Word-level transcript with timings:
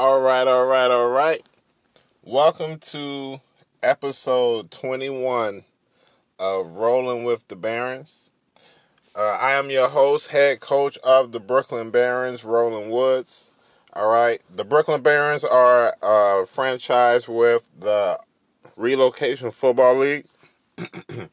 All 0.00 0.18
right, 0.18 0.48
all 0.48 0.64
right, 0.64 0.90
all 0.90 1.10
right. 1.10 1.46
Welcome 2.22 2.78
to 2.78 3.42
episode 3.82 4.70
21 4.70 5.64
of 6.38 6.76
Rolling 6.76 7.24
with 7.24 7.46
the 7.48 7.56
Barons. 7.56 8.30
Uh, 9.14 9.36
I 9.38 9.52
am 9.52 9.68
your 9.68 9.90
host, 9.90 10.30
head 10.30 10.60
coach 10.60 10.96
of 11.04 11.32
the 11.32 11.40
Brooklyn 11.40 11.90
Barons, 11.90 12.46
Roland 12.46 12.90
Woods. 12.90 13.50
All 13.92 14.10
right, 14.10 14.40
the 14.48 14.64
Brooklyn 14.64 15.02
Barons 15.02 15.44
are 15.44 15.94
a 16.00 16.46
franchise 16.46 17.28
with 17.28 17.68
the 17.78 18.18
Relocation 18.78 19.50
Football 19.50 19.98
League. 19.98 20.24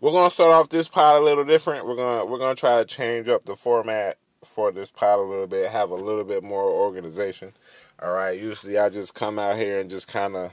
we're 0.00 0.12
gonna 0.12 0.30
start 0.30 0.52
off 0.52 0.68
this 0.68 0.88
pod 0.88 1.20
a 1.20 1.24
little 1.24 1.44
different. 1.44 1.86
We're 1.86 1.96
gonna 1.96 2.24
we're 2.24 2.38
gonna 2.38 2.54
try 2.54 2.78
to 2.78 2.84
change 2.84 3.28
up 3.28 3.44
the 3.44 3.56
format 3.56 4.16
for 4.44 4.70
this 4.70 4.90
pod 4.90 5.18
a 5.18 5.22
little 5.22 5.46
bit, 5.46 5.70
have 5.70 5.90
a 5.90 5.94
little 5.94 6.24
bit 6.24 6.42
more 6.42 6.64
organization. 6.64 7.52
All 8.00 8.12
right, 8.12 8.38
usually 8.38 8.78
I 8.78 8.88
just 8.88 9.14
come 9.14 9.38
out 9.38 9.56
here 9.56 9.80
and 9.80 9.90
just 9.90 10.08
kind 10.08 10.36
of 10.36 10.52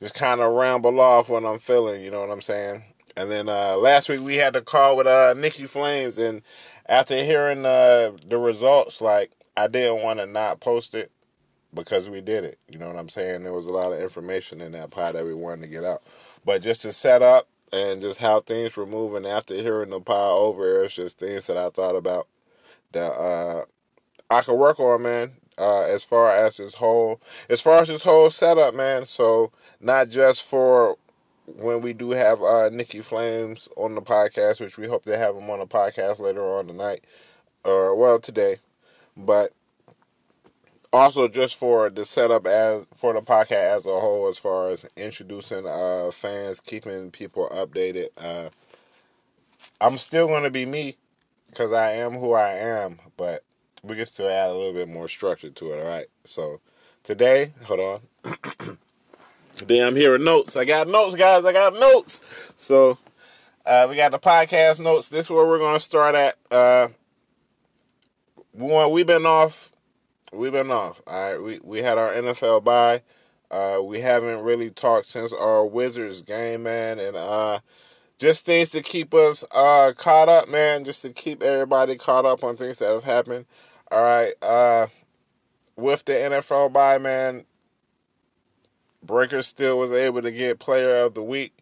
just 0.00 0.14
kind 0.14 0.40
of 0.40 0.54
ramble 0.54 1.00
off 1.00 1.28
what 1.28 1.44
I'm 1.44 1.58
feeling, 1.58 2.04
you 2.04 2.10
know 2.10 2.20
what 2.20 2.30
I'm 2.30 2.40
saying? 2.40 2.82
And 3.16 3.30
then 3.30 3.48
uh, 3.48 3.76
last 3.76 4.08
week 4.08 4.20
we 4.20 4.36
had 4.36 4.54
the 4.54 4.60
call 4.60 4.96
with 4.96 5.06
uh, 5.06 5.34
Nikki 5.34 5.66
Flames, 5.66 6.18
and 6.18 6.42
after 6.86 7.16
hearing 7.16 7.64
uh, 7.64 8.12
the 8.26 8.38
results, 8.38 9.00
like 9.00 9.30
I 9.56 9.68
didn't 9.68 10.02
want 10.02 10.18
to 10.18 10.26
not 10.26 10.60
post 10.60 10.94
it 10.94 11.10
because 11.72 12.08
we 12.08 12.20
did 12.20 12.44
it. 12.44 12.58
You 12.68 12.78
know 12.78 12.88
what 12.88 12.96
I'm 12.98 13.08
saying? 13.08 13.44
There 13.44 13.52
was 13.52 13.66
a 13.66 13.72
lot 13.72 13.92
of 13.92 14.00
information 14.00 14.60
in 14.60 14.72
that 14.72 14.90
pod 14.90 15.14
that 15.14 15.24
we 15.24 15.34
wanted 15.34 15.62
to 15.62 15.68
get 15.68 15.84
out, 15.84 16.02
but 16.44 16.62
just 16.62 16.82
to 16.82 16.92
set 16.92 17.22
up 17.22 17.48
and 17.72 18.00
just 18.00 18.20
how 18.20 18.40
things 18.40 18.76
were 18.76 18.86
moving 18.86 19.26
after 19.26 19.54
hearing 19.54 19.90
the 19.90 20.00
pod 20.00 20.38
over, 20.38 20.84
it's 20.84 20.94
just 20.94 21.18
things 21.18 21.46
that 21.48 21.56
I 21.56 21.70
thought 21.70 21.96
about 21.96 22.28
that 22.92 23.12
uh, 23.12 23.64
I 24.30 24.40
could 24.42 24.56
work 24.56 24.80
on, 24.80 25.02
man. 25.02 25.32
Uh, 25.56 25.82
as 25.82 26.02
far 26.02 26.32
as 26.34 26.56
his 26.56 26.74
whole, 26.74 27.20
as 27.48 27.60
far 27.60 27.78
as 27.78 27.86
his 27.86 28.02
whole 28.02 28.28
setup, 28.28 28.74
man. 28.74 29.06
So 29.06 29.52
not 29.80 30.08
just 30.08 30.42
for 30.42 30.96
when 31.46 31.80
we 31.80 31.92
do 31.92 32.10
have 32.10 32.42
uh, 32.42 32.70
Nikki 32.70 33.02
Flames 33.02 33.68
on 33.76 33.94
the 33.94 34.02
podcast, 34.02 34.60
which 34.60 34.78
we 34.78 34.88
hope 34.88 35.04
to 35.04 35.16
have 35.16 35.36
him 35.36 35.48
on 35.50 35.60
the 35.60 35.66
podcast 35.66 36.18
later 36.18 36.42
on 36.42 36.66
tonight, 36.66 37.04
or 37.64 37.94
well 37.94 38.18
today, 38.18 38.56
but 39.16 39.52
also 40.92 41.26
just 41.28 41.56
for 41.56 41.90
the 41.90 42.04
setup 42.04 42.46
as 42.46 42.86
for 42.94 43.12
the 43.12 43.20
podcast 43.20 43.76
as 43.76 43.86
a 43.86 44.00
whole, 44.00 44.28
as 44.28 44.38
far 44.38 44.70
as 44.70 44.86
introducing 44.96 45.66
uh, 45.66 46.10
fans, 46.12 46.60
keeping 46.60 47.10
people 47.10 47.48
updated. 47.52 48.08
Uh, 48.16 48.50
I'm 49.80 49.98
still 49.98 50.28
gonna 50.28 50.50
be 50.50 50.66
me 50.66 50.96
because 51.48 51.72
I 51.72 51.92
am 51.92 52.12
who 52.12 52.32
I 52.32 52.52
am, 52.52 52.98
but 53.16 53.42
we 53.82 53.96
can 53.96 54.06
still 54.06 54.28
add 54.28 54.50
a 54.50 54.54
little 54.54 54.72
bit 54.72 54.88
more 54.88 55.08
structure 55.08 55.50
to 55.50 55.72
it. 55.72 55.80
All 55.80 55.86
right, 55.86 56.06
so 56.24 56.60
today, 57.02 57.52
hold 57.64 57.80
on. 57.80 58.78
Damn, 59.66 59.88
I'm 59.88 59.96
hearing 59.96 60.24
notes. 60.24 60.56
I 60.56 60.64
got 60.64 60.88
notes, 60.88 61.14
guys. 61.14 61.44
I 61.44 61.52
got 61.52 61.74
notes. 61.74 62.52
So 62.56 62.98
uh, 63.66 63.86
we 63.88 63.96
got 63.96 64.10
the 64.10 64.18
podcast 64.18 64.80
notes. 64.80 65.08
This 65.08 65.26
is 65.26 65.30
where 65.30 65.46
we're 65.46 65.58
gonna 65.58 65.80
start 65.80 66.14
at. 66.14 66.36
Uh, 66.50 66.88
one, 68.54 68.90
we've 68.92 69.06
been 69.06 69.26
off. 69.26 69.72
We've 70.32 70.52
been 70.52 70.70
off. 70.70 71.02
All 71.06 71.32
right, 71.32 71.42
we 71.42 71.60
we 71.62 71.78
had 71.80 71.98
our 71.98 72.12
NFL 72.12 72.64
bye. 72.64 73.02
Uh, 73.50 73.80
we 73.82 74.00
haven't 74.00 74.42
really 74.42 74.70
talked 74.70 75.06
since 75.06 75.32
our 75.32 75.64
Wizards 75.64 76.22
game, 76.22 76.62
man, 76.64 76.98
and 76.98 77.16
uh, 77.16 77.58
just 78.18 78.46
things 78.46 78.70
to 78.70 78.82
keep 78.82 79.12
us 79.12 79.44
uh, 79.52 79.92
caught 79.96 80.28
up, 80.28 80.48
man. 80.48 80.84
Just 80.84 81.02
to 81.02 81.10
keep 81.10 81.42
everybody 81.42 81.96
caught 81.96 82.24
up 82.24 82.42
on 82.42 82.56
things 82.56 82.78
that 82.78 82.90
have 82.90 83.04
happened. 83.04 83.46
All 83.90 84.02
right, 84.02 84.32
uh, 84.42 84.86
with 85.76 86.04
the 86.04 86.12
NFL 86.12 86.72
bye, 86.72 86.98
man, 86.98 87.44
Breaker 89.02 89.42
still 89.42 89.78
was 89.78 89.92
able 89.92 90.22
to 90.22 90.30
get 90.30 90.58
Player 90.58 90.96
of 90.96 91.14
the 91.14 91.22
Week. 91.22 91.52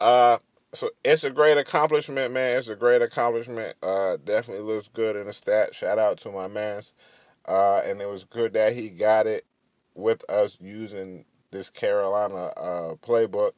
Uh, 0.00 0.38
so 0.74 0.90
it's 1.04 1.24
a 1.24 1.30
great 1.30 1.58
accomplishment, 1.58 2.32
man. 2.34 2.58
It's 2.58 2.68
a 2.68 2.76
great 2.76 3.02
accomplishment. 3.02 3.76
Uh, 3.82 4.18
definitely 4.24 4.64
looks 4.64 4.88
good 4.88 5.16
in 5.16 5.26
the 5.26 5.32
stat. 5.34 5.74
Shout 5.74 5.98
out 5.98 6.18
to 6.18 6.32
my 6.32 6.48
man's. 6.48 6.94
Uh, 7.46 7.82
and 7.84 8.00
it 8.00 8.08
was 8.08 8.24
good 8.24 8.54
that 8.54 8.74
he 8.74 8.90
got 8.90 9.26
it 9.26 9.46
with 9.96 10.28
us 10.30 10.58
using 10.60 11.24
this 11.52 11.70
Carolina 11.70 12.52
uh, 12.56 12.94
playbook. 13.02 13.52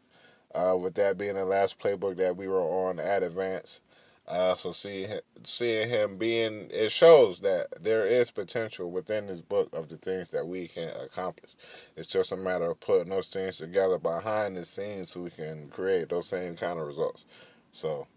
Uh, 0.55 0.77
with 0.77 0.95
that 0.95 1.19
being 1.19 1.35
the 1.37 1.45
last 1.45 1.79
playbook 1.79 2.17
that 2.17 2.37
we 2.37 2.49
were 2.49 2.63
on 2.63 2.99
at 2.99 3.23
Advance. 3.23 3.83
Uh, 4.29 4.55
so 4.57 4.73
seeing 4.73 5.11
seeing 5.45 5.89
him 5.89 6.17
being 6.17 6.69
it 6.71 6.91
shows 6.93 7.41
that 7.41 7.67
there 7.83 8.07
is 8.07 8.31
potential 8.31 8.91
within 8.91 9.27
this 9.27 9.43
book 9.43 9.69
of 9.73 9.89
the 9.89 9.99
things 9.99 10.31
that 10.31 10.47
we 10.47 10.69
can 10.69 10.91
accomplish. 11.05 11.53
It's 11.97 12.09
just 12.09 12.33
a 12.33 12.37
matter 12.37 12.71
of 12.71 12.81
putting 12.81 13.11
those 13.11 13.29
things 13.29 13.59
together 13.59 13.99
behind 13.99 14.57
the 14.57 14.65
scenes 14.65 15.11
so 15.13 15.23
we 15.23 15.31
can 15.31 15.69
create 15.69 16.09
those 16.09 16.29
same 16.29 16.57
kind 16.57 16.81
of 16.81 16.87
results. 16.87 17.27
So 17.73 18.09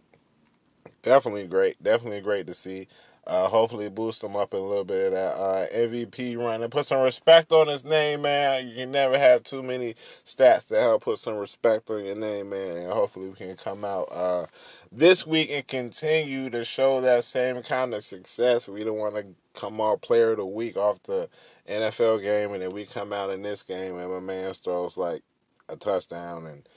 definitely 1.04 1.48
great, 1.48 1.82
definitely 1.84 2.22
great 2.22 2.48
to 2.48 2.54
see. 2.56 2.88
Uh, 3.30 3.48
hopefully 3.48 3.90
boost 3.90 4.24
him 4.24 4.36
up 4.36 4.54
a 4.54 4.58
little 4.58 4.84
bit 4.84 5.08
of 5.08 5.14
that 5.14 5.34
uh, 5.36 5.68
MVP 5.72 6.36
run 6.36 6.64
and 6.64 6.72
put 6.72 6.88
some 6.88 7.02
respect 7.02 7.52
on 7.52 7.68
his 7.68 7.86
name, 7.86 8.24
man. 8.24 8.68
You 8.68 8.74
can 8.74 8.92
never 8.92 9.20
have 9.20 9.44
too 9.44 9.62
many 9.62 9.94
stats 10.26 10.68
to 10.70 10.82
help 10.82 11.04
put 11.04 11.20
some 11.20 11.36
respect 11.36 11.92
on 11.92 12.04
your 12.04 12.16
name, 12.16 12.50
man. 12.50 12.78
And 12.78 12.92
hopefully 12.92 13.30
we 13.30 13.36
can 13.36 13.56
come 13.56 13.86
out 13.86 14.08
uh, 14.12 14.48
this 14.92 15.28
week 15.28 15.52
and 15.52 15.68
continue 15.68 16.50
to 16.50 16.66
show 16.66 17.02
that 17.02 17.24
same 17.24 17.62
kind 17.62 17.94
of 17.94 18.04
success. 18.04 18.68
We 18.68 18.84
don't 18.84 18.98
want 18.98 19.16
to 19.16 19.28
come 19.54 19.80
out 19.80 20.02
player 20.02 20.32
of 20.32 20.38
the 20.38 20.46
week 20.48 20.76
off 20.76 21.04
the 21.04 21.30
NFL 21.70 22.24
game, 22.24 22.54
and 22.54 22.64
then 22.64 22.72
we 22.72 22.86
come 22.86 23.14
out 23.14 23.30
in 23.30 23.44
this 23.44 23.62
game 23.62 23.96
and 23.96 24.12
my 24.12 24.20
man 24.20 24.52
throws 24.56 24.98
like 24.98 25.22
a 25.70 25.76
touchdown 25.76 26.48
and 26.48 26.68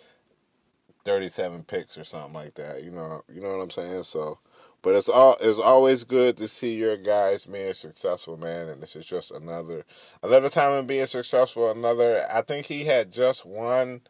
37 1.07 1.65
picks 1.65 1.97
or 1.97 2.05
something 2.05 2.35
like 2.35 2.53
that. 2.57 2.85
You 2.85 2.91
know, 2.91 3.23
you 3.33 3.41
know 3.41 3.57
what 3.57 3.63
I'm 3.63 3.71
saying? 3.71 4.03
So. 4.03 4.39
But 4.83 4.97
it's 4.97 5.09
all 5.09 5.37
it's 5.41 5.61
always 5.61 6.03
good 6.03 6.37
to 6.39 6.49
see 6.49 6.75
your 6.75 6.97
guys 6.97 7.47
being 7.47 7.73
successful, 7.73 8.37
man. 8.37 8.69
And 8.69 8.83
this 8.83 8.97
is 8.97 9.07
just 9.07 9.31
another 9.31 9.85
another 10.23 10.49
time 10.51 10.73
of 10.73 10.87
being 10.89 11.07
successful. 11.07 11.71
Another 11.71 12.27
I 12.31 12.43
think 12.43 12.67
he 12.67 12.85
had 12.85 13.13
just 13.13 13.47
won 13.47 14.01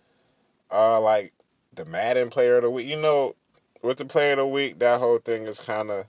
uh 0.71 0.99
like 1.01 1.35
the 1.75 1.85
Madden 1.85 2.31
player 2.31 2.57
of 2.57 2.63
the 2.63 2.71
week. 2.71 2.87
You 2.87 3.01
know, 3.01 3.37
with 3.83 3.99
the 3.99 4.07
player 4.07 4.33
of 4.33 4.39
the 4.39 4.47
week, 4.47 4.79
that 4.79 4.99
whole 4.99 5.19
thing 5.19 5.47
is 5.47 5.59
kinda 5.59 6.09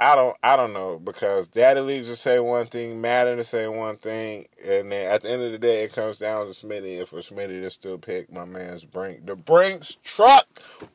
I 0.00 0.14
don't 0.14 0.36
I 0.42 0.56
don't 0.56 0.72
know 0.72 0.98
because 0.98 1.48
Daddy 1.48 1.80
Leaves 1.80 2.08
will 2.08 2.16
say 2.16 2.40
one 2.40 2.66
thing, 2.66 3.02
Madden 3.02 3.36
to 3.36 3.44
say 3.44 3.68
one 3.68 3.96
thing, 3.96 4.46
and 4.66 4.90
then 4.90 5.12
at 5.12 5.22
the 5.22 5.30
end 5.30 5.42
of 5.42 5.52
the 5.52 5.58
day 5.58 5.84
it 5.84 5.92
comes 5.92 6.18
down 6.20 6.46
to 6.46 6.52
Smitty. 6.52 6.98
And 6.98 7.06
for 7.06 7.18
Smitty 7.18 7.60
to 7.60 7.70
still 7.70 7.98
pick 7.98 8.32
my 8.32 8.46
man's 8.46 8.84
Brink, 8.84 9.26
the 9.26 9.36
Brinks 9.36 9.98
truck, 10.02 10.46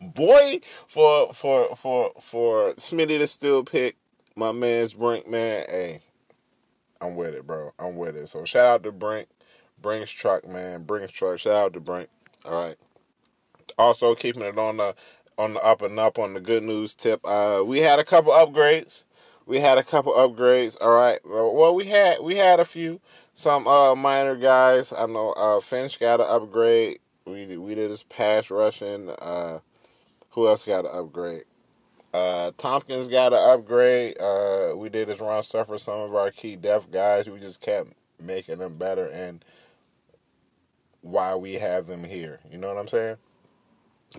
boy, 0.02 0.60
for 0.88 1.31
for 1.34 1.75
for 1.75 2.12
for 2.19 2.74
Smitty 2.74 3.19
to 3.19 3.28
still 3.28 3.63
pick 3.63 3.96
my 4.36 4.52
man's 4.52 4.96
Brink, 4.96 5.30
man. 5.30 5.66
Hey, 5.69 6.01
I'm 7.00 7.16
with 7.16 7.36
it, 7.36 7.46
bro. 7.46 7.74
I'm 7.78 7.98
with 7.98 8.16
it. 8.16 8.28
So 8.28 8.44
shout 8.44 8.66
out 8.66 8.84
to 8.84 8.92
Brink, 8.92 9.28
Brinks 9.80 10.10
truck, 10.10 10.48
man. 10.48 10.84
Brinks 10.84 11.13
truck. 11.13 11.38
Shout 11.38 11.54
out 11.54 11.74
to 11.74 11.80
Brink. 11.80 12.10
All 12.44 12.60
right. 12.60 12.78
Also 13.78 14.16
keeping 14.16 14.42
it 14.42 14.58
on 14.58 14.78
the 14.78 14.96
on 15.38 15.54
the 15.54 15.64
up 15.64 15.82
and 15.82 16.00
up 16.00 16.18
on 16.18 16.34
the 16.34 16.40
good 16.40 16.64
news 16.64 16.96
tip. 16.96 17.20
Uh, 17.26 17.64
we 17.66 17.80
had 17.80 18.00
a 18.00 18.04
couple 18.04 18.32
upgrades. 18.32 19.04
We 19.46 19.60
had 19.60 19.78
a 19.78 19.84
couple 19.84 20.14
upgrades. 20.14 20.78
All 20.82 20.92
right. 20.92 21.20
Well, 21.26 21.76
we 21.76 21.86
had 21.86 22.20
we 22.22 22.36
had 22.36 22.60
a 22.60 22.66
few 22.66 23.00
some 23.34 23.68
uh, 23.68 23.96
minor 23.96 24.36
guys. 24.36 24.94
I 24.94 25.06
know 25.06 25.32
uh, 25.34 25.60
Finch 25.60 26.00
got 26.00 26.22
an 26.22 26.28
upgrade. 26.30 27.00
We 27.26 27.58
we 27.58 27.76
did 27.76 27.90
his 27.90 28.04
pass 28.04 28.50
rushing. 28.50 29.10
Uh, 29.10 29.60
who 30.32 30.48
else 30.48 30.64
got 30.64 30.86
an 30.86 30.92
upgrade? 30.94 31.44
Uh, 32.14 32.52
Tompkins 32.58 33.10
got 33.10 33.34
an 33.34 33.40
upgrade. 33.40 34.18
Uh, 34.20 34.74
we 34.76 34.88
did 34.90 35.10
his 35.10 35.20
run 35.20 35.44
stuff 35.44 35.68
for 35.68 35.78
some 35.78 36.00
of 36.00 36.16
our 36.16 36.32
key 36.32 36.56
depth 36.56 36.90
guys. 36.92 37.30
We 37.30 37.40
just 37.40 37.62
kept 37.62 37.90
making 38.22 38.60
them 38.60 38.78
better, 38.78 39.08
and 39.08 39.44
why 41.02 41.36
we 41.36 41.56
have 41.56 41.88
them 41.88 42.04
here. 42.04 42.40
You 42.50 42.58
know 42.58 42.70
what 42.70 42.78
I'm 42.78 42.88
saying? 42.88 43.18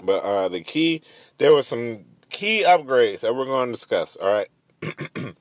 But 0.03 0.23
uh, 0.23 0.49
the 0.49 0.61
key, 0.61 1.03
there 1.39 1.53
were 1.53 1.63
some 1.63 2.05
key 2.31 2.65
upgrades 2.67 3.21
that 3.21 3.35
we're 3.35 3.47
going 3.47 3.69
to 3.69 3.73
discuss. 3.73 4.17
All 4.17 4.33
right. 4.33 4.49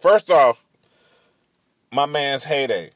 First 0.00 0.30
off, 0.30 0.66
my 1.92 2.06
man's 2.06 2.44
heyday. 2.44 2.90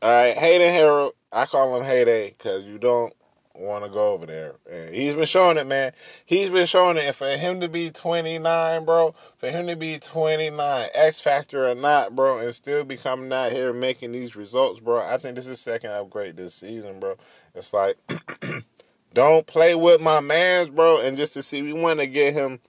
All 0.00 0.10
right, 0.10 0.36
Hayden 0.36 0.70
Harold. 0.70 1.12
I 1.32 1.46
call 1.46 1.76
him 1.76 1.84
heyday 1.84 2.30
because 2.30 2.64
you 2.64 2.78
don't 2.78 3.12
want 3.54 3.84
to 3.84 3.90
go 3.90 4.12
over 4.12 4.26
there. 4.26 4.56
And 4.70 4.94
he's 4.94 5.14
been 5.14 5.24
showing 5.26 5.56
it, 5.56 5.66
man. 5.66 5.92
He's 6.24 6.50
been 6.50 6.66
showing 6.66 6.96
it. 6.96 7.04
And 7.04 7.14
for 7.14 7.28
him 7.28 7.60
to 7.60 7.68
be 7.68 7.90
29, 7.90 8.84
bro, 8.84 9.14
for 9.38 9.50
him 9.50 9.66
to 9.66 9.76
be 9.76 9.98
29, 9.98 10.88
X 10.94 11.20
Factor 11.20 11.68
or 11.68 11.74
not, 11.74 12.14
bro, 12.14 12.38
and 12.38 12.52
still 12.54 12.84
be 12.84 12.96
coming 12.96 13.32
out 13.32 13.52
here 13.52 13.72
making 13.72 14.12
these 14.12 14.36
results, 14.36 14.80
bro, 14.80 15.00
I 15.00 15.16
think 15.16 15.36
this 15.36 15.46
is 15.46 15.60
second 15.60 15.90
upgrade 15.90 16.36
this 16.36 16.54
season, 16.54 17.00
bro. 17.00 17.16
It's 17.54 17.72
like, 17.72 17.96
don't 19.14 19.46
play 19.46 19.74
with 19.74 20.00
my 20.00 20.20
mans, 20.20 20.68
bro. 20.68 21.00
And 21.00 21.16
just 21.16 21.32
to 21.34 21.42
see, 21.42 21.62
we 21.62 21.72
want 21.72 22.00
to 22.00 22.06
get 22.06 22.34
him, 22.34 22.60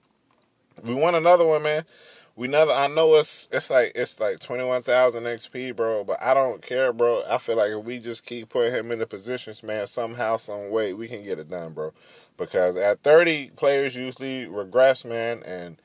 we 0.83 0.93
want 0.93 1.17
another 1.17 1.45
one, 1.45 1.63
man 1.63 1.83
we 2.35 2.47
never 2.47 2.71
I 2.71 2.87
know 2.87 3.15
it's 3.15 3.47
it's 3.51 3.69
like 3.69 3.93
it's 3.95 4.19
like 4.19 4.39
twenty 4.39 4.63
one 4.63 4.81
thousand 4.81 5.23
XP, 5.23 5.75
bro, 5.75 6.03
but 6.03 6.21
I 6.21 6.33
don't 6.33 6.61
care, 6.61 6.91
bro. 6.91 7.23
I 7.29 7.37
feel 7.37 7.55
like 7.55 7.71
if 7.71 7.83
we 7.83 7.99
just 7.99 8.25
keep 8.25 8.49
putting 8.49 8.73
him 8.73 8.91
in 8.91 8.99
the 8.99 9.07
positions, 9.07 9.63
man, 9.63 9.87
somehow, 9.87 10.37
some 10.37 10.69
way 10.69 10.93
we 10.93 11.07
can 11.07 11.23
get 11.23 11.39
it 11.39 11.49
done, 11.49 11.73
bro. 11.73 11.93
Because 12.37 12.75
at 12.75 12.99
thirty 12.99 13.51
players 13.55 13.95
usually 13.95 14.47
regress, 14.47 15.05
man, 15.05 15.43
and 15.45 15.77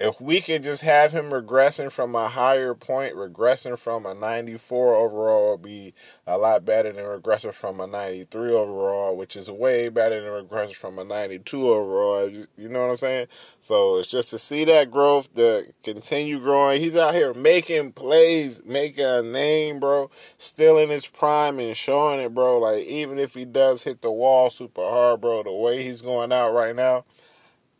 if 0.00 0.20
we 0.20 0.40
could 0.40 0.62
just 0.62 0.82
have 0.82 1.10
him 1.10 1.30
regressing 1.30 1.90
from 1.90 2.14
a 2.14 2.28
higher 2.28 2.72
point, 2.72 3.16
regressing 3.16 3.76
from 3.76 4.06
a 4.06 4.14
94 4.14 4.94
overall 4.94 5.50
would 5.52 5.62
be 5.62 5.92
a 6.24 6.38
lot 6.38 6.64
better 6.64 6.92
than 6.92 7.04
regressing 7.04 7.52
from 7.52 7.80
a 7.80 7.86
93 7.86 8.52
overall, 8.52 9.16
which 9.16 9.34
is 9.34 9.50
way 9.50 9.88
better 9.88 10.20
than 10.20 10.46
regressing 10.46 10.76
from 10.76 11.00
a 11.00 11.04
92 11.04 11.68
overall. 11.68 12.30
You 12.30 12.68
know 12.68 12.82
what 12.82 12.90
I'm 12.90 12.96
saying? 12.96 13.26
So 13.58 13.98
it's 13.98 14.08
just 14.08 14.30
to 14.30 14.38
see 14.38 14.64
that 14.66 14.92
growth, 14.92 15.34
to 15.34 15.66
continue 15.82 16.38
growing. 16.38 16.80
He's 16.80 16.96
out 16.96 17.14
here 17.14 17.34
making 17.34 17.92
plays, 17.92 18.64
making 18.64 19.04
a 19.04 19.22
name, 19.22 19.80
bro. 19.80 20.12
Still 20.36 20.78
in 20.78 20.90
his 20.90 21.08
prime 21.08 21.58
and 21.58 21.76
showing 21.76 22.20
it, 22.20 22.32
bro. 22.32 22.60
Like 22.60 22.84
even 22.84 23.18
if 23.18 23.34
he 23.34 23.44
does 23.44 23.82
hit 23.82 24.02
the 24.02 24.12
wall 24.12 24.48
super 24.48 24.82
hard, 24.82 25.22
bro, 25.22 25.42
the 25.42 25.52
way 25.52 25.82
he's 25.82 26.02
going 26.02 26.30
out 26.30 26.52
right 26.52 26.76
now, 26.76 27.04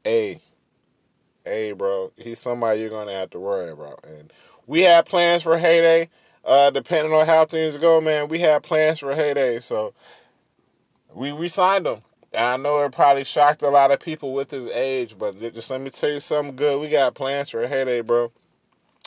hey 0.02 0.40
hey, 1.48 1.72
bro, 1.72 2.12
he's 2.16 2.38
somebody 2.38 2.80
you're 2.80 2.90
gonna 2.90 3.12
have 3.12 3.30
to 3.30 3.40
worry 3.40 3.70
about. 3.70 4.04
And 4.04 4.32
we 4.66 4.82
had 4.82 5.06
plans 5.06 5.42
for 5.42 5.58
heyday. 5.58 6.10
Uh, 6.44 6.70
depending 6.70 7.12
on 7.12 7.26
how 7.26 7.44
things 7.44 7.76
go, 7.76 8.00
man, 8.00 8.28
we 8.28 8.38
had 8.38 8.62
plans 8.62 9.00
for 9.00 9.14
heyday. 9.14 9.60
So 9.60 9.92
we 11.14 11.30
re-signed 11.30 11.86
him. 11.86 12.02
I 12.36 12.56
know 12.56 12.78
it 12.84 12.92
probably 12.92 13.24
shocked 13.24 13.62
a 13.62 13.68
lot 13.68 13.90
of 13.90 14.00
people 14.00 14.32
with 14.32 14.50
his 14.50 14.66
age, 14.68 15.18
but 15.18 15.38
just 15.54 15.70
let 15.70 15.80
me 15.80 15.90
tell 15.90 16.10
you 16.10 16.20
something 16.20 16.56
good. 16.56 16.80
We 16.80 16.88
got 16.88 17.14
plans 17.14 17.50
for 17.50 17.66
heyday, 17.66 18.02
bro. 18.02 18.32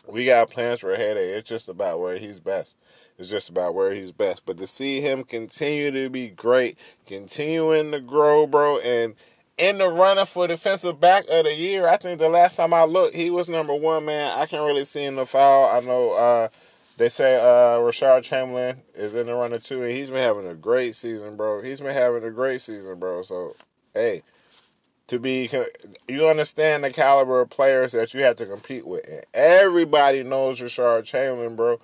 We 0.07 0.25
got 0.25 0.49
plans 0.49 0.81
for 0.81 0.95
heyday. 0.95 1.29
It's 1.31 1.47
just 1.47 1.69
about 1.69 1.99
where 1.99 2.17
he's 2.17 2.39
best. 2.39 2.77
It's 3.17 3.29
just 3.29 3.49
about 3.49 3.75
where 3.75 3.93
he's 3.93 4.11
best. 4.11 4.45
But 4.45 4.57
to 4.57 4.65
see 4.65 5.01
him 5.01 5.23
continue 5.23 5.91
to 5.91 6.09
be 6.09 6.29
great, 6.29 6.77
continuing 7.05 7.91
to 7.91 7.99
grow, 7.99 8.47
bro, 8.47 8.79
and 8.79 9.13
in 9.61 9.77
the 9.77 9.87
running 9.87 10.25
for 10.25 10.47
defensive 10.47 10.99
back 10.99 11.25
of 11.29 11.45
the 11.45 11.53
year. 11.53 11.87
I 11.87 11.97
think 11.97 12.19
the 12.19 12.29
last 12.29 12.55
time 12.55 12.73
I 12.73 12.83
looked, 12.83 13.15
he 13.15 13.29
was 13.29 13.47
number 13.47 13.75
one, 13.75 14.05
man. 14.05 14.37
I 14.37 14.47
can't 14.47 14.65
really 14.65 14.85
see 14.85 15.05
him 15.05 15.15
the 15.15 15.25
foul. 15.25 15.69
I 15.69 15.79
know 15.81 16.13
uh, 16.13 16.47
they 16.97 17.09
say 17.09 17.35
uh, 17.35 17.79
Rashard 17.79 18.23
Chamberlain 18.23 18.81
is 18.95 19.13
in 19.13 19.27
the 19.27 19.35
runner 19.35 19.59
too, 19.59 19.83
and 19.83 19.91
he's 19.91 20.09
been 20.09 20.17
having 20.17 20.47
a 20.47 20.55
great 20.55 20.95
season, 20.95 21.35
bro. 21.35 21.61
He's 21.61 21.79
been 21.79 21.93
having 21.93 22.23
a 22.23 22.31
great 22.31 22.61
season, 22.61 22.97
bro. 22.97 23.21
So, 23.21 23.55
hey, 23.93 24.23
to 25.07 25.19
be, 25.19 25.47
you 26.07 26.27
understand 26.27 26.83
the 26.83 26.89
caliber 26.89 27.41
of 27.41 27.51
players 27.51 27.91
that 27.91 28.15
you 28.15 28.23
have 28.23 28.37
to 28.37 28.47
compete 28.47 28.87
with. 28.87 29.07
And 29.07 29.23
everybody 29.35 30.23
knows 30.23 30.59
Rashard 30.59 31.03
Chamberlain, 31.03 31.55
bro. 31.55 31.79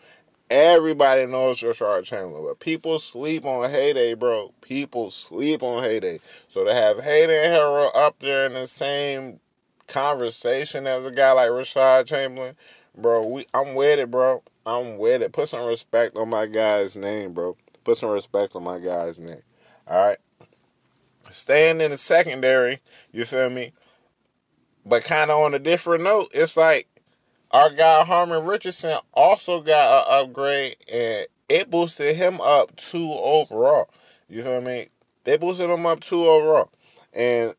Everybody 0.49 1.25
knows 1.25 1.59
Rashard 1.59 2.05
Chamberlain, 2.05 2.45
but 2.45 2.59
people 2.59 2.99
sleep 2.99 3.43
on 3.43 3.69
Heyday, 3.69 4.13
bro. 4.13 4.53
People 4.61 5.09
sleep 5.09 5.61
on 5.61 5.83
Heyday. 5.83 6.19
So 6.47 6.63
to 6.63 6.73
have 6.73 6.97
Heyday 7.03 7.45
and 7.45 7.53
Harold 7.53 7.91
up 7.93 8.19
there 8.19 8.45
in 8.45 8.53
the 8.53 8.65
same 8.67 9.41
conversation 9.87 10.87
as 10.87 11.05
a 11.05 11.11
guy 11.11 11.33
like 11.33 11.49
Rashard 11.49 12.07
Chamberlain, 12.07 12.55
bro, 12.95 13.27
we 13.27 13.45
I'm 13.53 13.75
with 13.75 13.99
it, 13.99 14.09
bro. 14.09 14.41
I'm 14.65 14.97
with 14.97 15.21
it. 15.21 15.33
Put 15.33 15.49
some 15.49 15.65
respect 15.65 16.15
on 16.15 16.29
my 16.29 16.45
guy's 16.45 16.95
name, 16.95 17.33
bro. 17.33 17.57
Put 17.83 17.97
some 17.97 18.09
respect 18.09 18.55
on 18.55 18.63
my 18.63 18.79
guy's 18.79 19.19
name. 19.19 19.41
All 19.85 20.01
right. 20.01 20.17
Staying 21.23 21.81
in 21.81 21.91
the 21.91 21.97
secondary, 21.97 22.79
you 23.11 23.25
feel 23.25 23.49
me? 23.49 23.73
But 24.85 25.03
kind 25.03 25.29
of 25.29 25.41
on 25.41 25.53
a 25.53 25.59
different 25.59 26.05
note, 26.05 26.29
it's 26.33 26.55
like 26.55 26.87
our 27.51 27.69
guy 27.69 28.03
Harmon 28.03 28.45
Richardson 28.45 28.97
also 29.13 29.61
got 29.61 30.07
an 30.07 30.25
upgrade 30.25 30.75
and 30.91 31.25
it 31.49 31.69
boosted 31.71 32.15
him 32.15 32.41
up 32.41 32.75
two 32.75 33.11
overall. 33.13 33.89
You 34.29 34.41
feel 34.41 34.61
me? 34.61 34.87
They 35.23 35.37
boosted 35.37 35.69
him 35.69 35.85
up 35.85 36.01
two 36.01 36.25
overall. 36.25 36.71
And 37.13 37.55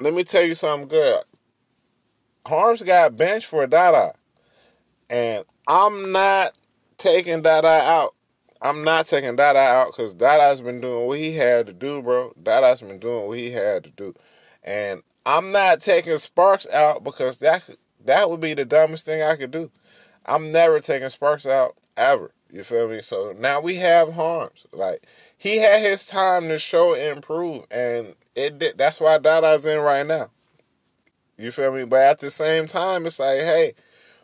let 0.00 0.14
me 0.14 0.24
tell 0.24 0.42
you 0.42 0.54
something 0.54 0.88
good. 0.88 1.22
Harms 2.46 2.82
got 2.82 3.16
benched 3.16 3.46
for 3.46 3.66
Dada. 3.66 4.12
And 5.08 5.44
I'm 5.68 6.10
not 6.10 6.58
taking 6.98 7.42
Dada 7.42 7.68
out. 7.68 8.14
I'm 8.60 8.84
not 8.84 9.06
taking 9.06 9.36
Dada 9.36 9.58
out 9.58 9.88
because 9.88 10.14
Dada's 10.14 10.62
been 10.62 10.80
doing 10.80 11.06
what 11.06 11.18
he 11.18 11.32
had 11.32 11.66
to 11.66 11.72
do, 11.72 12.02
bro. 12.02 12.32
Dada's 12.42 12.82
been 12.82 12.98
doing 12.98 13.28
what 13.28 13.38
he 13.38 13.50
had 13.50 13.84
to 13.84 13.90
do. 13.90 14.14
And 14.64 15.02
I'm 15.26 15.52
not 15.52 15.80
taking 15.80 16.16
Sparks 16.18 16.68
out 16.70 17.04
because 17.04 17.38
that 17.38 17.68
that 18.06 18.30
would 18.30 18.40
be 18.40 18.54
the 18.54 18.64
dumbest 18.64 19.06
thing 19.06 19.22
I 19.22 19.36
could 19.36 19.50
do. 19.50 19.70
I'm 20.26 20.52
never 20.52 20.80
taking 20.80 21.08
Sparks 21.08 21.46
out 21.46 21.76
ever. 21.96 22.32
You 22.50 22.62
feel 22.62 22.88
me? 22.88 23.02
So 23.02 23.34
now 23.38 23.60
we 23.60 23.76
have 23.76 24.12
harms. 24.12 24.66
Like 24.72 25.06
he 25.38 25.58
had 25.58 25.80
his 25.80 26.06
time 26.06 26.48
to 26.48 26.58
show 26.58 26.94
and 26.94 27.16
improve, 27.16 27.64
and 27.70 28.14
it 28.34 28.58
did. 28.58 28.78
That's 28.78 29.00
why 29.00 29.18
Dada's 29.18 29.66
in 29.66 29.80
right 29.80 30.06
now. 30.06 30.30
You 31.38 31.50
feel 31.50 31.72
me? 31.72 31.84
But 31.84 32.02
at 32.02 32.18
the 32.20 32.30
same 32.30 32.66
time, 32.66 33.06
it's 33.06 33.18
like, 33.18 33.40
hey, 33.40 33.74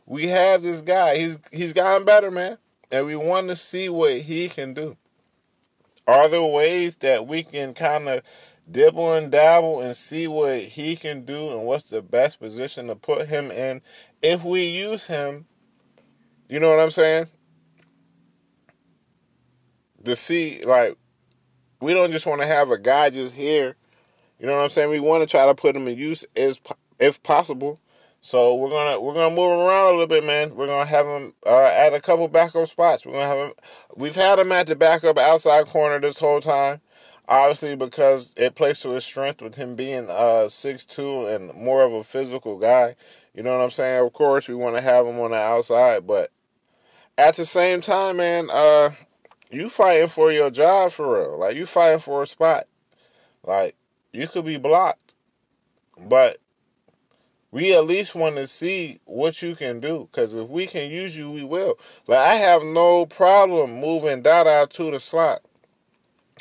we 0.07 0.27
have 0.29 0.63
this 0.63 0.83
guy. 0.83 1.17
He's 1.17 1.39
he's 1.53 1.73
gotten 1.73 2.05
better, 2.05 2.31
man, 2.31 2.59
and 2.93 3.07
we 3.07 3.17
want 3.17 3.49
to 3.49 3.57
see 3.57 3.89
what 3.89 4.19
he 4.19 4.49
can 4.49 4.75
do. 4.75 4.97
Are 6.07 6.29
there 6.29 6.43
ways 6.43 6.97
that 6.97 7.27
we 7.27 7.43
can 7.43 7.75
kind 7.75 8.09
of 8.09 8.23
dibble 8.71 9.15
and 9.15 9.31
dabble 9.31 9.81
and 9.81 9.97
see 9.97 10.29
what 10.29 10.59
he 10.59 10.97
can 10.97 11.25
do 11.25 11.53
and 11.53 11.65
what's 11.65 11.91
the 11.91 12.03
best 12.03 12.41
position 12.41 12.89
to 12.89 12.97
put 12.97 13.27
him 13.27 13.51
in 13.51 13.81
if 14.23 14.45
we 14.45 14.67
use 14.67 15.07
him. 15.07 15.47
You 16.49 16.61
know 16.61 16.71
what 16.71 16.81
I'm 16.81 16.91
saying? 16.91 17.27
To 20.05 20.17
see, 20.17 20.63
like, 20.65 20.97
we 21.81 21.95
don't 21.95 22.13
just 22.13 22.27
want 22.27 22.41
to 22.41 22.47
have 22.47 22.71
a 22.71 22.79
guy 22.79 23.11
just 23.11 23.35
here. 23.35 23.77
You 24.39 24.47
know 24.47 24.57
what 24.57 24.63
I'm 24.63 24.69
saying? 24.71 24.91
We 24.91 25.01
want 25.01 25.23
to 25.23 25.27
try 25.27 25.47
to 25.47 25.55
put 25.55 25.77
him 25.77 25.89
in 25.89 25.99
use 25.99 26.25
as 26.37 26.61
if 26.99 27.23
possible. 27.23 27.81
So 28.21 28.57
we're 28.57 28.71
gonna 28.71 29.01
we're 29.01 29.15
gonna 29.15 29.35
move 29.35 29.53
him 29.53 29.67
around 29.67 29.89
a 29.89 29.91
little 29.93 30.07
bit, 30.09 30.25
man. 30.25 30.55
We're 30.57 30.67
gonna 30.67 30.85
have 30.85 31.07
him 31.07 31.35
uh, 31.47 31.71
at 31.73 31.95
a 31.95 32.01
couple 32.01 32.27
backup 32.27 32.67
spots. 32.67 33.07
We're 33.07 33.13
gonna 33.13 33.27
have 33.27 33.39
him. 33.39 33.53
We've 33.95 34.15
had 34.15 34.41
him 34.41 34.51
at 34.51 34.67
the 34.67 34.75
backup 34.75 35.19
outside 35.19 35.67
corner 35.67 36.01
this 36.01 36.19
whole 36.19 36.41
time. 36.41 36.81
Obviously, 37.29 37.77
because 37.77 38.33
it 38.39 38.55
plays 38.55 38.81
to 38.81 38.91
his 38.91 39.05
strength 39.05 39.43
with 39.43 39.55
him 39.55 39.75
being 39.75 40.07
uh 40.09 40.49
six 40.49 40.87
two 40.87 41.27
and 41.27 41.53
more 41.55 41.85
of 41.85 41.93
a 41.93 42.03
physical 42.03 42.59
guy. 42.59 42.97
You 43.35 43.43
know 43.43 43.57
what 43.57 43.63
I'm 43.63 43.71
saying? 43.71 44.05
Of 44.05 44.13
course, 44.15 44.49
we 44.49 44.55
want 44.55 44.77
to 44.77 44.83
have 44.83 45.07
him 45.07 45.21
on 45.21 45.33
the 45.33 45.37
outside, 45.37 46.07
but 46.07 46.31
at 47.19 47.37
the 47.37 47.45
same 47.45 47.83
time, 47.83 48.17
man, 48.17 48.49
uh, 48.51 48.91
you 49.51 49.69
fighting 49.69 50.09
for 50.09 50.33
your 50.33 50.51
job 50.51 50.93
for 50.93 51.19
real. 51.19 51.39
Like 51.39 51.57
you 51.57 51.67
fighting 51.67 51.99
for 51.99 52.23
a 52.23 52.27
spot. 52.27 52.65
Like 53.45 53.77
you 54.13 54.27
could 54.27 54.47
be 54.47 54.57
blocked, 54.57 55.15
but 56.07 56.39
we 57.51 57.75
at 57.75 57.87
least 57.87 58.15
want 58.15 58.37
to 58.37 58.47
see 58.47 59.01
what 59.05 59.43
you 59.43 59.55
can 59.55 59.81
do. 59.81 60.09
Because 60.11 60.35
if 60.35 60.49
we 60.49 60.67
can 60.67 60.91
use 60.91 61.17
you, 61.17 61.31
we 61.31 61.45
will. 61.45 61.79
Like 62.07 62.19
I 62.19 62.35
have 62.35 62.63
no 62.63 63.05
problem 63.07 63.81
moving 63.81 64.23
Dada 64.23 64.67
to 64.71 64.91
the 64.91 65.01
slot. 65.01 65.41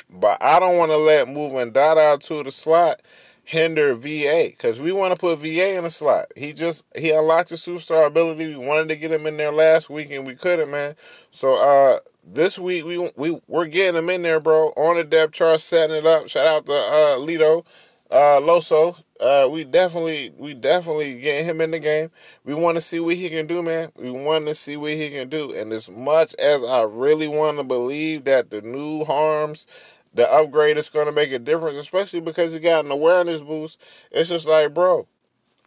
But 0.09 0.41
I 0.41 0.59
don't 0.59 0.77
want 0.77 0.91
to 0.91 0.97
let 0.97 1.27
moving 1.27 1.71
Dada 1.71 2.17
to 2.17 2.43
the 2.43 2.51
slot 2.51 3.01
hinder 3.47 3.95
VA 3.95 4.47
because 4.49 4.81
we 4.81 4.91
want 4.91 5.13
to 5.13 5.17
put 5.19 5.39
VA 5.39 5.77
in 5.77 5.85
the 5.85 5.89
slot. 5.89 6.25
He 6.35 6.51
just 6.51 6.85
he 6.97 7.11
unlocked 7.11 7.47
his 7.47 7.61
superstar 7.61 8.05
ability. 8.05 8.49
We 8.49 8.65
wanted 8.65 8.89
to 8.89 8.97
get 8.97 9.11
him 9.11 9.25
in 9.25 9.37
there 9.37 9.53
last 9.53 9.89
week 9.89 10.11
and 10.11 10.27
we 10.27 10.35
couldn't, 10.35 10.69
man. 10.69 10.95
So 11.31 11.55
uh 11.55 11.99
this 12.27 12.59
week 12.59 12.83
we 12.83 13.09
we 13.15 13.39
we're 13.47 13.67
getting 13.67 13.97
him 13.97 14.09
in 14.09 14.21
there, 14.21 14.41
bro. 14.41 14.73
On 14.75 14.97
the 14.97 15.05
depth 15.05 15.33
chart, 15.33 15.61
setting 15.61 15.95
it 15.95 16.05
up. 16.05 16.27
Shout 16.27 16.45
out 16.45 16.65
to 16.65 16.73
uh 16.73 17.15
Lito, 17.19 17.65
uh 18.11 18.41
Loso. 18.41 19.01
Uh 19.21 19.47
we 19.49 19.63
definitely 19.63 20.33
we 20.37 20.53
definitely 20.53 21.21
getting 21.21 21.45
him 21.45 21.61
in 21.61 21.71
the 21.71 21.79
game. 21.79 22.11
We 22.43 22.53
want 22.53 22.75
to 22.75 22.81
see 22.81 22.99
what 22.99 23.15
he 23.15 23.29
can 23.29 23.47
do, 23.47 23.63
man. 23.63 23.93
We 23.95 24.11
want 24.11 24.45
to 24.47 24.55
see 24.55 24.75
what 24.75 24.91
he 24.91 25.09
can 25.09 25.29
do. 25.29 25.53
And 25.53 25.71
as 25.71 25.89
much 25.89 26.35
as 26.35 26.65
I 26.65 26.81
really 26.81 27.29
want 27.29 27.59
to 27.59 27.63
believe 27.63 28.25
that 28.25 28.49
the 28.49 28.61
new 28.61 29.05
harms 29.05 29.67
the 30.17 30.31
upgrade 30.33 30.77
is 30.77 30.89
going 30.89 31.05
to 31.05 31.11
make 31.11 31.31
a 31.31 31.39
difference, 31.39 31.77
especially 31.77 32.19
because 32.19 32.51
he 32.51 32.59
got 32.59 32.83
an 32.83 32.91
awareness 32.91 33.39
boost. 33.39 33.79
It's 34.11 34.29
just 34.29 34.47
like, 34.47 34.73
bro, 34.73 35.07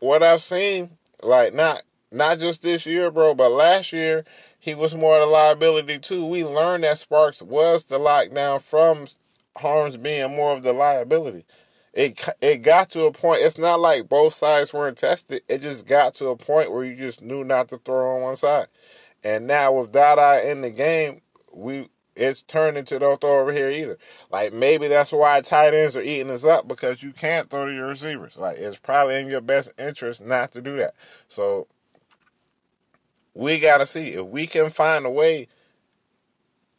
what 0.01 0.23
I've 0.23 0.43
seen, 0.43 0.91
like 1.23 1.55
not 1.55 1.83
not 2.13 2.41
just 2.41 2.63
this 2.63 2.85
year, 2.85 3.11
bro, 3.13 3.35
but 3.35 3.53
last 3.53 3.93
year 3.93 4.25
he 4.59 4.75
was 4.75 4.95
more 4.95 5.17
of 5.17 5.29
a 5.29 5.31
liability 5.31 6.01
too. 6.01 6.27
We 6.27 6.45
learned 6.45 6.83
that 6.83 6.99
Sparks 6.99 7.41
was 7.41 7.85
the 7.85 7.99
lockdown 7.99 8.61
from 8.61 9.07
Harms 9.57 9.97
being 9.97 10.35
more 10.35 10.53
of 10.53 10.63
the 10.65 10.73
liability. 10.73 11.45
It 11.95 12.29
it 12.41 12.63
got 12.63 12.91
to 12.91 13.05
a 13.05 13.13
point. 13.13 13.43
It's 13.43 13.59
not 13.59 13.79
like 13.79 14.09
both 14.09 14.35
sides 14.35 14.75
weren't 14.75 14.99
tested. 14.99 15.43
It 15.49 15.63
just 15.63 15.87
got 15.87 16.15
to 16.15 16.29
a 16.29 16.37
point 16.37 16.73
where 16.73 16.85
you 16.85 16.97
just 16.97 17.23
knew 17.23 17.45
not 17.45 17.69
to 17.69 17.79
throw 17.79 18.17
on 18.17 18.23
one 18.23 18.37
side. 18.37 18.67
And 19.23 19.47
now 19.47 19.73
with 19.73 19.93
Dada 19.93 20.49
in 20.51 20.63
the 20.63 20.71
game, 20.71 21.21
we 21.55 21.89
it's 22.21 22.43
turned 22.43 22.77
into 22.77 22.99
don't 22.99 23.21
throw 23.21 23.41
over 23.41 23.53
here 23.53 23.71
either. 23.71 23.99
Like 24.31 24.53
maybe 24.53 24.89
that's 24.89 25.13
why 25.13 25.41
tight 25.41 25.75
ends 25.75 25.97
are 25.97 26.03
eating 26.03 26.31
us 26.31 26.45
up 26.45 26.69
because 26.69 27.03
you 27.03 27.13
can't 27.13 27.49
throw 27.49 27.67
to 27.67 27.73
your 27.73 27.89
receivers. 27.89 28.37
Like 28.37 28.59
it's 28.59 28.79
probably 28.79 29.21
in 29.21 29.29
your 29.29 29.41
best 29.41 29.73
interest 29.79 30.21
not 30.21 30.53
to 30.53 30.61
do 30.61 30.77
that. 30.77 30.95
So 31.29 31.67
we 33.35 33.59
gotta 33.59 33.87
see 33.87 34.09
if 34.09 34.27
we 34.27 34.47
can 34.47 34.71
find 34.71 35.07
a 35.07 35.11
way 35.11 35.49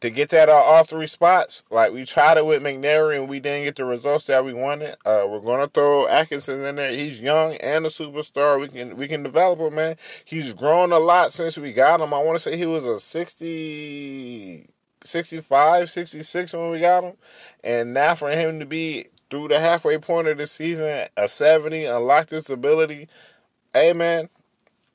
to 0.02 0.10
get 0.10 0.30
that 0.30 0.48
uh, 0.48 0.52
all 0.52 0.82
three 0.82 1.06
spots. 1.06 1.62
Like 1.70 1.92
we 1.92 2.04
tried 2.04 2.36
it 2.36 2.44
with 2.44 2.60
McNary 2.60 3.18
and 3.18 3.28
we 3.28 3.38
didn't 3.38 3.64
get 3.64 3.76
the 3.76 3.84
results 3.84 4.26
that 4.26 4.44
we 4.44 4.52
wanted. 4.52 4.96
Uh, 5.06 5.26
we're 5.28 5.40
gonna 5.40 5.68
throw 5.68 6.08
Atkinson 6.08 6.60
in 6.62 6.74
there. 6.74 6.90
He's 6.90 7.22
young 7.22 7.54
and 7.56 7.86
a 7.86 7.88
superstar. 7.88 8.60
We 8.60 8.68
can 8.68 8.96
we 8.96 9.06
can 9.06 9.22
develop 9.22 9.60
him, 9.60 9.76
man. 9.76 9.96
He's 10.24 10.52
grown 10.52 10.92
a 10.92 10.98
lot 10.98 11.32
since 11.32 11.56
we 11.56 11.72
got 11.72 12.00
him. 12.00 12.12
I 12.12 12.18
want 12.18 12.34
to 12.36 12.40
say 12.40 12.56
he 12.56 12.66
was 12.66 12.84
a 12.84 12.98
60, 12.98 14.66
65, 15.04 15.90
66 15.90 16.52
when 16.52 16.70
we 16.70 16.80
got 16.80 17.04
him, 17.04 17.14
and 17.62 17.94
now 17.94 18.14
for 18.14 18.30
him 18.30 18.60
to 18.60 18.66
be 18.66 19.06
through 19.30 19.48
the 19.48 19.58
halfway 19.58 19.98
point 19.98 20.28
of 20.28 20.38
the 20.38 20.46
season, 20.46 21.06
a 21.16 21.28
70, 21.28 21.86
unlock 21.86 22.26
this 22.26 22.50
ability. 22.50 23.08
Hey 23.72 23.92
man, 23.92 24.28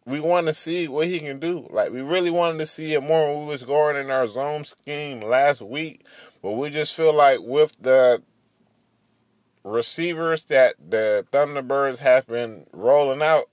we 0.05 0.19
want 0.19 0.47
to 0.47 0.53
see 0.53 0.87
what 0.87 1.07
he 1.07 1.19
can 1.19 1.39
do. 1.39 1.67
Like 1.69 1.91
we 1.91 2.01
really 2.01 2.31
wanted 2.31 2.59
to 2.59 2.65
see 2.65 2.93
it 2.93 3.03
more 3.03 3.27
when 3.27 3.45
we 3.45 3.51
was 3.51 3.63
going 3.63 3.95
in 3.95 4.09
our 4.09 4.27
zone 4.27 4.63
scheme 4.63 5.21
last 5.21 5.61
week, 5.61 6.05
but 6.41 6.53
we 6.53 6.69
just 6.69 6.95
feel 6.95 7.13
like 7.13 7.39
with 7.41 7.75
the 7.81 8.21
receivers 9.63 10.45
that 10.45 10.75
the 10.89 11.25
Thunderbirds 11.31 11.99
have 11.99 12.25
been 12.27 12.65
rolling 12.71 13.21
out, 13.21 13.45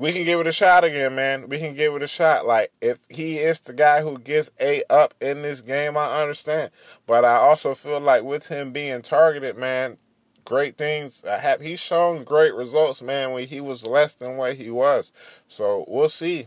we 0.00 0.12
can 0.12 0.24
give 0.24 0.40
it 0.40 0.46
a 0.46 0.52
shot 0.52 0.82
again, 0.82 1.14
man. 1.14 1.50
We 1.50 1.58
can 1.58 1.74
give 1.74 1.94
it 1.94 2.02
a 2.02 2.08
shot. 2.08 2.46
Like 2.46 2.72
if 2.80 3.00
he 3.10 3.36
is 3.36 3.60
the 3.60 3.74
guy 3.74 4.00
who 4.00 4.18
gets 4.18 4.50
a 4.58 4.82
up 4.88 5.12
in 5.20 5.42
this 5.42 5.60
game, 5.60 5.94
I 5.94 6.22
understand. 6.22 6.70
But 7.06 7.26
I 7.26 7.34
also 7.34 7.74
feel 7.74 8.00
like 8.00 8.22
with 8.22 8.48
him 8.48 8.72
being 8.72 9.02
targeted, 9.02 9.58
man, 9.58 9.98
great 10.46 10.78
things. 10.78 11.22
Uh, 11.22 11.38
have, 11.38 11.60
he's 11.60 11.80
shown 11.80 12.24
great 12.24 12.54
results, 12.54 13.02
man, 13.02 13.32
when 13.32 13.46
he 13.46 13.60
was 13.60 13.86
less 13.86 14.14
than 14.14 14.38
what 14.38 14.54
he 14.54 14.70
was. 14.70 15.12
So 15.48 15.84
we'll 15.86 16.08
see. 16.08 16.46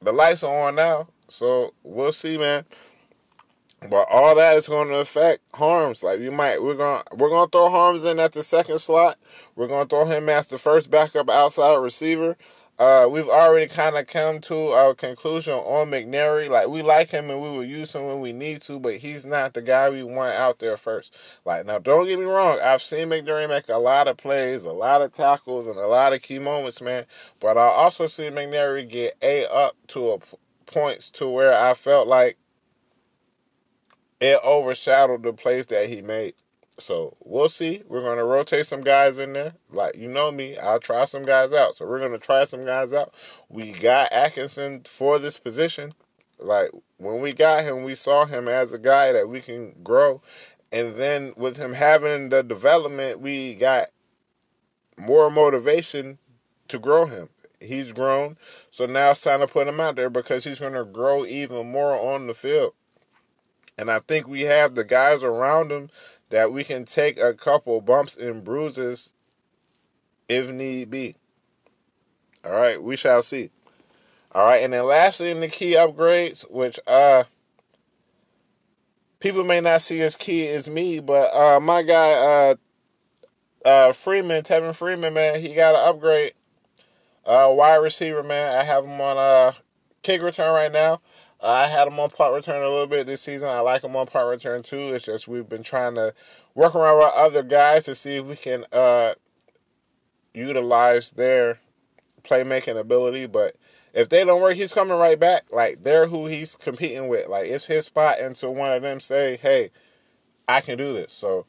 The 0.00 0.12
lights 0.12 0.42
are 0.42 0.68
on 0.68 0.74
now, 0.74 1.08
so 1.28 1.74
we'll 1.82 2.12
see, 2.12 2.38
man. 2.38 2.64
But 3.90 4.06
all 4.10 4.34
that 4.36 4.56
is 4.56 4.68
going 4.68 4.88
to 4.88 4.94
affect 4.94 5.42
Harms. 5.52 6.02
Like 6.02 6.18
we 6.18 6.30
might, 6.30 6.62
we're 6.62 6.76
gonna 6.76 7.02
we're 7.12 7.28
gonna 7.28 7.50
throw 7.50 7.68
Harms 7.68 8.06
in 8.06 8.18
at 8.18 8.32
the 8.32 8.42
second 8.42 8.78
slot. 8.78 9.18
We're 9.54 9.68
gonna 9.68 9.84
throw 9.84 10.06
him 10.06 10.30
as 10.30 10.46
the 10.46 10.56
first 10.56 10.90
backup 10.90 11.28
outside 11.28 11.74
receiver 11.76 12.38
uh, 12.78 13.06
we've 13.08 13.28
already 13.28 13.68
kind 13.68 13.96
of 13.96 14.06
come 14.06 14.40
to 14.40 14.68
our 14.68 14.94
conclusion 14.94 15.54
on 15.54 15.90
McNary. 15.90 16.48
Like 16.48 16.68
we 16.68 16.82
like 16.82 17.10
him 17.10 17.30
and 17.30 17.40
we 17.40 17.48
will 17.48 17.64
use 17.64 17.94
him 17.94 18.06
when 18.06 18.20
we 18.20 18.32
need 18.32 18.62
to, 18.62 18.80
but 18.80 18.96
he's 18.96 19.24
not 19.24 19.54
the 19.54 19.62
guy 19.62 19.90
we 19.90 20.02
want 20.02 20.34
out 20.34 20.58
there 20.58 20.76
first. 20.76 21.16
Like 21.44 21.66
now, 21.66 21.78
don't 21.78 22.06
get 22.06 22.18
me 22.18 22.24
wrong. 22.24 22.58
I've 22.60 22.82
seen 22.82 23.08
McNary 23.08 23.48
make 23.48 23.68
a 23.68 23.78
lot 23.78 24.08
of 24.08 24.16
plays, 24.16 24.64
a 24.64 24.72
lot 24.72 25.02
of 25.02 25.12
tackles, 25.12 25.68
and 25.68 25.78
a 25.78 25.86
lot 25.86 26.12
of 26.12 26.22
key 26.22 26.40
moments, 26.40 26.82
man. 26.82 27.04
But 27.40 27.56
I 27.56 27.66
also 27.68 28.08
see 28.08 28.24
McNary 28.24 28.88
get 28.88 29.14
a 29.22 29.46
up 29.46 29.76
to 29.88 30.12
a 30.12 30.18
points 30.66 31.10
to 31.10 31.28
where 31.28 31.56
I 31.56 31.74
felt 31.74 32.08
like 32.08 32.36
it 34.20 34.40
overshadowed 34.44 35.22
the 35.22 35.32
plays 35.32 35.68
that 35.68 35.88
he 35.88 36.02
made. 36.02 36.34
So 36.78 37.16
we'll 37.24 37.48
see. 37.48 37.82
We're 37.88 38.02
going 38.02 38.18
to 38.18 38.24
rotate 38.24 38.66
some 38.66 38.80
guys 38.80 39.18
in 39.18 39.32
there. 39.32 39.54
Like, 39.70 39.96
you 39.96 40.08
know 40.08 40.32
me, 40.32 40.56
I'll 40.58 40.80
try 40.80 41.04
some 41.04 41.22
guys 41.22 41.52
out. 41.52 41.74
So 41.74 41.86
we're 41.86 42.00
going 42.00 42.12
to 42.12 42.18
try 42.18 42.44
some 42.44 42.64
guys 42.64 42.92
out. 42.92 43.12
We 43.48 43.72
got 43.72 44.12
Atkinson 44.12 44.82
for 44.84 45.18
this 45.18 45.38
position. 45.38 45.92
Like, 46.38 46.70
when 46.98 47.20
we 47.20 47.32
got 47.32 47.62
him, 47.62 47.84
we 47.84 47.94
saw 47.94 48.24
him 48.24 48.48
as 48.48 48.72
a 48.72 48.78
guy 48.78 49.12
that 49.12 49.28
we 49.28 49.40
can 49.40 49.74
grow. 49.84 50.20
And 50.72 50.96
then 50.96 51.32
with 51.36 51.56
him 51.56 51.74
having 51.74 52.30
the 52.30 52.42
development, 52.42 53.20
we 53.20 53.54
got 53.54 53.86
more 54.98 55.30
motivation 55.30 56.18
to 56.68 56.78
grow 56.80 57.06
him. 57.06 57.28
He's 57.60 57.92
grown. 57.92 58.36
So 58.70 58.86
now 58.86 59.12
it's 59.12 59.22
time 59.22 59.40
to 59.40 59.46
put 59.46 59.68
him 59.68 59.80
out 59.80 59.94
there 59.94 60.10
because 60.10 60.44
he's 60.44 60.58
going 60.58 60.72
to 60.72 60.84
grow 60.84 61.24
even 61.24 61.70
more 61.70 61.96
on 61.96 62.26
the 62.26 62.34
field. 62.34 62.74
And 63.78 63.90
I 63.90 64.00
think 64.00 64.28
we 64.28 64.42
have 64.42 64.74
the 64.74 64.84
guys 64.84 65.24
around 65.24 65.72
him 65.72 65.90
that 66.30 66.52
we 66.52 66.64
can 66.64 66.84
take 66.84 67.18
a 67.18 67.34
couple 67.34 67.80
bumps 67.80 68.16
and 68.16 68.44
bruises 68.44 69.12
if 70.28 70.50
need 70.50 70.90
be. 70.90 71.16
All 72.44 72.52
right, 72.52 72.82
we 72.82 72.96
shall 72.96 73.22
see. 73.22 73.50
All 74.34 74.46
right, 74.46 74.62
and 74.62 74.72
then 74.72 74.84
lastly 74.84 75.30
in 75.30 75.40
the 75.40 75.48
key 75.48 75.74
upgrades, 75.74 76.44
which 76.52 76.78
uh 76.86 77.24
people 79.20 79.44
may 79.44 79.60
not 79.60 79.80
see 79.80 80.00
as 80.02 80.16
key 80.16 80.46
as 80.48 80.68
me, 80.68 81.00
but 81.00 81.34
uh 81.34 81.60
my 81.60 81.82
guy 81.82 82.12
uh 82.12 82.54
uh 83.64 83.92
Freeman, 83.92 84.42
Tevin 84.42 84.74
Freeman, 84.74 85.14
man, 85.14 85.40
he 85.40 85.54
got 85.54 85.74
an 85.74 85.88
upgrade. 85.88 86.32
Uh 87.24 87.48
wide 87.50 87.76
receiver, 87.76 88.22
man. 88.22 88.58
I 88.58 88.64
have 88.64 88.84
him 88.84 89.00
on 89.00 89.16
uh 89.16 89.52
kick 90.02 90.20
return 90.20 90.52
right 90.52 90.72
now. 90.72 91.00
I 91.44 91.66
had 91.66 91.86
him 91.88 92.00
on 92.00 92.08
punt 92.08 92.32
return 92.32 92.62
a 92.62 92.68
little 92.68 92.86
bit 92.86 93.06
this 93.06 93.20
season. 93.20 93.50
I 93.50 93.60
like 93.60 93.84
him 93.84 93.94
on 93.96 94.06
punt 94.06 94.28
return 94.28 94.62
too. 94.62 94.94
It's 94.94 95.04
just 95.04 95.28
we've 95.28 95.48
been 95.48 95.62
trying 95.62 95.94
to 95.96 96.14
work 96.54 96.74
around 96.74 96.98
with 96.98 97.12
other 97.14 97.42
guys 97.42 97.84
to 97.84 97.94
see 97.94 98.16
if 98.16 98.26
we 98.26 98.36
can 98.36 98.64
uh, 98.72 99.12
utilize 100.32 101.10
their 101.10 101.58
playmaking 102.22 102.78
ability. 102.78 103.26
But 103.26 103.56
if 103.92 104.08
they 104.08 104.24
don't 104.24 104.40
work, 104.40 104.54
he's 104.54 104.72
coming 104.72 104.96
right 104.96 105.20
back. 105.20 105.44
Like 105.52 105.84
they're 105.84 106.06
who 106.06 106.26
he's 106.26 106.56
competing 106.56 107.08
with. 107.08 107.28
Like 107.28 107.46
it's 107.46 107.66
his 107.66 107.86
spot 107.86 108.20
until 108.20 108.54
one 108.54 108.72
of 108.72 108.80
them 108.80 108.98
say, 108.98 109.36
"Hey, 109.36 109.70
I 110.48 110.62
can 110.62 110.78
do 110.78 110.94
this." 110.94 111.12
So 111.12 111.44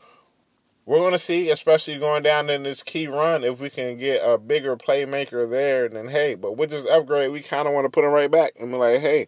we're 0.86 0.98
going 0.98 1.14
to 1.14 1.18
see, 1.18 1.50
especially 1.52 2.00
going 2.00 2.22
down 2.22 2.50
in 2.50 2.64
this 2.64 2.84
key 2.84 3.08
run, 3.08 3.46
if 3.46 3.62
we 3.62 3.70
can 3.70 3.98
get 3.98 4.20
a 4.26 4.38
bigger 4.38 4.76
playmaker 4.76 5.50
there. 5.50 5.88
Then 5.88 6.10
hey, 6.10 6.36
but 6.36 6.58
with 6.58 6.72
this 6.72 6.86
upgrade, 6.86 7.32
we 7.32 7.40
kind 7.40 7.66
of 7.66 7.74
want 7.74 7.86
to 7.86 7.90
put 7.90 8.04
him 8.04 8.12
right 8.12 8.30
back 8.30 8.52
and 8.60 8.72
be 8.72 8.78
like, 8.78 9.00
"Hey." 9.00 9.28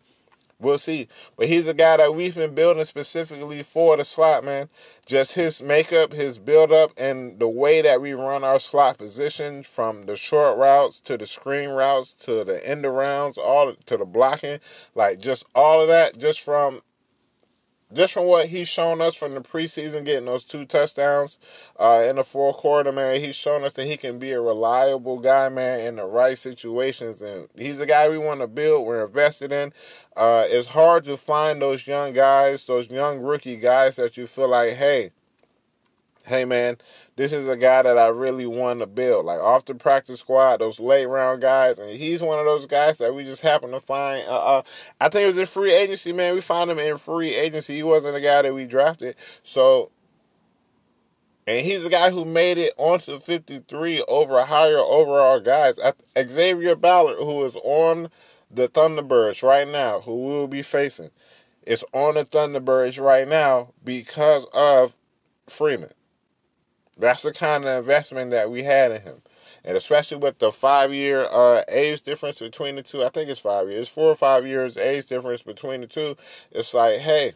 We'll 0.60 0.80
see. 0.80 1.08
But 1.38 1.50
he's 1.50 1.68
a 1.68 1.74
guy 1.76 1.98
that 1.98 2.16
we've 2.16 2.34
been 2.34 2.56
building 2.56 2.84
specifically 2.86 3.62
for 3.62 3.96
the 3.96 4.04
slot, 4.04 4.44
man. 4.44 4.70
Just 5.06 5.34
his 5.36 5.62
makeup, 5.62 6.14
his 6.14 6.40
build 6.40 6.72
up, 6.72 6.92
and 6.98 7.40
the 7.40 7.48
way 7.48 7.82
that 7.84 8.02
we 8.02 8.14
run 8.14 8.44
our 8.44 8.58
slot 8.58 8.98
position 8.98 9.62
from 9.62 10.08
the 10.08 10.16
short 10.16 10.58
routes 10.58 11.00
to 11.02 11.16
the 11.16 11.28
screen 11.28 11.70
routes 11.70 12.16
to 12.26 12.44
the 12.44 12.68
end 12.68 12.86
of 12.86 12.94
rounds, 12.94 13.38
all 13.38 13.72
to 13.86 13.98
the 13.98 14.06
blocking, 14.06 14.60
like 14.96 15.20
just 15.20 15.46
all 15.54 15.80
of 15.80 15.90
that, 15.90 16.18
just 16.18 16.42
from 16.42 16.82
just 17.94 18.14
from 18.14 18.26
what 18.26 18.48
he's 18.48 18.68
shown 18.68 19.00
us 19.00 19.16
from 19.16 19.34
the 19.34 19.40
preseason, 19.40 20.04
getting 20.04 20.26
those 20.26 20.44
two 20.44 20.66
touchdowns 20.66 21.38
uh, 21.80 22.06
in 22.08 22.18
the 22.18 22.24
fourth 22.24 22.58
quarter, 22.58 22.92
man, 22.92 23.22
he's 23.22 23.36
shown 23.36 23.64
us 23.64 23.74
that 23.74 23.86
he 23.86 23.96
can 23.96 24.20
be 24.20 24.32
a 24.32 24.42
reliable 24.42 25.20
guy, 25.20 25.48
man, 25.48 25.80
in 25.80 25.96
the 25.96 26.06
right 26.06 26.38
situations. 26.38 27.22
And 27.22 27.48
he's 27.56 27.80
a 27.80 27.86
guy 27.86 28.10
we 28.10 28.18
want 28.18 28.42
to 28.42 28.48
build, 28.48 28.86
we're 28.86 29.06
invested 29.06 29.54
in. 29.54 29.72
Uh, 30.18 30.46
it's 30.48 30.68
hard 30.68 31.06
to 31.06 31.16
find 31.16 31.62
those 31.62 31.88
young 31.88 32.12
guys, 32.12 32.66
those 32.68 32.90
young 32.90 33.20
rookie 33.20 33.58
guys 33.58 33.96
that 33.96 34.18
you 34.18 34.28
feel 34.28 34.50
like, 34.50 34.74
hey, 34.74 35.12
hey, 36.26 36.44
man, 36.44 36.78
this 37.18 37.34
is 37.34 37.48
a 37.48 37.58
guy 37.58 37.82
that 37.82 37.98
I 37.98 38.08
really 38.08 38.46
want 38.46 38.80
to 38.80 38.88
build. 38.88 39.26
Like 39.26 39.40
off 39.40 39.66
the 39.66 39.74
practice 39.76 40.20
squad, 40.20 40.58
those 40.58 40.80
late 40.80 41.08
round 41.08 41.42
guys, 41.42 41.80
and 41.80 41.90
he's 41.90 42.22
one 42.22 42.40
of 42.40 42.46
those 42.46 42.68
guys 42.68 43.00
that 43.00 43.14
we 43.14 43.24
just 43.24 43.42
happen 43.42 43.72
to 43.72 43.80
find. 43.80 44.26
Uh, 44.28 44.58
uh, 44.58 44.62
I 45.02 45.10
think 45.10 45.24
it 45.24 45.28
was 45.28 45.38
in 45.38 45.48
free 45.48 45.74
agency, 45.74 46.14
man. 46.14 46.36
We 46.36 46.42
found 46.42 46.70
him 46.70 46.80
in 46.80 46.96
free 46.98 47.34
agency. 47.34 47.76
He 47.76 47.84
wasn't 47.84 48.16
a 48.16 48.22
guy 48.22 48.44
that 48.44 48.54
we 48.54 48.66
drafted, 48.66 49.16
so. 49.44 49.92
And 51.48 51.66
he's 51.66 51.86
the 51.86 51.90
guy 51.90 52.10
who 52.10 52.26
made 52.26 52.58
it 52.58 52.74
onto 52.78 53.20
53 53.20 54.04
over 54.10 54.44
higher 54.44 54.80
overall 54.80 55.40
guys. 55.40 55.80
Xavier 56.20 56.76
Ballard, 56.76 57.20
who 57.20 57.46
is 57.46 57.56
on 57.64 58.10
the 58.52 58.68
Thunderbirds 58.68 59.42
right 59.44 59.66
now, 59.66 60.02
who 60.02 60.24
we 60.24 60.30
will 60.32 60.50
be 60.50 60.62
facing, 60.62 61.10
is 61.66 61.86
on 61.94 62.16
the 62.16 62.26
Thunderbirds 62.26 63.02
right 63.02 63.26
now 63.26 63.72
because 63.86 64.46
of 64.54 64.98
Freeman. 65.48 65.94
That's 67.00 67.24
the 67.24 67.34
kind 67.34 67.66
of 67.66 67.78
investment 67.78 68.32
that 68.32 68.50
we 68.50 68.64
had 68.64 68.92
in 68.92 69.02
him. 69.02 69.22
And 69.64 69.76
especially 69.76 70.18
with 70.18 70.40
the 70.40 70.52
five 70.52 70.94
year 70.94 71.28
uh, 71.32 71.64
age 71.70 72.04
difference 72.04 72.40
between 72.40 72.76
the 72.76 72.84
two, 72.84 73.04
I 73.04 73.10
think 73.10 73.30
it's 73.30 73.40
five 73.40 73.70
years, 73.70 73.90
four 73.90 74.10
or 74.10 74.16
five 74.16 74.46
years 74.48 74.78
age 74.78 75.08
difference 75.08 75.42
between 75.42 75.82
the 75.82 75.88
two. 75.88 76.16
It's 76.52 76.74
like, 76.74 77.00
hey, 77.00 77.34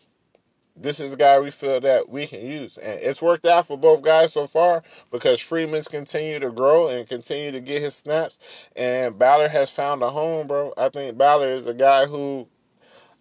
this 0.76 1.00
is 1.00 1.14
a 1.14 1.18
guy 1.18 1.40
we 1.40 1.52
feel 1.52 1.80
that 1.82 2.10
we 2.10 2.26
can 2.28 2.46
use. 2.46 2.78
And 2.78 3.00
it's 3.02 3.22
worked 3.22 3.46
out 3.46 3.68
for 3.68 3.78
both 3.78 4.02
guys 4.02 4.34
so 4.34 4.48
far 4.48 4.84
because 5.12 5.40
Freeman's 5.42 5.88
continue 5.88 6.40
to 6.40 6.50
grow 6.52 6.88
and 6.88 7.08
continue 7.08 7.52
to 7.52 7.60
get 7.60 7.82
his 7.82 7.96
snaps. 7.96 8.40
And 8.76 9.18
Ballard 9.18 9.52
has 9.52 9.70
found 9.70 10.02
a 10.02 10.10
home, 10.10 10.48
bro. 10.48 10.74
I 10.78 10.90
think 10.90 11.18
Ballard 11.18 11.60
is 11.60 11.68
a 11.68 11.74
guy 11.74 12.06
who, 12.06 12.48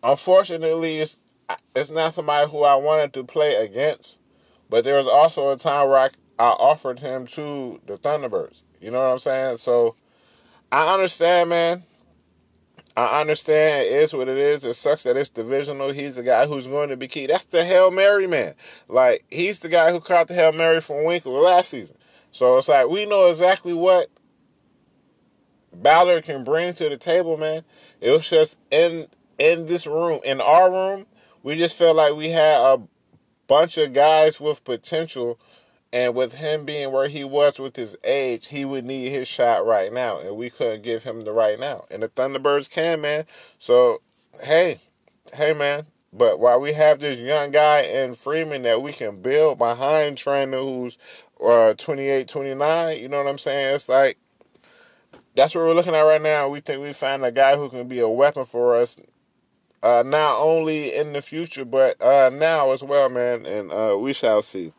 unfortunately, 0.02 0.98
is 0.98 1.18
it's 1.74 1.90
not 1.90 2.14
somebody 2.14 2.48
who 2.50 2.62
I 2.62 2.76
wanted 2.76 3.12
to 3.14 3.24
play 3.24 3.56
against. 3.56 4.20
But 4.68 4.84
there 4.84 4.96
was 4.96 5.08
also 5.08 5.50
a 5.50 5.56
time 5.56 5.88
where 5.88 5.98
I, 5.98 6.08
I 6.40 6.52
offered 6.52 7.00
him 7.00 7.26
to 7.26 7.82
the 7.84 7.98
Thunderbirds. 7.98 8.62
You 8.80 8.90
know 8.90 9.00
what 9.00 9.12
I'm 9.12 9.18
saying? 9.18 9.58
So 9.58 9.94
I 10.72 10.94
understand, 10.94 11.50
man. 11.50 11.82
I 12.96 13.20
understand 13.20 13.86
it 13.86 13.92
is 13.92 14.14
what 14.14 14.26
it 14.26 14.38
is. 14.38 14.64
It 14.64 14.72
sucks 14.74 15.02
that 15.02 15.18
it's 15.18 15.28
divisional. 15.28 15.92
He's 15.92 16.16
the 16.16 16.22
guy 16.22 16.46
who's 16.46 16.66
going 16.66 16.88
to 16.88 16.96
be 16.96 17.08
key. 17.08 17.26
That's 17.26 17.44
the 17.44 17.62
Hail 17.64 17.90
Mary 17.90 18.26
man. 18.26 18.54
Like, 18.88 19.24
he's 19.30 19.58
the 19.58 19.68
guy 19.68 19.92
who 19.92 20.00
caught 20.00 20.28
the 20.28 20.34
Hail 20.34 20.52
Mary 20.52 20.80
from 20.80 21.04
Winkler 21.04 21.40
last 21.40 21.70
season. 21.70 21.96
So 22.30 22.56
it's 22.56 22.68
like 22.68 22.88
we 22.88 23.04
know 23.04 23.28
exactly 23.28 23.74
what 23.74 24.08
Ballard 25.74 26.24
can 26.24 26.42
bring 26.42 26.72
to 26.74 26.88
the 26.88 26.96
table, 26.96 27.36
man. 27.36 27.64
It 28.00 28.12
was 28.12 28.28
just 28.28 28.58
in 28.70 29.08
in 29.38 29.66
this 29.66 29.86
room, 29.86 30.20
in 30.24 30.40
our 30.40 30.70
room, 30.70 31.06
we 31.42 31.56
just 31.56 31.76
felt 31.76 31.96
like 31.96 32.14
we 32.14 32.30
had 32.30 32.60
a 32.60 32.80
bunch 33.46 33.76
of 33.78 33.92
guys 33.92 34.40
with 34.40 34.64
potential 34.64 35.38
and 35.92 36.14
with 36.14 36.34
him 36.34 36.64
being 36.64 36.92
where 36.92 37.08
he 37.08 37.24
was 37.24 37.58
with 37.58 37.74
his 37.74 37.96
age, 38.04 38.48
he 38.48 38.64
would 38.64 38.84
need 38.84 39.08
his 39.08 39.26
shot 39.26 39.66
right 39.66 39.92
now. 39.92 40.18
And 40.20 40.36
we 40.36 40.48
couldn't 40.50 40.82
give 40.82 41.02
him 41.02 41.22
the 41.22 41.32
right 41.32 41.58
now. 41.58 41.84
And 41.90 42.02
the 42.02 42.08
Thunderbirds 42.08 42.70
can, 42.70 43.00
man. 43.00 43.24
So, 43.58 44.00
hey, 44.44 44.78
hey, 45.34 45.52
man. 45.52 45.86
But 46.12 46.38
while 46.38 46.60
we 46.60 46.72
have 46.72 47.00
this 47.00 47.18
young 47.18 47.50
guy 47.50 47.82
in 47.82 48.14
Freeman 48.14 48.62
that 48.62 48.82
we 48.82 48.92
can 48.92 49.20
build 49.20 49.58
behind 49.58 50.16
Trainer 50.16 50.58
who's 50.58 50.98
uh, 51.44 51.74
28, 51.74 52.28
29, 52.28 52.98
you 52.98 53.08
know 53.08 53.18
what 53.22 53.30
I'm 53.30 53.38
saying? 53.38 53.74
It's 53.74 53.88
like, 53.88 54.16
that's 55.34 55.54
what 55.54 55.62
we're 55.62 55.74
looking 55.74 55.94
at 55.94 56.02
right 56.02 56.22
now. 56.22 56.48
We 56.48 56.60
think 56.60 56.82
we 56.82 56.92
find 56.92 57.24
a 57.24 57.32
guy 57.32 57.56
who 57.56 57.68
can 57.68 57.88
be 57.88 58.00
a 58.00 58.08
weapon 58.08 58.44
for 58.44 58.74
us, 58.74 59.00
uh, 59.82 60.02
not 60.04 60.40
only 60.40 60.94
in 60.94 61.12
the 61.12 61.22
future, 61.22 61.64
but 61.64 62.00
uh, 62.02 62.30
now 62.30 62.72
as 62.72 62.82
well, 62.82 63.08
man. 63.08 63.46
And 63.46 63.72
uh, 63.72 63.96
we 63.98 64.12
shall 64.12 64.42
see. 64.42 64.72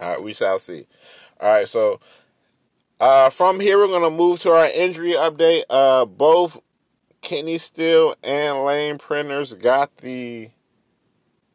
All 0.00 0.08
right, 0.08 0.22
we 0.22 0.32
shall 0.32 0.58
see. 0.58 0.86
All 1.40 1.52
right, 1.52 1.68
so 1.68 2.00
uh, 3.00 3.30
from 3.30 3.60
here 3.60 3.78
we're 3.78 3.88
gonna 3.88 4.10
move 4.10 4.40
to 4.40 4.52
our 4.52 4.68
injury 4.68 5.12
update. 5.12 5.64
Uh, 5.68 6.06
both 6.06 6.60
Kenny 7.20 7.58
Steele 7.58 8.14
and 8.22 8.64
Lane 8.64 8.98
Prentice 8.98 9.52
got 9.52 9.98
the 9.98 10.50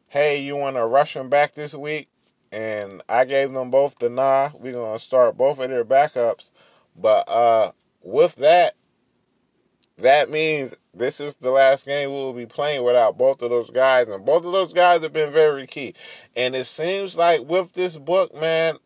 hey, 0.08 0.40
you 0.40 0.56
want 0.56 0.76
to 0.76 0.86
rush 0.86 1.14
them 1.14 1.28
back 1.28 1.54
this 1.54 1.74
week? 1.74 2.08
And 2.52 3.02
I 3.08 3.24
gave 3.24 3.52
them 3.52 3.70
both 3.70 3.98
the 3.98 4.08
nah. 4.08 4.50
We're 4.54 4.72
gonna 4.72 4.98
start 4.98 5.36
both 5.36 5.58
of 5.58 5.68
their 5.68 5.84
backups, 5.84 6.52
but 6.96 7.28
uh, 7.28 7.72
with 8.02 8.36
that, 8.36 8.74
that 9.98 10.30
means 10.30 10.76
this 10.98 11.20
is 11.20 11.36
the 11.36 11.50
last 11.50 11.86
game 11.86 12.10
we 12.10 12.16
will 12.16 12.32
be 12.32 12.46
playing 12.46 12.82
without 12.82 13.18
both 13.18 13.42
of 13.42 13.50
those 13.50 13.70
guys, 13.70 14.08
and 14.08 14.24
both 14.24 14.44
of 14.44 14.52
those 14.52 14.72
guys 14.72 15.02
have 15.02 15.12
been 15.12 15.32
very 15.32 15.66
key. 15.66 15.94
And 16.36 16.56
it 16.56 16.66
seems 16.66 17.16
like 17.16 17.40
with 17.48 17.72
this 17.72 17.98
book, 17.98 18.34
man, 18.40 18.78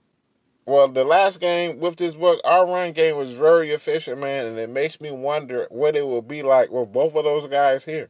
well, 0.67 0.89
the 0.89 1.05
last 1.05 1.41
game 1.41 1.81
with 1.81 1.97
this 1.97 2.15
book, 2.15 2.41
our 2.45 2.67
run 2.67 2.93
game 2.93 3.17
was 3.17 3.31
very 3.31 3.71
efficient, 3.71 4.21
man, 4.21 4.47
and 4.47 4.59
it 4.59 4.71
makes 4.71 5.01
me 5.01 5.11
wonder 5.11 5.67
what 5.71 5.97
it 5.97 6.07
will 6.07 6.23
be 6.23 6.43
like 6.43 6.71
with 6.71 6.93
both 6.93 7.17
of 7.17 7.25
those 7.25 7.49
guys 7.49 7.85
here. 7.85 8.09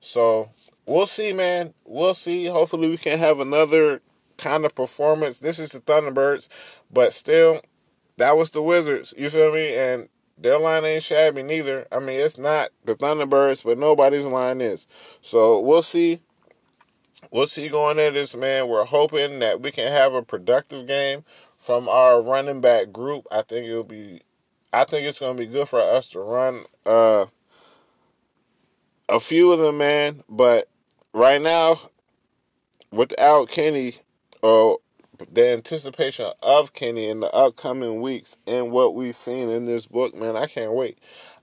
So 0.00 0.50
we'll 0.86 1.06
see, 1.06 1.32
man. 1.32 1.74
We'll 1.84 2.14
see. 2.14 2.46
Hopefully, 2.46 2.88
we 2.88 2.96
can 2.96 3.18
have 3.18 3.38
another 3.38 4.00
kind 4.38 4.64
of 4.64 4.74
performance. 4.74 5.38
This 5.38 5.58
is 5.58 5.72
the 5.72 5.80
Thunderbirds, 5.80 6.48
but 6.90 7.12
still, 7.12 7.60
that 8.16 8.36
was 8.36 8.50
the 8.50 8.62
Wizards. 8.62 9.14
You 9.16 9.30
feel 9.30 9.52
me? 9.52 9.76
And 9.76 10.08
their 10.40 10.58
line 10.58 10.84
ain't 10.84 11.02
shabby 11.02 11.42
neither. 11.42 11.86
I 11.92 11.98
mean, 11.98 12.18
it's 12.20 12.38
not 12.38 12.70
the 12.84 12.94
Thunderbirds, 12.94 13.64
but 13.64 13.78
nobody's 13.78 14.24
line 14.24 14.60
is. 14.60 14.86
So 15.20 15.60
we'll 15.60 15.82
see. 15.82 16.20
We'll 17.30 17.46
see 17.46 17.68
going 17.68 17.98
into 17.98 18.12
this, 18.12 18.34
man. 18.34 18.68
We're 18.68 18.84
hoping 18.84 19.38
that 19.40 19.60
we 19.60 19.70
can 19.70 19.92
have 19.92 20.14
a 20.14 20.22
productive 20.22 20.86
game 20.86 21.24
from 21.56 21.88
our 21.88 22.22
running 22.22 22.60
back 22.60 22.90
group. 22.90 23.26
I 23.30 23.42
think 23.42 23.66
it'll 23.66 23.84
be, 23.84 24.22
I 24.72 24.84
think 24.84 25.06
it's 25.06 25.20
going 25.20 25.36
to 25.36 25.40
be 25.40 25.46
good 25.46 25.68
for 25.68 25.80
us 25.80 26.08
to 26.08 26.20
run 26.20 26.62
uh, 26.86 27.26
a 29.08 29.20
few 29.20 29.52
of 29.52 29.60
them, 29.60 29.78
man. 29.78 30.24
But 30.28 30.68
right 31.12 31.40
now, 31.40 31.78
without 32.90 33.48
Kenny, 33.48 33.94
or 34.42 34.78
the 35.30 35.52
anticipation 35.52 36.30
of 36.42 36.72
Kenny 36.72 37.08
in 37.08 37.20
the 37.20 37.32
upcoming 37.34 38.00
weeks 38.00 38.36
and 38.46 38.70
what 38.70 38.94
we've 38.94 39.14
seen 39.14 39.48
in 39.48 39.64
this 39.64 39.86
book, 39.86 40.14
man, 40.14 40.36
I 40.36 40.46
can't 40.46 40.72
wait. 40.72 40.98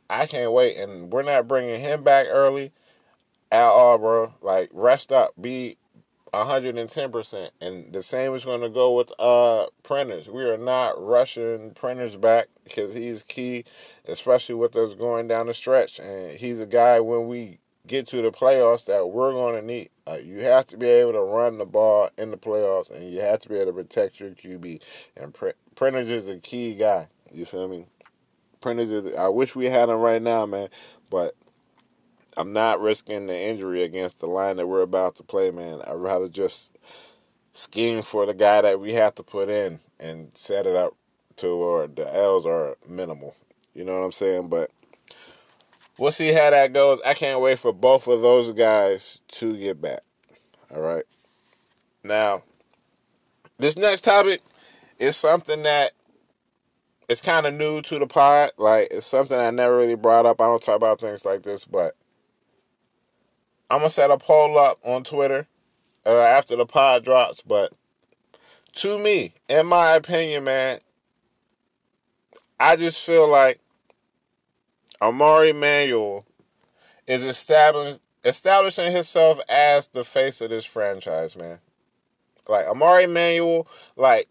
I 0.09 0.25
can't 0.25 0.51
wait. 0.51 0.77
And 0.77 1.11
we're 1.11 1.23
not 1.23 1.47
bringing 1.47 1.79
him 1.79 2.03
back 2.03 2.27
early 2.29 2.71
at 3.51 3.65
all, 3.65 3.97
bro. 3.97 4.33
Like, 4.41 4.69
rest 4.73 5.11
up. 5.11 5.31
Be 5.39 5.77
110%. 6.33 7.49
And 7.61 7.93
the 7.93 8.01
same 8.01 8.33
is 8.33 8.45
going 8.45 8.61
to 8.61 8.69
go 8.69 8.95
with 8.95 9.11
uh 9.19 9.67
Prentice. 9.83 10.27
We 10.27 10.43
are 10.43 10.57
not 10.57 11.01
rushing 11.01 11.71
Prentice 11.71 12.15
back 12.15 12.47
because 12.63 12.93
he's 12.93 13.23
key, 13.23 13.65
especially 14.07 14.55
with 14.55 14.75
us 14.75 14.93
going 14.93 15.27
down 15.27 15.47
the 15.47 15.53
stretch. 15.53 15.99
And 15.99 16.37
he's 16.37 16.59
a 16.59 16.65
guy 16.65 16.99
when 16.99 17.27
we 17.27 17.59
get 17.87 18.07
to 18.07 18.21
the 18.21 18.31
playoffs 18.31 18.85
that 18.85 19.07
we're 19.07 19.31
going 19.31 19.55
to 19.55 19.61
need. 19.61 19.89
Uh, 20.05 20.17
you 20.21 20.41
have 20.41 20.65
to 20.67 20.77
be 20.77 20.87
able 20.87 21.13
to 21.13 21.21
run 21.21 21.57
the 21.57 21.65
ball 21.65 22.09
in 22.17 22.31
the 22.31 22.37
playoffs, 22.37 22.91
and 22.91 23.11
you 23.11 23.19
have 23.21 23.39
to 23.39 23.49
be 23.49 23.55
able 23.55 23.67
to 23.67 23.83
protect 23.83 24.19
your 24.19 24.31
QB. 24.31 24.83
And 25.15 25.33
Pr- 25.33 25.49
Prentice 25.75 26.09
is 26.09 26.27
a 26.27 26.37
key 26.37 26.75
guy. 26.75 27.07
You 27.31 27.45
feel 27.45 27.67
me? 27.67 27.85
Prentice 28.61 28.89
is. 28.89 29.15
I 29.15 29.27
wish 29.27 29.55
we 29.55 29.65
had 29.65 29.89
him 29.89 29.99
right 29.99 30.21
now, 30.21 30.45
man, 30.45 30.69
but 31.09 31.35
I'm 32.37 32.53
not 32.53 32.81
risking 32.81 33.27
the 33.27 33.39
injury 33.39 33.83
against 33.83 34.19
the 34.19 34.27
line 34.27 34.57
that 34.57 34.67
we're 34.67 34.81
about 34.81 35.15
to 35.15 35.23
play, 35.23 35.51
man. 35.51 35.81
I'd 35.87 35.93
rather 35.93 36.27
just 36.27 36.77
scheme 37.51 38.03
for 38.03 38.25
the 38.25 38.33
guy 38.33 38.61
that 38.61 38.79
we 38.79 38.93
have 38.93 39.15
to 39.15 39.23
put 39.23 39.49
in 39.49 39.79
and 39.99 40.35
set 40.37 40.67
it 40.67 40.75
up 40.75 40.95
to 41.37 41.57
where 41.57 41.87
the 41.87 42.13
L's 42.15 42.45
are 42.45 42.77
minimal. 42.87 43.35
You 43.73 43.85
know 43.85 43.97
what 43.97 44.05
I'm 44.05 44.11
saying? 44.11 44.49
But 44.49 44.71
we'll 45.97 46.11
see 46.11 46.31
how 46.33 46.49
that 46.49 46.73
goes. 46.73 47.01
I 47.05 47.13
can't 47.13 47.41
wait 47.41 47.59
for 47.59 47.73
both 47.73 48.07
of 48.07 48.21
those 48.21 48.51
guys 48.53 49.21
to 49.29 49.57
get 49.57 49.81
back. 49.81 50.01
All 50.73 50.81
right. 50.81 51.05
Now, 52.03 52.43
this 53.57 53.77
next 53.77 54.01
topic 54.01 54.41
is 54.99 55.15
something 55.15 55.63
that 55.63 55.91
is 57.09 57.21
kind 57.21 57.45
of 57.45 57.53
new 57.53 57.81
to 57.83 57.99
the 57.99 58.07
pod. 58.07 58.51
Like, 58.57 58.89
it's 58.91 59.07
something 59.07 59.37
I 59.37 59.51
never 59.51 59.77
really 59.77 59.95
brought 59.95 60.25
up. 60.25 60.41
I 60.41 60.45
don't 60.45 60.61
talk 60.61 60.75
about 60.75 60.99
things 60.99 61.25
like 61.25 61.43
this, 61.43 61.65
but 61.65 61.95
I'm 63.69 63.79
going 63.79 63.89
to 63.89 63.93
set 63.93 64.11
a 64.11 64.17
poll 64.17 64.57
up 64.57 64.79
on 64.83 65.03
Twitter 65.03 65.47
uh, 66.05 66.21
after 66.21 66.55
the 66.55 66.65
pod 66.65 67.03
drops. 67.03 67.41
But 67.41 67.73
to 68.75 68.99
me, 68.99 69.33
in 69.49 69.67
my 69.67 69.93
opinion, 69.93 70.43
man, 70.43 70.79
I 72.59 72.75
just 72.75 73.05
feel 73.05 73.29
like 73.29 73.59
Amari 75.01 75.51
Emanuel 75.51 76.25
is 77.07 77.23
establishing 77.23 77.99
establishing 78.23 78.91
himself 78.91 79.39
as 79.47 79.87
the 79.87 80.03
face 80.03 80.41
of 80.41 80.49
this 80.49 80.65
franchise, 80.65 81.37
man. 81.37 81.59
Like 82.47 82.65
Amari 82.67 83.05
Emanuel, 83.05 83.67
like 83.95 84.27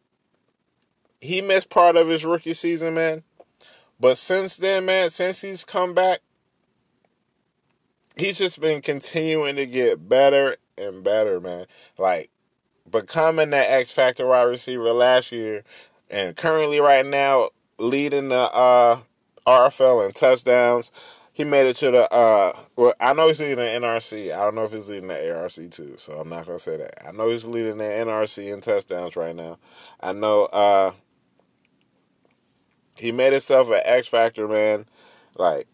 he 1.21 1.41
missed 1.41 1.71
part 1.71 1.97
of 1.97 2.09
his 2.09 2.25
rookie 2.25 2.55
season, 2.55 2.95
man. 2.95 3.23
But 3.99 4.19
since 4.19 4.57
then, 4.59 4.85
man, 4.85 5.11
since 5.11 5.41
he's 5.41 5.65
come 5.65 5.95
back, 5.95 6.19
he's 8.17 8.39
just 8.39 8.61
been 8.61 8.83
continuing 8.83 9.57
to 9.57 9.67
get 9.67 10.09
better 10.09 10.57
and 10.77 11.03
better, 11.03 11.41
man. 11.41 11.67
Like 11.99 12.31
becoming 12.91 13.51
that 13.51 13.71
X 13.71 13.93
Factor 13.93 14.27
wide 14.27 14.43
receiver 14.43 14.93
last 14.93 15.33
year 15.33 15.65
and 16.11 16.37
currently 16.37 16.81
right 16.81 17.05
now 17.05 17.51
leading 17.79 18.29
the 18.29 18.41
uh 18.53 19.01
RFL 19.47 20.05
and 20.05 20.15
touchdowns. 20.15 20.91
He 21.33 21.45
made 21.45 21.67
it 21.69 21.75
to 21.77 21.91
the 21.91 22.13
uh 22.13 22.59
well, 22.77 22.95
I 22.99 23.13
know 23.13 23.29
he's 23.29 23.41
leading 23.41 23.57
the 23.57 23.63
NRC. 23.63 24.33
I 24.33 24.39
don't 24.39 24.55
know 24.55 24.65
if 24.65 24.73
he's 24.73 24.89
leading 24.89 25.09
the 25.09 25.37
ARC 25.37 25.53
too, 25.71 25.95
so 25.99 26.19
I'm 26.19 26.29
not 26.29 26.47
gonna 26.47 26.59
say 26.59 26.77
that. 26.79 27.07
I 27.07 27.13
know 27.13 27.29
he's 27.29 27.45
leading 27.45 27.77
the 27.77 27.85
NRC 27.85 28.53
in 28.53 28.61
touchdowns 28.61 29.17
right 29.17 29.37
now. 29.37 29.59
I 30.01 30.13
know 30.13 30.45
uh 30.47 30.93
he 32.99 33.13
made 33.13 33.33
himself 33.33 33.69
an 33.69 33.83
X 33.85 34.09
Factor 34.09 34.49
man. 34.49 34.87
Like 35.37 35.69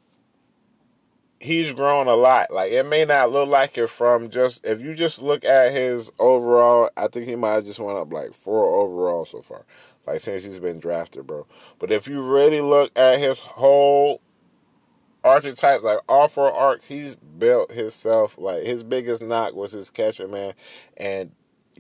he's 1.43 1.73
grown 1.73 2.07
a 2.07 2.15
lot. 2.15 2.51
Like 2.51 2.73
it 2.73 2.87
may 2.87 3.05
not 3.05 3.31
look 3.31 3.49
like 3.49 3.77
it 3.77 3.89
from 3.89 4.31
just 4.31 4.65
if 4.65 4.81
you 4.81 4.95
just 4.95 5.21
look 5.21 5.45
at 5.45 5.73
his 5.73 6.11
overall, 6.19 6.91
I 6.97 7.09
think 7.09 7.27
he 7.27 7.37
might 7.37 7.53
have 7.53 7.65
just 7.65 7.81
went 7.81 7.99
up 7.99 8.13
like 8.13 8.33
four 8.33 8.81
overall 8.81 9.25
so 9.25 9.43
far. 9.43 9.65
Like 10.07 10.21
since 10.21 10.45
he's 10.45 10.59
been 10.59 10.81
drafted, 10.81 11.27
bro. 11.27 11.47
But 11.79 11.93
if 11.93 12.09
you 12.09 12.23
really 12.23 12.61
look 12.61 12.91
at 12.97 13.21
his 13.21 13.39
whole 13.39 14.21
archetypes, 15.25 15.85
like 15.85 16.01
all 16.09 16.29
four 16.29 16.53
arcs, 16.53 16.87
he's 16.87 17.15
built 17.15 17.73
himself. 17.73 18.37
Like 18.39 18.65
his 18.65 18.83
biggest 18.83 19.23
knock 19.23 19.55
was 19.55 19.73
his 19.73 19.91
catcher, 19.91 20.27
man, 20.27 20.55
and 20.97 21.31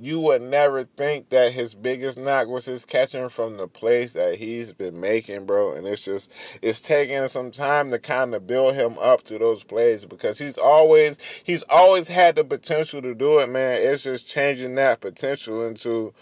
you 0.01 0.21
would 0.21 0.43
never 0.43 0.85
think 0.85 1.29
that 1.29 1.53
his 1.53 1.75
biggest 1.75 2.19
knock 2.19 2.49
was 2.49 2.65
his 2.65 2.85
catching 2.85 3.29
from 3.29 3.57
the 3.57 3.69
place 3.69 4.15
that 4.15 4.37
he's 4.37 4.73
been 4.73 5.01
making, 5.01 5.45
bro. 5.45 5.75
And 5.75 5.87
it's 5.87 6.05
just 6.05 6.33
it's 6.63 6.81
taking 6.81 7.27
some 7.29 7.51
time 7.51 7.91
to 7.91 7.99
kind 7.99 8.35
of 8.35 8.47
build 8.47 8.75
him 8.75 8.99
up 8.99 9.23
to 9.25 9.39
those 9.39 9.65
plays 9.65 10.07
because 10.07 10.39
he's 10.39 10.57
always 10.57 11.43
he's 11.45 11.65
always 11.69 12.09
had 12.09 12.37
the 12.37 12.45
potential 12.45 13.03
to 13.03 13.15
do 13.15 13.39
it, 13.41 13.51
man. 13.51 13.81
It's 13.83 14.05
just 14.05 14.29
changing 14.29 14.77
that 14.77 15.01
potential 15.01 15.67
into 15.67 16.15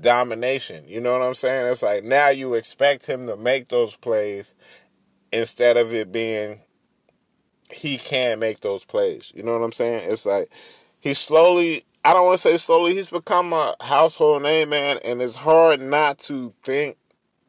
domination. 0.00 0.84
You 0.86 1.00
know 1.00 1.12
what 1.12 1.26
I'm 1.26 1.34
saying? 1.34 1.66
It's 1.66 1.82
like 1.82 2.04
now 2.04 2.28
you 2.28 2.54
expect 2.54 3.06
him 3.06 3.26
to 3.26 3.36
make 3.36 3.68
those 3.68 3.96
plays 3.96 4.54
instead 5.32 5.76
of 5.76 5.92
it 5.94 6.12
being 6.12 6.60
he 7.70 7.98
can't 7.98 8.40
make 8.40 8.60
those 8.60 8.84
plays. 8.84 9.32
You 9.34 9.42
know 9.42 9.52
what 9.52 9.64
I'm 9.64 9.72
saying? 9.72 10.10
It's 10.10 10.26
like 10.26 10.50
he 11.00 11.14
slowly 11.14 11.82
I 12.04 12.12
don't 12.14 12.26
want 12.26 12.38
to 12.38 12.48
say 12.48 12.56
slowly, 12.56 12.94
he's 12.94 13.10
become 13.10 13.52
a 13.52 13.74
household 13.80 14.42
name, 14.42 14.70
man, 14.70 14.98
and 15.04 15.20
it's 15.20 15.34
hard 15.34 15.80
not 15.80 16.18
to 16.20 16.54
think 16.62 16.96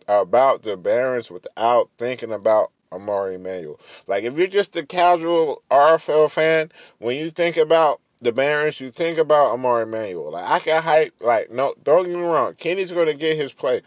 about 0.08 0.64
the 0.64 0.76
Barons 0.76 1.30
without 1.30 1.90
thinking 1.98 2.32
about 2.32 2.72
Amari 2.92 3.36
Emanuel. 3.36 3.80
Like 4.08 4.24
if 4.24 4.38
you're 4.38 4.48
just 4.48 4.76
a 4.76 4.86
casual 4.86 5.64
RFL 5.70 6.32
fan, 6.32 6.72
when 6.98 7.16
you 7.16 7.30
think 7.30 7.58
about 7.58 8.02
the 8.20 8.32
Barons, 8.32 8.80
you 8.80 8.90
think 8.90 9.18
about 9.18 9.52
Amari 9.52 9.84
Emanuel. 9.84 10.32
Like 10.32 10.46
I 10.46 10.60
can 10.60 10.82
hype. 10.82 11.14
Like 11.22 11.52
no, 11.52 11.74
don't 11.84 12.06
get 12.06 12.16
me 12.16 12.22
wrong. 12.22 12.54
Kenny's 12.56 12.92
gonna 12.92 13.14
get 13.14 13.38
his 13.38 13.54
play. 13.54 13.82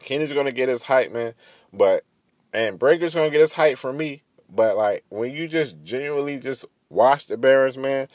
Kenny's 0.00 0.32
gonna 0.32 0.52
get 0.52 0.68
his 0.68 0.82
hype, 0.82 1.12
man. 1.12 1.34
But 1.72 2.04
and 2.52 2.78
Breaker's 2.78 3.14
gonna 3.14 3.30
get 3.30 3.40
his 3.40 3.52
hype 3.52 3.78
for 3.78 3.92
me. 3.92 4.22
But 4.50 4.76
like 4.76 5.04
when 5.08 5.32
you 5.32 5.48
just 5.48 5.76
genuinely 5.84 6.38
just 6.38 6.64
watch 6.90 7.26
the 7.26 7.36
Barons, 7.36 7.78
man. 7.78 8.08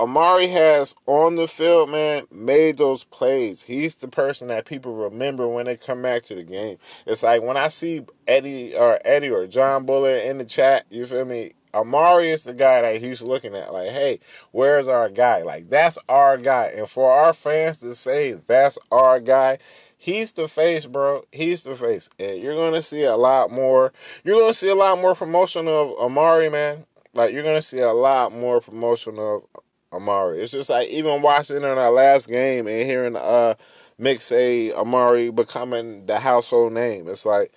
Amari 0.00 0.46
has 0.46 0.94
on 1.06 1.34
the 1.34 1.48
field, 1.48 1.90
man, 1.90 2.22
made 2.30 2.78
those 2.78 3.02
plays. 3.02 3.64
He's 3.64 3.96
the 3.96 4.06
person 4.06 4.46
that 4.46 4.64
people 4.64 4.94
remember 4.94 5.48
when 5.48 5.64
they 5.64 5.76
come 5.76 6.02
back 6.02 6.22
to 6.24 6.36
the 6.36 6.44
game. 6.44 6.78
It's 7.04 7.24
like 7.24 7.42
when 7.42 7.56
I 7.56 7.66
see 7.66 8.02
Eddie 8.28 8.76
or 8.76 9.00
Eddie 9.04 9.30
or 9.30 9.48
John 9.48 9.86
Buller 9.86 10.16
in 10.16 10.38
the 10.38 10.44
chat, 10.44 10.86
you 10.88 11.04
feel 11.04 11.24
me? 11.24 11.50
Amari 11.74 12.30
is 12.30 12.44
the 12.44 12.54
guy 12.54 12.82
that 12.82 13.00
he's 13.00 13.22
looking 13.22 13.54
at, 13.54 13.72
like, 13.72 13.90
hey, 13.90 14.20
where's 14.52 14.88
our 14.88 15.08
guy? 15.08 15.42
Like, 15.42 15.68
that's 15.68 15.98
our 16.08 16.36
guy. 16.36 16.72
And 16.76 16.88
for 16.88 17.10
our 17.10 17.32
fans 17.32 17.80
to 17.80 17.94
say 17.94 18.32
that's 18.32 18.78
our 18.90 19.20
guy, 19.20 19.58
he's 19.98 20.32
the 20.32 20.48
face, 20.48 20.86
bro. 20.86 21.24
He's 21.32 21.64
the 21.64 21.74
face. 21.74 22.08
And 22.18 22.40
you're 22.40 22.54
gonna 22.54 22.82
see 22.82 23.04
a 23.04 23.16
lot 23.16 23.50
more. 23.50 23.92
You're 24.24 24.38
gonna 24.38 24.54
see 24.54 24.70
a 24.70 24.74
lot 24.74 25.00
more 25.00 25.14
promotion 25.14 25.68
of 25.68 25.92
Amari, 25.98 26.48
man. 26.48 26.84
Like 27.12 27.32
you're 27.32 27.42
gonna 27.42 27.60
see 27.60 27.80
a 27.80 27.92
lot 27.92 28.32
more 28.32 28.60
promotion 28.60 29.18
of 29.18 29.44
Amari. 29.92 30.40
It's 30.40 30.52
just 30.52 30.70
like 30.70 30.88
even 30.88 31.22
watching 31.22 31.56
in 31.56 31.64
our 31.64 31.90
last 31.90 32.28
game 32.28 32.66
and 32.66 32.88
hearing 32.88 33.16
uh 33.16 33.54
Mick 34.00 34.20
say 34.20 34.72
Amari 34.72 35.30
becoming 35.30 36.06
the 36.06 36.20
household 36.20 36.72
name. 36.72 37.08
It's 37.08 37.26
like 37.26 37.52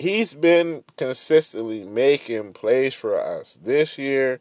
he's 0.00 0.34
been 0.34 0.82
consistently 0.96 1.84
making 1.84 2.54
plays 2.54 2.94
for 2.94 3.20
us 3.20 3.58
this 3.62 3.98
year, 3.98 4.40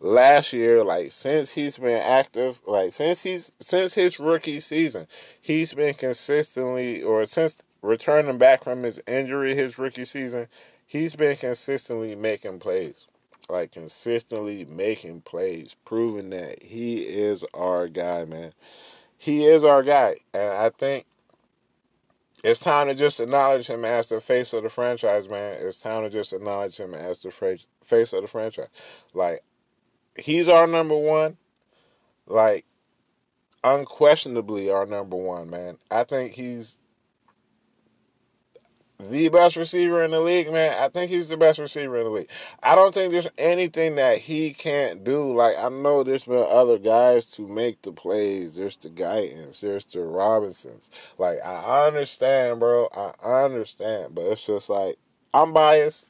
last 0.00 0.52
year, 0.52 0.82
like 0.82 1.12
since 1.12 1.52
he's 1.52 1.78
been 1.78 2.02
active, 2.02 2.60
like 2.66 2.92
since 2.92 3.22
he's 3.22 3.52
since 3.60 3.94
his 3.94 4.18
rookie 4.18 4.60
season, 4.60 5.06
he's 5.40 5.74
been 5.74 5.94
consistently 5.94 7.02
or 7.02 7.24
since 7.24 7.62
returning 7.82 8.36
back 8.36 8.64
from 8.64 8.82
his 8.82 9.00
injury 9.06 9.54
his 9.54 9.78
rookie 9.78 10.04
season, 10.04 10.48
he's 10.86 11.14
been 11.14 11.36
consistently 11.36 12.14
making 12.16 12.58
plays. 12.58 13.06
Like 13.48 13.70
consistently 13.70 14.64
making 14.64 15.20
plays, 15.20 15.76
proving 15.84 16.30
that 16.30 16.64
he 16.64 17.02
is 17.02 17.44
our 17.54 17.86
guy, 17.86 18.24
man. 18.24 18.52
He 19.16 19.44
is 19.44 19.62
our 19.62 19.84
guy. 19.84 20.16
And 20.34 20.50
I 20.50 20.70
think 20.70 21.06
it's 22.46 22.60
time 22.60 22.86
to 22.86 22.94
just 22.94 23.18
acknowledge 23.18 23.66
him 23.66 23.84
as 23.84 24.08
the 24.08 24.20
face 24.20 24.52
of 24.52 24.62
the 24.62 24.68
franchise, 24.68 25.28
man. 25.28 25.56
It's 25.60 25.80
time 25.80 26.04
to 26.04 26.08
just 26.08 26.32
acknowledge 26.32 26.78
him 26.78 26.94
as 26.94 27.20
the 27.22 27.32
face 27.32 28.12
of 28.12 28.22
the 28.22 28.28
franchise. 28.28 28.68
Like, 29.12 29.40
he's 30.16 30.48
our 30.48 30.68
number 30.68 30.96
one. 30.96 31.38
Like, 32.24 32.64
unquestionably 33.64 34.70
our 34.70 34.86
number 34.86 35.16
one, 35.16 35.50
man. 35.50 35.78
I 35.90 36.04
think 36.04 36.34
he's 36.34 36.78
the 38.98 39.28
best 39.28 39.56
receiver 39.56 40.02
in 40.04 40.10
the 40.10 40.20
league, 40.20 40.50
man. 40.50 40.74
I 40.82 40.88
think 40.88 41.10
he's 41.10 41.28
the 41.28 41.36
best 41.36 41.58
receiver 41.58 41.98
in 41.98 42.04
the 42.04 42.10
league. 42.10 42.30
I 42.62 42.74
don't 42.74 42.94
think 42.94 43.12
there's 43.12 43.28
anything 43.36 43.96
that 43.96 44.18
he 44.18 44.52
can't 44.52 45.04
do. 45.04 45.32
Like 45.34 45.56
I 45.58 45.68
know 45.68 46.02
there's 46.02 46.24
been 46.24 46.46
other 46.48 46.78
guys 46.78 47.30
to 47.32 47.46
make 47.46 47.82
the 47.82 47.92
plays. 47.92 48.56
There's 48.56 48.76
the 48.78 48.88
Guytons, 48.88 49.60
there's 49.60 49.86
the 49.86 50.00
Robinsons. 50.00 50.90
Like 51.18 51.44
I 51.44 51.86
understand, 51.86 52.60
bro. 52.60 52.88
I 53.22 53.44
understand, 53.44 54.14
but 54.14 54.22
it's 54.22 54.46
just 54.46 54.70
like 54.70 54.96
I'm 55.34 55.52
biased. 55.52 56.06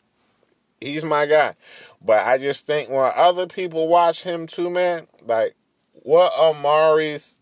He's 0.81 1.05
my 1.05 1.27
guy, 1.27 1.55
but 2.05 2.25
I 2.27 2.39
just 2.39 2.67
think 2.67 2.91
when 2.91 3.11
other 3.17 3.47
people 3.47 3.89
watch 3.89 4.23
him 4.23 4.47
too, 4.47 4.71
man, 4.71 5.07
like 5.27 5.55
what 6.03 6.33
Amari's 6.39 7.41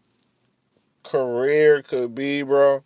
career 1.02 1.83
could 1.83 2.14
be, 2.14 2.42
bro 2.42 2.83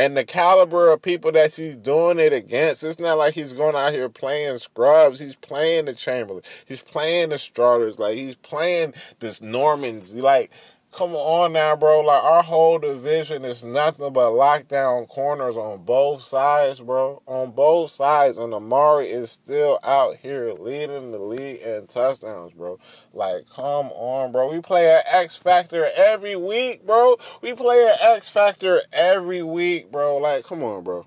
and 0.00 0.16
the 0.16 0.24
caliber 0.24 0.90
of 0.90 1.02
people 1.02 1.30
that 1.32 1.52
he's 1.54 1.76
doing 1.76 2.18
it 2.18 2.32
against, 2.32 2.84
it's 2.84 2.98
not 2.98 3.18
like 3.18 3.34
he's 3.34 3.52
going 3.52 3.74
out 3.74 3.92
here 3.92 4.08
playing 4.08 4.56
scrubs. 4.56 5.18
He's 5.18 5.36
playing 5.36 5.84
the 5.84 5.92
Chamberlain. 5.92 6.42
He's 6.66 6.82
playing 6.82 7.28
the 7.28 7.38
starters. 7.38 7.98
Like 7.98 8.14
he's 8.14 8.34
playing 8.34 8.94
this 9.18 9.42
Normans. 9.42 10.14
Like 10.14 10.50
Come 10.92 11.14
on 11.14 11.52
now, 11.52 11.76
bro. 11.76 12.00
Like 12.00 12.22
our 12.24 12.42
whole 12.42 12.78
division 12.80 13.44
is 13.44 13.64
nothing 13.64 14.12
but 14.12 14.30
lockdown 14.32 15.06
corners 15.08 15.56
on 15.56 15.84
both 15.84 16.20
sides, 16.20 16.80
bro. 16.80 17.22
On 17.26 17.52
both 17.52 17.92
sides, 17.92 18.38
and 18.38 18.52
Amari 18.52 19.08
is 19.08 19.30
still 19.30 19.78
out 19.84 20.16
here 20.16 20.52
leading 20.52 21.12
the 21.12 21.20
league 21.20 21.60
in 21.60 21.86
touchdowns, 21.86 22.52
bro. 22.52 22.80
Like, 23.12 23.48
come 23.48 23.86
on, 23.92 24.32
bro. 24.32 24.50
We 24.50 24.60
play 24.60 24.92
an 24.92 25.02
X 25.06 25.36
Factor 25.36 25.88
every 25.96 26.34
week, 26.34 26.84
bro. 26.84 27.16
We 27.40 27.54
play 27.54 27.86
an 27.86 28.16
X 28.16 28.28
Factor 28.28 28.82
every 28.92 29.44
week, 29.44 29.92
bro. 29.92 30.16
Like, 30.16 30.44
come 30.44 30.64
on, 30.64 30.82
bro. 30.82 31.06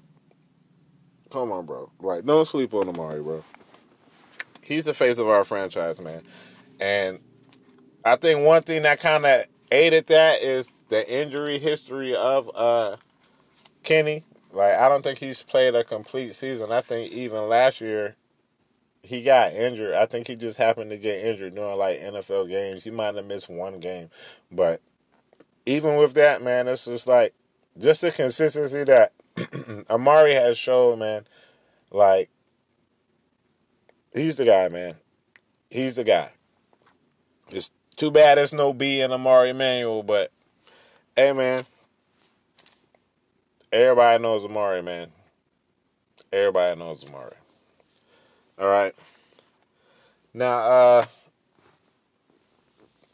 Come 1.29 1.51
on, 1.51 1.65
bro. 1.65 1.91
Like, 1.99 2.23
don't 2.25 2.45
sleep 2.45 2.73
on 2.73 2.87
Amari, 2.87 3.21
bro. 3.21 3.43
He's 4.61 4.85
the 4.85 4.93
face 4.93 5.17
of 5.17 5.27
our 5.27 5.43
franchise, 5.43 5.99
man. 5.99 6.21
And 6.79 7.19
I 8.05 8.15
think 8.15 8.45
one 8.45 8.63
thing 8.63 8.83
that 8.83 8.99
kind 9.01 9.25
of 9.25 9.45
aided 9.73 10.07
that 10.07 10.41
is 10.43 10.71
the 10.89 11.11
injury 11.11 11.57
history 11.57 12.15
of 12.15 12.49
uh, 12.55 12.95
Kenny. 13.81 14.23
Like 14.51 14.75
I 14.75 14.87
don't 14.87 15.03
think 15.03 15.17
he's 15.17 15.41
played 15.41 15.73
a 15.73 15.83
complete 15.83 16.35
season. 16.35 16.71
I 16.71 16.81
think 16.81 17.11
even 17.11 17.49
last 17.49 17.81
year 17.81 18.15
he 19.01 19.23
got 19.23 19.51
injured. 19.53 19.95
I 19.95 20.05
think 20.05 20.27
he 20.27 20.35
just 20.35 20.59
happened 20.59 20.91
to 20.91 20.97
get 20.97 21.25
injured 21.25 21.55
during 21.55 21.77
like 21.77 21.99
NFL 21.99 22.49
games. 22.49 22.83
He 22.83 22.91
might 22.91 23.15
have 23.15 23.25
missed 23.25 23.49
one 23.49 23.79
game, 23.79 24.09
but 24.51 24.79
even 25.65 25.97
with 25.97 26.13
that, 26.13 26.43
man, 26.43 26.67
it's 26.67 26.85
just 26.85 27.07
like 27.07 27.33
just 27.79 28.01
the 28.01 28.11
consistency 28.11 28.83
that 28.83 29.11
Amari 29.89 30.35
has 30.35 30.55
shown, 30.55 30.99
man. 30.99 31.25
Like 31.89 32.29
he's 34.13 34.37
the 34.37 34.45
guy, 34.45 34.69
man. 34.69 34.95
He's 35.71 35.95
the 35.95 36.03
guy. 36.03 36.29
It's 37.51 37.71
too 37.93 38.11
bad 38.11 38.37
there's 38.37 38.53
no 38.53 38.73
B 38.73 39.01
in 39.01 39.11
Amari 39.11 39.49
Emanuel, 39.49 40.03
but 40.03 40.31
hey, 41.15 41.33
man. 41.33 41.65
Everybody 43.71 44.21
knows 44.21 44.45
Amari, 44.45 44.83
man. 44.83 45.07
Everybody 46.31 46.79
knows 46.79 47.07
Amari. 47.09 47.33
All 48.59 48.67
right. 48.67 48.93
Now, 50.31 50.57
uh, 50.57 51.05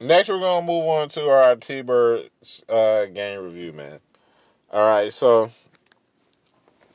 next 0.01 0.29
we're 0.29 0.39
gonna 0.39 0.65
move 0.65 0.85
on 0.85 1.09
to 1.09 1.21
our 1.29 1.55
T 1.55 1.81
Birds 1.81 2.63
uh, 2.69 3.05
game 3.05 3.41
review, 3.41 3.73
man. 3.73 3.99
All 4.71 4.87
right, 4.87 5.11
so 5.11 5.49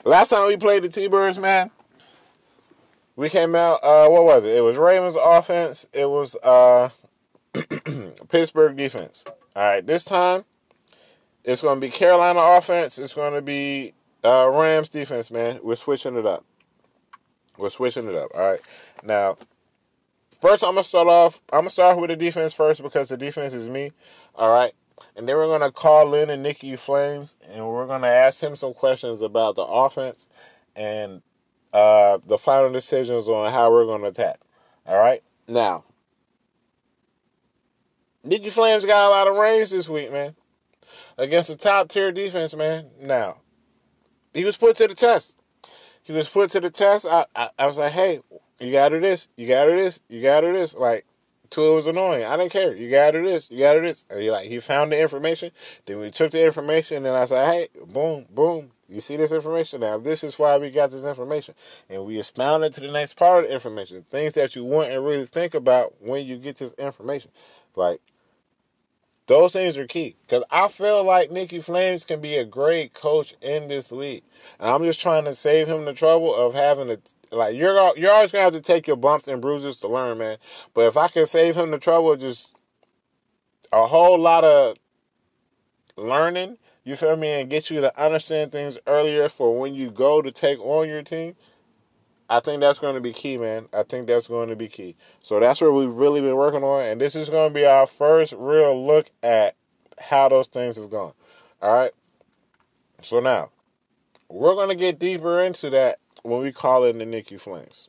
last 0.04 0.28
time 0.28 0.46
we 0.46 0.56
played 0.56 0.82
the 0.82 0.88
T 0.88 1.08
Birds, 1.08 1.38
man, 1.38 1.70
we 3.16 3.28
came 3.28 3.54
out. 3.54 3.80
Uh, 3.82 4.08
what 4.08 4.24
was 4.24 4.44
it? 4.44 4.56
It 4.56 4.62
was 4.62 4.76
Ravens 4.76 5.16
offense. 5.22 5.88
It 5.92 6.08
was 6.08 6.36
uh, 6.36 6.90
Pittsburgh 8.28 8.76
defense. 8.76 9.26
All 9.56 9.62
right, 9.62 9.86
this 9.86 10.04
time 10.04 10.44
it's 11.44 11.62
going 11.62 11.80
to 11.80 11.86
be 11.86 11.90
Carolina 11.90 12.40
offense. 12.40 12.98
It's 12.98 13.14
going 13.14 13.34
to 13.34 13.42
be 13.42 13.94
uh, 14.24 14.48
Rams 14.48 14.88
defense, 14.88 15.30
man. 15.30 15.60
We're 15.62 15.76
switching 15.76 16.16
it 16.16 16.26
up. 16.26 16.44
We're 17.58 17.70
switching 17.70 18.08
it 18.08 18.14
up. 18.14 18.30
All 18.34 18.40
right. 18.40 18.60
Now, 19.04 19.36
first 20.40 20.64
I'm 20.64 20.72
gonna 20.72 20.82
start 20.84 21.06
off. 21.06 21.40
I'm 21.52 21.60
gonna 21.60 21.70
start 21.70 21.98
with 22.00 22.10
the 22.10 22.16
defense 22.16 22.52
first 22.52 22.82
because 22.82 23.10
the 23.10 23.16
defense 23.16 23.54
is 23.54 23.68
me. 23.68 23.90
All 24.34 24.52
right. 24.52 24.72
and 25.16 25.28
then 25.28 25.36
we're 25.36 25.46
gonna 25.46 25.70
call 25.70 26.14
in 26.14 26.30
and 26.30 26.42
Nikki 26.42 26.74
Flames, 26.76 27.36
and 27.50 27.64
we're 27.66 27.86
gonna 27.86 28.08
ask 28.08 28.40
him 28.40 28.56
some 28.56 28.72
questions 28.74 29.20
about 29.20 29.54
the 29.54 29.62
offense 29.62 30.28
and 30.76 31.22
uh, 31.72 32.18
the 32.26 32.38
final 32.38 32.70
decisions 32.72 33.28
on 33.28 33.52
how 33.52 33.70
we're 33.70 33.86
gonna 33.86 34.08
attack. 34.08 34.40
All 34.86 34.98
right, 34.98 35.22
now 35.48 35.84
Nikki 38.24 38.50
Flames 38.50 38.84
got 38.86 39.08
a 39.08 39.10
lot 39.10 39.28
of 39.28 39.36
range 39.36 39.70
this 39.70 39.88
week, 39.88 40.10
man, 40.10 40.34
against 41.18 41.50
a 41.50 41.56
top 41.56 41.88
tier 41.88 42.10
defense, 42.10 42.56
man. 42.56 42.86
Now 43.00 43.36
he 44.32 44.44
was 44.44 44.56
put 44.56 44.76
to 44.76 44.88
the 44.88 44.94
test. 44.94 45.38
He 46.02 46.12
was 46.12 46.28
put 46.28 46.50
to 46.50 46.60
the 46.60 46.70
test. 46.70 47.06
I, 47.06 47.26
I, 47.34 47.50
I 47.58 47.66
was 47.66 47.78
like, 47.78 47.92
hey, 47.92 48.20
you 48.60 48.72
got 48.72 48.90
to 48.90 49.00
this, 49.00 49.28
you 49.36 49.46
got 49.46 49.64
to 49.66 49.72
this, 49.72 50.00
you 50.08 50.20
got 50.20 50.40
to 50.40 50.52
this. 50.52 50.74
Like, 50.74 51.06
it 51.44 51.56
was 51.56 51.86
annoying. 51.86 52.24
I 52.24 52.36
didn't 52.36 52.50
care. 52.50 52.74
You 52.74 52.90
got 52.90 53.12
to 53.12 53.22
this, 53.22 53.50
you 53.50 53.58
got 53.58 53.74
to 53.74 53.80
this. 53.80 54.04
And 54.10 54.20
he 54.20 54.30
like 54.30 54.48
he 54.48 54.58
found 54.58 54.90
the 54.90 55.00
information. 55.00 55.50
Then 55.86 56.00
we 56.00 56.10
took 56.10 56.32
the 56.32 56.44
information, 56.44 57.06
and 57.06 57.16
I 57.16 57.26
said, 57.26 57.46
hey, 57.46 57.68
boom, 57.86 58.26
boom. 58.30 58.70
You 58.88 59.00
see 59.00 59.16
this 59.16 59.32
information 59.32 59.80
now? 59.80 59.98
This 59.98 60.24
is 60.24 60.38
why 60.38 60.58
we 60.58 60.70
got 60.70 60.90
this 60.90 61.04
information, 61.04 61.54
and 61.88 62.04
we 62.04 62.18
expounded 62.18 62.74
to 62.74 62.80
the 62.80 62.90
next 62.90 63.14
part 63.14 63.44
of 63.44 63.48
the 63.48 63.54
information, 63.54 64.04
things 64.10 64.34
that 64.34 64.54
you 64.56 64.64
wouldn't 64.64 65.02
really 65.02 65.24
think 65.24 65.54
about 65.54 65.94
when 66.02 66.26
you 66.26 66.36
get 66.36 66.56
this 66.56 66.74
information, 66.74 67.30
like 67.76 68.00
those 69.26 69.54
things 69.54 69.78
are 69.78 69.86
key 69.86 70.16
because 70.22 70.44
I 70.50 70.68
feel 70.68 71.04
like 71.04 71.30
Nikki 71.30 71.60
Flames 71.60 72.04
can 72.04 72.20
be 72.20 72.36
a 72.36 72.44
great 72.44 72.92
coach 72.92 73.34
in 73.40 73.68
this 73.68 73.90
league, 73.90 74.22
and 74.60 74.70
I'm 74.70 74.84
just 74.84 75.00
trying 75.00 75.24
to 75.24 75.34
save 75.34 75.66
him 75.66 75.84
the 75.84 75.94
trouble 75.94 76.34
of 76.34 76.54
having 76.54 76.88
to 76.88 77.00
like 77.32 77.54
you're 77.54 77.96
you're 77.96 78.12
always 78.12 78.32
gonna 78.32 78.44
have 78.44 78.52
to 78.52 78.60
take 78.60 78.86
your 78.86 78.96
bumps 78.96 79.28
and 79.28 79.40
bruises 79.40 79.80
to 79.80 79.88
learn, 79.88 80.18
man. 80.18 80.36
But 80.74 80.86
if 80.86 80.96
I 80.96 81.08
can 81.08 81.26
save 81.26 81.56
him 81.56 81.70
the 81.70 81.78
trouble, 81.78 82.12
of 82.12 82.20
just 82.20 82.54
a 83.72 83.86
whole 83.86 84.18
lot 84.18 84.44
of 84.44 84.76
learning, 85.96 86.58
you 86.84 86.94
feel 86.96 87.16
me, 87.16 87.40
and 87.40 87.48
get 87.48 87.70
you 87.70 87.80
to 87.80 88.02
understand 88.02 88.52
things 88.52 88.78
earlier 88.86 89.28
for 89.28 89.58
when 89.58 89.74
you 89.74 89.90
go 89.90 90.20
to 90.20 90.30
take 90.30 90.60
on 90.60 90.88
your 90.88 91.02
team. 91.02 91.34
I 92.28 92.40
think 92.40 92.60
that's 92.60 92.78
going 92.78 92.94
to 92.94 93.00
be 93.00 93.12
key, 93.12 93.38
man. 93.38 93.66
I 93.72 93.82
think 93.82 94.06
that's 94.06 94.28
going 94.28 94.48
to 94.48 94.56
be 94.56 94.68
key. 94.68 94.96
So 95.20 95.40
that's 95.40 95.60
what 95.60 95.74
we've 95.74 95.92
really 95.92 96.20
been 96.20 96.36
working 96.36 96.62
on, 96.62 96.82
and 96.84 97.00
this 97.00 97.14
is 97.14 97.28
going 97.28 97.50
to 97.50 97.54
be 97.54 97.66
our 97.66 97.86
first 97.86 98.34
real 98.36 98.86
look 98.86 99.10
at 99.22 99.56
how 100.00 100.28
those 100.28 100.48
things 100.48 100.76
have 100.76 100.90
gone. 100.90 101.12
All 101.60 101.74
right. 101.74 101.92
So 103.02 103.20
now 103.20 103.50
we're 104.28 104.54
going 104.54 104.70
to 104.70 104.74
get 104.74 104.98
deeper 104.98 105.40
into 105.42 105.70
that 105.70 105.98
when 106.22 106.40
we 106.40 106.52
call 106.52 106.84
in 106.84 106.98
the 106.98 107.06
Nikki 107.06 107.36
Flames. 107.36 107.88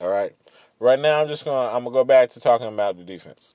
All 0.00 0.08
right. 0.08 0.34
Right 0.78 0.98
now, 0.98 1.20
I'm 1.20 1.28
just 1.28 1.44
gonna 1.44 1.68
I'm 1.74 1.84
gonna 1.84 1.92
go 1.92 2.04
back 2.04 2.30
to 2.30 2.40
talking 2.40 2.66
about 2.66 2.96
the 2.96 3.04
defense. 3.04 3.54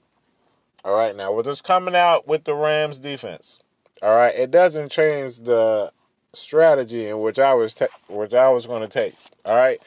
All 0.84 0.96
right. 0.96 1.15
Now, 1.15 1.34
with 1.34 1.48
us 1.48 1.60
coming 1.60 1.96
out 1.96 2.28
with 2.28 2.44
the 2.44 2.54
Rams 2.54 3.00
defense, 3.00 3.60
all 4.04 4.15
right, 4.15 4.36
it 4.36 4.52
doesn't 4.52 4.91
change 4.91 5.39
the 5.39 5.91
strategy 6.36 7.08
in 7.08 7.19
which 7.19 7.39
I 7.39 7.54
was 7.54 7.76
te- 7.76 7.86
which 8.10 8.34
I 8.34 8.50
was 8.50 8.67
going 8.67 8.82
to 8.82 8.88
take. 8.88 9.15
All 9.45 9.56
right, 9.56 9.80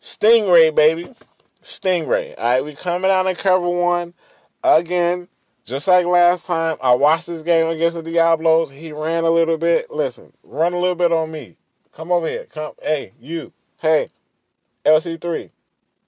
Stingray 0.00 0.74
baby, 0.74 1.08
Stingray. 1.62 2.34
All 2.38 2.44
right, 2.44 2.64
we 2.64 2.74
coming 2.74 3.10
out 3.10 3.26
in 3.26 3.36
cover 3.36 3.68
one 3.68 4.14
again. 4.62 5.28
Just 5.64 5.88
like 5.88 6.06
last 6.06 6.46
time, 6.46 6.78
I 6.82 6.94
watched 6.94 7.26
this 7.26 7.42
game 7.42 7.68
against 7.68 7.96
the 7.96 8.02
Diablos. 8.02 8.70
He 8.70 8.92
ran 8.92 9.24
a 9.24 9.30
little 9.30 9.58
bit. 9.58 9.90
Listen, 9.90 10.32
run 10.42 10.72
a 10.72 10.78
little 10.78 10.96
bit 10.96 11.12
on 11.12 11.30
me. 11.30 11.56
Come 11.92 12.10
over 12.10 12.26
here. 12.26 12.46
Come, 12.52 12.72
hey, 12.82 13.12
you. 13.20 13.52
Hey, 13.78 14.08
LC3. 14.84 15.50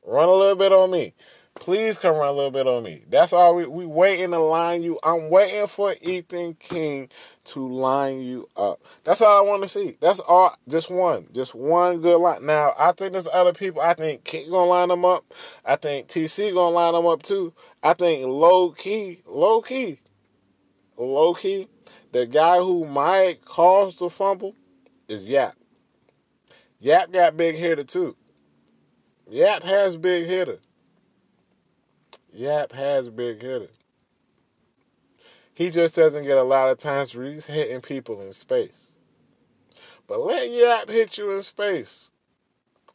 Run 0.05 0.29
a 0.29 0.33
little 0.33 0.57
bit 0.57 0.73
on 0.73 0.91
me. 0.91 1.13
Please 1.55 1.99
come 1.99 2.17
run 2.17 2.29
a 2.29 2.33
little 2.33 2.51
bit 2.51 2.67
on 2.67 2.83
me. 2.83 3.05
That's 3.09 3.33
all 3.33 3.55
we 3.55 3.67
we 3.67 3.87
waiting 3.87 4.31
to 4.31 4.39
line 4.39 4.83
you. 4.83 4.99
I'm 5.05 5.29
waiting 5.31 5.67
for 5.67 5.95
Ethan 6.01 6.55
King 6.55 7.09
to 7.45 7.69
line 7.69 8.21
you 8.21 8.49
up. 8.57 8.81
That's 9.05 9.21
all 9.21 9.45
I 9.45 9.49
want 9.49 9.63
to 9.63 9.69
see. 9.69 9.97
That's 10.01 10.21
all. 10.21 10.55
Just 10.69 10.91
one. 10.91 11.27
Just 11.33 11.55
one 11.55 12.01
good 12.01 12.19
line. 12.19 12.47
Now 12.47 12.75
I 12.79 12.93
think 12.93 13.13
there's 13.13 13.29
other 13.29 13.53
people. 13.53 13.83
I 13.83 13.95
think 13.95 14.25
King 14.25 14.51
gonna 14.51 14.71
line 14.71 14.89
them 14.89 15.05
up. 15.05 15.25
I 15.65 15.77
think 15.77 16.09
TC 16.09 16.53
gonna 16.53 16.75
line 16.75 16.95
them 16.95 17.07
up 17.07 17.23
too. 17.23 17.53
I 17.83 17.95
think 17.95 18.27
low 18.27 18.71
key, 18.71 19.23
low 19.27 19.61
key, 19.61 19.99
low 20.97 21.35
key. 21.35 21.69
The 22.13 22.27
guy 22.27 22.59
who 22.59 22.85
might 22.85 23.45
cause 23.45 23.97
the 23.97 24.09
fumble 24.09 24.55
is 25.09 25.27
Yap. 25.27 25.57
Yap 26.79 27.13
got 27.13 27.37
big 27.37 27.57
hitter 27.57 27.85
too. 27.85 28.17
Yap 29.31 29.63
has 29.63 29.97
big 29.97 30.27
hitter. 30.27 30.59
Yap 32.33 32.73
has 32.73 33.09
big 33.09 33.41
hitter. 33.41 33.69
He 35.63 35.71
just 35.71 35.95
doesn't 35.95 36.25
get 36.25 36.39
a 36.39 36.43
lot 36.43 36.71
of 36.71 36.79
times 36.79 37.15
where 37.15 37.25
he's 37.25 37.47
hitting 37.47 37.81
people 37.81 38.21
in 38.21 38.33
space. 38.33 38.91
But 40.09 40.19
let 40.19 40.51
Yap 40.51 40.91
hit 40.91 41.17
you 41.17 41.31
in 41.31 41.43
space. 41.43 42.11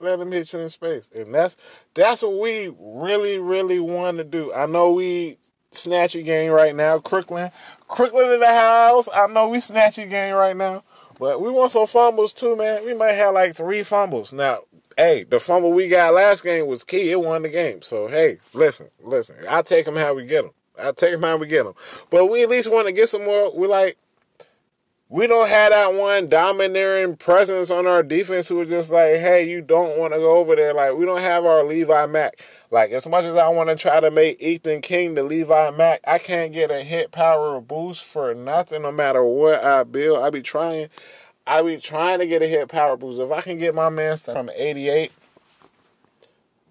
Let 0.01 0.19
him 0.19 0.34
hit 0.34 0.51
you 0.51 0.60
in 0.60 0.67
space. 0.67 1.10
And 1.15 1.34
that's 1.34 1.56
that's 1.93 2.23
what 2.23 2.38
we 2.38 2.75
really, 2.77 3.39
really 3.39 3.80
want 3.80 4.17
to 4.17 4.25
do. 4.25 4.53
I 4.53 4.65
know 4.65 4.91
we 4.91 5.38
snatch 5.71 6.13
a 6.15 6.21
game 6.21 6.51
right 6.51 6.75
now. 6.75 6.99
Crooklyn. 6.99 7.51
Crooklyn 7.88 8.34
in 8.34 8.41
the 8.41 8.47
house. 8.47 9.08
I 9.15 9.27
know 9.27 9.47
we 9.47 9.62
snatch 9.62 9.97
a 9.97 10.06
game 10.06 10.36
right 10.36 10.58
now. 10.58 10.84
But 11.17 11.39
we 11.39 11.49
want 11.49 11.71
some 11.71 11.88
fumbles 11.88 12.34
too, 12.34 12.58
man. 12.58 12.86
We 12.86 12.93
might 12.93 13.13
have 13.13 13.34
like 13.34 13.56
three 13.56 13.84
fumbles. 13.84 14.34
Now, 14.34 14.63
hey, 14.97 15.23
the 15.23 15.39
fumble 15.39 15.71
we 15.71 15.88
got 15.88 16.13
last 16.13 16.43
game 16.43 16.67
was 16.67 16.84
key. 16.84 17.12
It 17.12 17.21
won 17.21 17.43
the 17.43 17.49
game. 17.49 17.82
So, 17.82 18.10
hey, 18.10 18.39
listen, 18.53 18.89
listen. 19.01 19.38
I 19.47 19.62
take 19.62 19.86
them 19.86 19.95
how 19.95 20.13
we 20.13 20.25
get 20.25 20.43
them. 20.43 20.51
I 20.82 20.92
take 20.92 21.20
how 21.22 21.38
we 21.38 21.48
get 21.48 21.63
them. 21.63 21.74
But 22.10 22.28
we 22.28 22.44
at 22.44 22.50
least 22.50 22.72
want 22.72 22.88
to 22.88 22.94
get 22.94 23.10
some 23.10 23.26
more. 23.26 23.58
We 23.58 23.68
like, 23.68 23.98
we 25.10 25.26
don't 25.26 25.48
have 25.48 25.72
that 25.72 25.94
one 25.94 26.28
domineering 26.28 27.16
presence 27.16 27.72
on 27.72 27.88
our 27.88 28.04
defense 28.04 28.50
who 28.50 28.66
just 28.66 28.92
like, 28.92 29.16
hey, 29.16 29.50
you 29.50 29.62
don't 29.62 29.98
want 29.98 30.13
to 30.13 30.20
go 30.20 30.38
over 30.38 30.56
there. 30.56 30.74
Like, 30.74 30.96
we 30.96 31.06
don't 31.06 31.22
have 31.22 31.46
our 31.46 31.63
Levi 31.63 32.08
Mack. 32.08 32.46
Like, 32.72 32.92
as 32.92 33.08
much 33.08 33.24
as 33.24 33.38
I 33.38 33.48
want 33.48 33.70
to 33.70 33.76
try 33.78 34.02
to 34.02 34.12
make 34.12 34.42
Ethan 34.42 34.82
King 34.82 35.13
the 35.13 35.24
Levi 35.24 35.72
Mack, 35.72 36.02
I 36.06 36.18
can't 36.18 36.52
get 36.52 36.72
a 36.72 36.84
hit 36.84 37.12
power 37.12 37.62
boost 37.62 38.04
for 38.04 38.34
nothing, 38.34 38.82
no 38.82 38.92
matter 38.92 39.24
what 39.24 39.63
I 39.63 39.84
build. 39.84 40.24
I 40.24 40.30
be 40.30 40.42
trying. 40.42 40.90
I 41.46 41.62
be 41.62 41.78
trying 41.78 42.20
to 42.20 42.28
get 42.28 42.42
a 42.42 42.48
hit 42.48 42.68
power 42.68 42.98
boost. 42.98 43.20
If 43.20 43.32
I 43.32 43.40
can 43.40 43.58
get 43.58 43.74
my 43.74 43.88
man 43.88 44.18
from 44.18 44.50
88, 44.54 45.13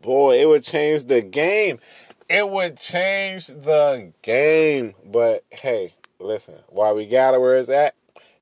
boy, 0.03 0.39
it 0.39 0.47
would 0.47 0.63
change 0.63 1.05
the 1.05 1.23
game. 1.23 1.79
It 2.29 2.51
would 2.51 2.79
change 2.79 3.47
the 3.47 4.13
game. 4.23 4.95
But 5.05 5.45
hey, 5.51 5.95
listen, 6.19 6.55
while 6.69 6.95
we 6.95 7.07
got 7.07 7.35
it 7.35 7.41
where 7.41 7.57
it's 7.57 7.69
at, 7.69 7.95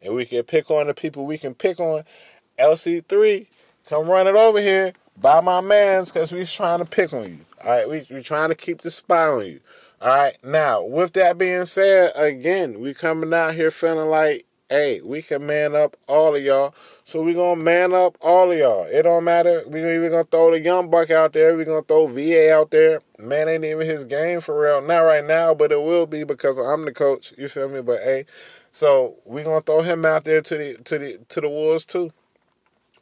and 0.03 0.15
we 0.15 0.25
can 0.25 0.43
pick 0.45 0.71
on 0.71 0.87
the 0.87 0.95
people 0.95 1.27
we 1.27 1.39
can 1.39 1.55
pick 1.55 1.81
on, 1.81 2.05
LC3, 2.59 3.47
come 3.89 4.07
run 4.07 4.27
it 4.27 4.35
over 4.35 4.61
here 4.61 4.93
by 5.21 5.41
my 5.41 5.61
mans 5.61 6.11
because 6.11 6.33
we 6.33 6.45
trying 6.45 6.79
to 6.79 6.85
pick 6.85 7.13
on 7.13 7.25
you. 7.25 7.39
All 7.63 7.71
right, 7.71 7.89
we 7.89 8.07
we 8.11 8.23
trying 8.23 8.49
to 8.49 8.55
keep 8.55 8.81
the 8.81 8.91
spy 8.91 9.27
on 9.27 9.47
you. 9.47 9.61
All 10.01 10.09
right, 10.09 10.37
now 10.43 10.83
with 10.83 11.13
that 11.15 11.39
being 11.39 11.67
said, 11.67 12.13
again, 12.17 12.81
we 12.81 12.95
coming 12.95 13.33
out 13.35 13.55
here 13.55 13.71
feeling 13.71 14.09
like 14.09 14.47
hey, 14.71 15.01
we 15.03 15.23
can 15.23 15.47
man 15.47 15.75
up 15.75 15.97
all 16.09 16.35
of 16.35 16.43
y'all. 16.43 16.75
So 17.07 17.23
we 17.23 17.35
gonna 17.35 17.63
man 17.63 17.93
up 17.93 18.17
all 18.23 18.51
of 18.51 18.59
y'all. 18.59 18.85
It 18.85 19.03
don't 19.03 19.25
matter. 19.25 19.63
We 19.67 19.81
even 19.81 20.11
gonna 20.11 20.25
throw 20.25 20.51
the 20.51 20.61
young 20.61 20.89
buck 20.89 21.11
out 21.11 21.35
there. 21.35 21.55
We 21.55 21.67
gonna 21.67 21.83
throw 21.83 22.07
VA 22.07 22.53
out 22.55 22.71
there. 22.71 23.03
Man 23.19 23.47
ain't 23.47 23.65
even 23.65 23.87
his 23.87 24.05
game 24.05 24.41
for 24.41 24.59
real. 24.59 24.81
Not 24.81 25.01
right 25.01 25.25
now, 25.25 25.53
but 25.53 25.71
it 25.71 25.83
will 25.83 26.07
be 26.07 26.25
because 26.25 26.57
I'm 26.57 26.87
the 26.87 26.93
coach. 26.93 27.35
You 27.37 27.49
feel 27.49 27.69
me? 27.69 27.83
But 27.83 28.01
hey, 28.01 28.25
so 28.73 29.17
we 29.27 29.43
gonna 29.43 29.61
throw 29.61 29.83
him 29.83 30.07
out 30.07 30.25
there 30.25 30.41
to 30.41 30.57
the 30.57 30.75
to 30.85 30.99
the 30.99 31.19
to 31.29 31.43
the 31.43 31.49
wolves 31.49 31.85
too. 31.85 32.11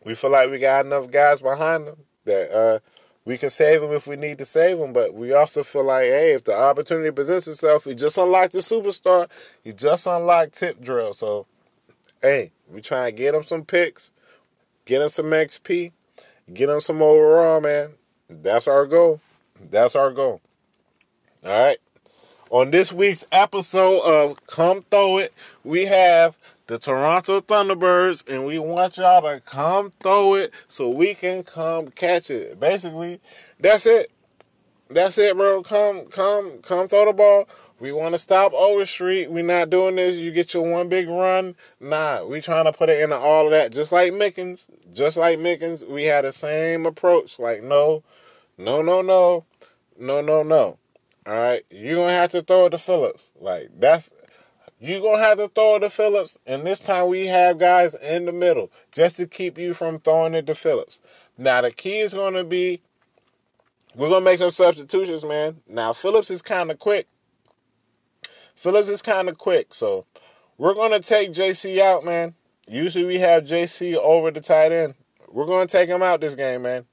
We 0.05 0.17
feel 0.17 0.33
like 0.33 0.51
we 0.51 0.59
got 0.59 0.85
enough 0.85 1.09
guys 1.13 1.41
behind 1.41 1.87
him 1.87 1.97
that 2.25 2.51
uh 2.51 2.81
we 3.25 3.39
can 3.39 3.51
save 3.51 3.85
him 3.85 3.93
if 3.93 4.09
we 4.09 4.17
need 4.17 4.39
to 4.39 4.45
save 4.45 4.79
him, 4.79 4.93
but 4.93 5.15
we 5.15 5.33
also 5.33 5.63
feel 5.63 5.85
like, 5.85 6.07
hey, 6.07 6.33
if 6.33 6.43
the 6.43 6.59
opportunity 6.59 7.13
presents 7.13 7.47
itself, 7.47 7.87
we 7.87 7.95
just 7.95 8.19
unlocked 8.19 8.53
the 8.53 8.59
superstar, 8.59 9.31
he 9.63 9.73
just 9.73 10.09
unlocked 10.09 10.55
tip 10.55 10.81
drill. 10.81 11.13
So 11.13 11.47
hey, 12.23 12.53
we 12.71 12.81
try 12.81 13.09
and 13.09 13.17
get 13.17 13.35
him 13.35 13.43
some 13.43 13.65
picks, 13.65 14.13
get 14.85 15.03
him 15.03 15.09
some 15.09 15.27
XP, 15.27 15.93
get 16.53 16.69
him 16.69 16.81
some 16.81 17.03
overall, 17.03 17.61
man. 17.61 17.91
That's 18.31 18.67
our 18.67 18.87
goal. 18.87 19.21
That's 19.71 19.95
our 19.95 20.11
goal. 20.11 20.41
All 21.45 21.51
right. 21.51 21.79
On 22.51 22.71
this 22.71 22.93
week's 22.93 23.27
episode 23.33 24.03
of 24.05 24.47
Come 24.47 24.85
Throw 24.91 25.19
It, 25.19 25.33
we 25.65 25.87
have 25.87 26.39
the 26.67 26.79
Toronto 26.79 27.41
Thunderbirds, 27.41 28.29
and 28.29 28.47
we 28.47 28.59
want 28.59 28.99
y'all 28.99 29.23
to 29.23 29.41
come 29.41 29.91
throw 29.91 30.35
it 30.35 30.53
so 30.69 30.91
we 30.91 31.15
can 31.15 31.43
come 31.43 31.89
catch 31.89 32.31
it. 32.31 32.61
Basically, 32.61 33.21
that's 33.59 33.87
it. 33.87 34.11
That's 34.91 35.17
it, 35.17 35.37
bro. 35.37 35.63
Come, 35.63 36.07
come, 36.07 36.59
come 36.61 36.89
throw 36.89 37.07
the 37.07 37.13
ball. 37.15 37.49
We 37.83 37.91
want 37.91 38.15
to 38.15 38.19
stop 38.21 38.53
Overstreet. 38.53 39.33
We're 39.33 39.43
not 39.43 39.69
doing 39.69 39.97
this. 39.97 40.17
You 40.17 40.31
get 40.31 40.55
your 40.55 40.71
one 40.71 40.89
big 40.89 41.09
run. 41.09 41.57
Nah, 41.81 42.25
we 42.25 42.41
trying 42.41 42.67
to 42.67 42.73
put 42.73 42.89
it 42.89 43.03
into 43.03 43.17
all 43.17 43.47
of 43.47 43.51
that. 43.51 43.73
Just 43.73 43.91
like 43.91 44.13
Mickens. 44.13 44.69
Just 44.95 45.17
like 45.17 45.41
Mickens. 45.41 45.85
We 45.89 46.05
had 46.05 46.25
the 46.25 46.31
same 46.31 46.87
approach. 46.87 47.41
Like, 47.41 47.65
no, 47.65 48.05
no, 48.57 48.83
no, 48.83 49.03
no, 49.03 49.47
no, 49.99 50.21
no, 50.21 50.45
no. 50.45 50.79
All 51.27 51.35
right. 51.35 51.65
You're 51.73 52.07
to 52.07 52.13
have 52.13 52.31
to 52.31 52.43
throw 52.43 52.67
it 52.67 52.71
to 52.71 52.79
Phillips. 52.79 53.33
Like, 53.41 53.71
that's, 53.77 54.13
you're 54.79 55.01
to 55.01 55.19
have 55.19 55.39
to 55.39 55.49
throw 55.49 55.75
it 55.75 55.81
to 55.81 55.91
Phillips. 55.91 56.39
And 56.47 56.65
this 56.65 56.79
time 56.79 57.09
we 57.09 57.27
have 57.27 57.59
guys 57.59 57.97
in 57.97 58.27
the 58.27 58.33
middle 58.33 58.71
just 58.93 59.17
to 59.17 59.27
keep 59.27 59.59
you 59.59 59.75
from 59.75 59.99
throwing 59.99 60.35
it 60.35 60.47
to 60.47 60.55
Phillips. 60.55 61.01
Now, 61.37 61.63
the 61.63 61.73
key 61.73 61.99
is 61.99 62.15
going 62.15 62.35
to 62.35 62.45
be 62.45 62.81
we're 63.97 64.09
to 64.09 64.21
make 64.21 64.39
some 64.39 64.53
substitutions, 64.53 65.25
man. 65.25 65.63
Now, 65.69 65.93
Phillips 65.93 66.31
is 66.31 66.43
kind 66.43 66.71
of 66.71 66.79
quick. 66.79 67.09
Phillips 68.63 68.89
is 68.89 69.03
kind 69.03 69.29
of 69.29 69.39
quick. 69.39 69.75
So 69.75 70.07
we're 70.57 70.75
going 70.75 70.93
to 70.93 71.01
take 71.01 71.33
JC 71.33 71.81
out, 71.81 72.05
man. 72.05 72.35
Usually 72.69 73.05
we 73.05 73.19
have 73.19 73.43
JC 73.43 73.97
over 73.97 74.31
the 74.31 74.41
tight 74.41 74.71
end. 74.71 74.95
We're 75.33 75.47
going 75.47 75.67
to 75.67 75.73
take 75.73 75.89
him 75.89 76.01
out 76.01 76.21
this 76.21 76.37
game, 76.37 76.63
man. 76.63 76.85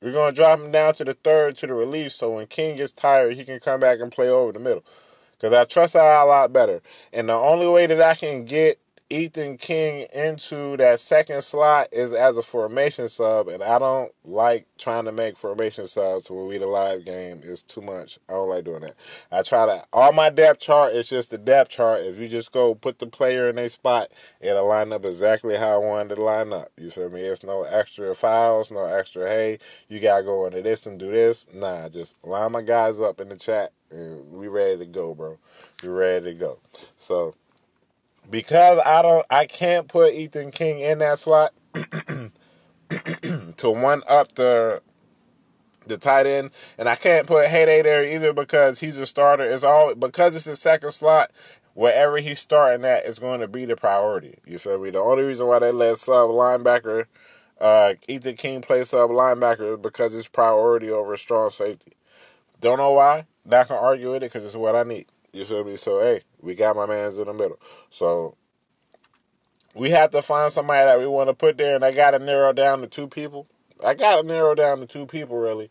We're 0.00 0.12
going 0.12 0.32
to 0.32 0.40
drop 0.40 0.58
him 0.58 0.72
down 0.72 0.94
to 0.94 1.04
the 1.04 1.12
third 1.12 1.56
to 1.56 1.66
the 1.66 1.74
relief 1.74 2.12
so 2.12 2.36
when 2.36 2.46
King 2.46 2.78
gets 2.78 2.92
tired, 2.92 3.34
he 3.36 3.44
can 3.44 3.60
come 3.60 3.78
back 3.78 4.00
and 4.00 4.10
play 4.10 4.30
over 4.30 4.52
the 4.52 4.58
middle. 4.58 4.84
Because 5.32 5.52
I 5.52 5.66
trust 5.66 5.92
that 5.92 6.22
a 6.22 6.24
lot 6.24 6.50
better. 6.50 6.80
And 7.12 7.28
the 7.28 7.34
only 7.34 7.68
way 7.68 7.86
that 7.86 8.00
I 8.00 8.14
can 8.14 8.46
get 8.46 8.78
Ethan 9.12 9.58
King 9.58 10.06
into 10.14 10.78
that 10.78 10.98
second 10.98 11.42
slot 11.42 11.88
is 11.92 12.14
as 12.14 12.38
a 12.38 12.42
formation 12.42 13.10
sub, 13.10 13.48
and 13.48 13.62
I 13.62 13.78
don't 13.78 14.10
like 14.24 14.66
trying 14.78 15.04
to 15.04 15.12
make 15.12 15.36
formation 15.36 15.86
subs 15.86 16.30
when 16.30 16.46
we 16.46 16.56
the 16.56 16.66
live 16.66 17.04
game. 17.04 17.42
It's 17.44 17.62
too 17.62 17.82
much. 17.82 18.18
I 18.30 18.32
don't 18.32 18.48
like 18.48 18.64
doing 18.64 18.80
that. 18.80 18.94
I 19.30 19.42
try 19.42 19.66
to 19.66 19.84
all 19.92 20.12
my 20.12 20.30
depth 20.30 20.60
chart 20.60 20.94
is 20.94 21.10
just 21.10 21.30
the 21.30 21.36
depth 21.36 21.72
chart. 21.72 22.00
If 22.00 22.18
you 22.18 22.26
just 22.26 22.52
go 22.52 22.74
put 22.74 23.00
the 23.00 23.06
player 23.06 23.50
in 23.50 23.58
a 23.58 23.68
spot, 23.68 24.10
it'll 24.40 24.66
line 24.66 24.94
up 24.94 25.04
exactly 25.04 25.58
how 25.58 25.74
I 25.74 25.84
wanted 25.84 26.14
to 26.14 26.22
line 26.22 26.54
up. 26.54 26.70
You 26.78 26.88
feel 26.88 27.10
me? 27.10 27.20
It's 27.20 27.44
no 27.44 27.64
extra 27.64 28.14
files, 28.14 28.70
no 28.70 28.86
extra. 28.86 29.28
Hey, 29.28 29.58
you 29.90 30.00
gotta 30.00 30.24
go 30.24 30.46
into 30.46 30.62
this 30.62 30.86
and 30.86 30.98
do 30.98 31.10
this. 31.10 31.48
Nah, 31.52 31.90
just 31.90 32.24
line 32.24 32.52
my 32.52 32.62
guys 32.62 32.98
up 32.98 33.20
in 33.20 33.28
the 33.28 33.36
chat, 33.36 33.72
and 33.90 34.32
we 34.32 34.48
ready 34.48 34.78
to 34.78 34.86
go, 34.86 35.14
bro. 35.14 35.38
We 35.82 35.90
ready 35.90 36.32
to 36.32 36.34
go. 36.34 36.60
So 36.96 37.34
because 38.32 38.80
I 38.84 39.02
don't 39.02 39.24
I 39.30 39.46
can't 39.46 39.86
put 39.86 40.14
Ethan 40.14 40.50
King 40.50 40.80
in 40.80 40.98
that 40.98 41.20
slot 41.20 41.52
to 41.74 42.30
one 43.70 44.02
up 44.08 44.32
the 44.32 44.82
the 45.86 45.98
tight 45.98 46.26
end, 46.26 46.50
and 46.78 46.88
I 46.88 46.94
can't 46.94 47.26
put 47.26 47.48
Heyday 47.48 47.82
there 47.82 48.04
either 48.04 48.32
because 48.32 48.80
he's 48.80 48.98
a 48.98 49.06
starter. 49.06 49.44
It's 49.44 49.64
all 49.64 49.94
because 49.94 50.34
it's 50.34 50.46
the 50.46 50.56
second 50.56 50.92
slot. 50.92 51.30
Wherever 51.74 52.18
he's 52.18 52.38
starting 52.38 52.84
at 52.84 53.06
is 53.06 53.18
going 53.18 53.40
to 53.40 53.48
be 53.48 53.64
the 53.64 53.76
priority. 53.76 54.38
You 54.46 54.58
feel 54.58 54.78
me? 54.78 54.90
The 54.90 54.98
only 54.98 55.22
reason 55.22 55.46
why 55.46 55.58
they 55.58 55.72
let 55.72 55.96
sub 55.96 56.28
linebacker 56.28 57.06
uh, 57.62 57.94
Ethan 58.08 58.36
King 58.36 58.60
play 58.60 58.84
sub 58.84 59.10
linebacker 59.10 59.80
because 59.80 60.14
it's 60.14 60.28
priority 60.28 60.90
over 60.90 61.16
strong 61.16 61.48
safety. 61.50 61.92
Don't 62.60 62.78
know 62.78 62.92
why. 62.92 63.26
Not 63.44 63.68
gonna 63.68 63.80
argue 63.80 64.10
with 64.10 64.22
it 64.22 64.32
because 64.32 64.44
it's 64.44 64.56
what 64.56 64.76
I 64.76 64.82
need. 64.82 65.06
You 65.32 65.44
feel 65.44 65.64
me? 65.64 65.76
So 65.76 66.00
hey, 66.00 66.22
we 66.40 66.54
got 66.54 66.76
my 66.76 66.86
man's 66.86 67.16
in 67.16 67.26
the 67.26 67.32
middle. 67.32 67.58
So 67.90 68.34
we 69.74 69.90
have 69.90 70.10
to 70.10 70.22
find 70.22 70.52
somebody 70.52 70.84
that 70.84 70.98
we 70.98 71.06
want 71.06 71.28
to 71.28 71.34
put 71.34 71.56
there, 71.56 71.74
and 71.74 71.84
I 71.84 71.92
got 71.92 72.10
to 72.10 72.18
narrow 72.18 72.52
down 72.52 72.80
to 72.82 72.86
two 72.86 73.08
people. 73.08 73.46
I 73.84 73.94
got 73.94 74.20
to 74.20 74.22
narrow 74.22 74.54
down 74.54 74.80
to 74.80 74.86
two 74.86 75.06
people 75.06 75.38
really, 75.38 75.70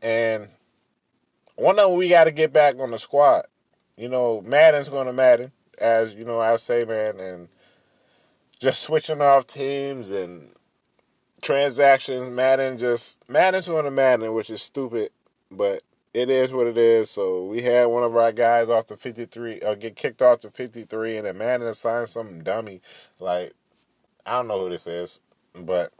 and 0.00 0.48
one 1.56 1.78
of 1.78 1.90
them 1.90 1.98
we 1.98 2.08
got 2.08 2.24
to 2.24 2.30
get 2.30 2.52
back 2.52 2.78
on 2.78 2.90
the 2.90 2.98
squad. 2.98 3.42
You 3.96 4.08
know, 4.08 4.40
Madden's 4.42 4.88
to 4.88 5.12
Madden, 5.12 5.52
as 5.80 6.14
you 6.14 6.24
know 6.24 6.40
I 6.40 6.56
say, 6.56 6.84
man, 6.84 7.20
and 7.20 7.48
just 8.58 8.82
switching 8.82 9.20
off 9.20 9.46
teams 9.46 10.10
and 10.10 10.50
transactions. 11.42 12.30
Madden 12.30 12.78
just 12.78 13.28
Madden's 13.28 13.68
going 13.68 13.84
to 13.84 13.90
Madden, 13.90 14.32
which 14.32 14.50
is 14.50 14.62
stupid, 14.62 15.10
but 15.50 15.82
it 16.14 16.28
is 16.28 16.52
what 16.52 16.66
it 16.66 16.76
is. 16.76 17.10
So 17.10 17.44
we 17.44 17.62
had 17.62 17.86
one 17.86 18.02
of 18.02 18.16
our 18.16 18.32
guys 18.32 18.68
off 18.68 18.86
the 18.86 18.96
53, 18.96 19.60
or 19.60 19.68
uh, 19.68 19.74
get 19.74 19.96
kicked 19.96 20.22
off 20.22 20.40
to 20.40 20.50
53, 20.50 21.18
and 21.18 21.26
then 21.26 21.38
Madden 21.38 21.66
assigned 21.66 22.08
some 22.08 22.42
dummy. 22.42 22.80
Like, 23.18 23.52
I 24.26 24.32
don't 24.32 24.48
know 24.48 24.58
who 24.58 24.70
this 24.70 24.86
is, 24.86 25.20
but 25.54 25.90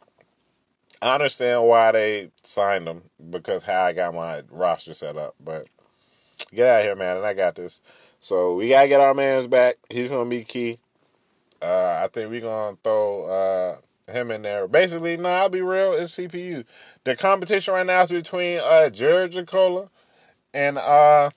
I 1.00 1.14
understand 1.14 1.64
why 1.64 1.92
they 1.92 2.30
signed 2.42 2.86
him 2.86 3.02
because 3.30 3.64
how 3.64 3.82
I 3.84 3.92
got 3.92 4.14
my 4.14 4.42
roster 4.50 4.94
set 4.94 5.16
up. 5.16 5.34
But 5.42 5.66
get 6.54 6.68
out 6.68 6.80
of 6.80 6.84
here, 6.86 6.96
man, 6.96 7.16
and 7.16 7.26
I 7.26 7.34
got 7.34 7.54
this. 7.54 7.82
So 8.20 8.54
we 8.54 8.68
gotta 8.68 8.88
get 8.88 9.00
our 9.00 9.14
man's 9.14 9.48
back. 9.48 9.76
He's 9.90 10.08
gonna 10.08 10.30
be 10.30 10.44
key. 10.44 10.78
Uh, 11.60 12.00
I 12.04 12.08
think 12.08 12.30
we're 12.30 12.40
gonna 12.40 12.76
throw 12.84 13.24
uh, 13.24 14.12
him 14.12 14.30
in 14.30 14.42
there. 14.42 14.68
Basically, 14.68 15.16
no, 15.16 15.28
I'll 15.28 15.48
be 15.48 15.62
real. 15.62 15.92
It's 15.92 16.16
CPU. 16.16 16.64
The 17.02 17.16
competition 17.16 17.74
right 17.74 17.86
now 17.86 18.02
is 18.02 18.10
between 18.10 18.60
uh, 18.62 18.90
Jared 18.90 19.32
JeCola 19.32 19.88
and 20.54 20.78
uh 20.78 21.30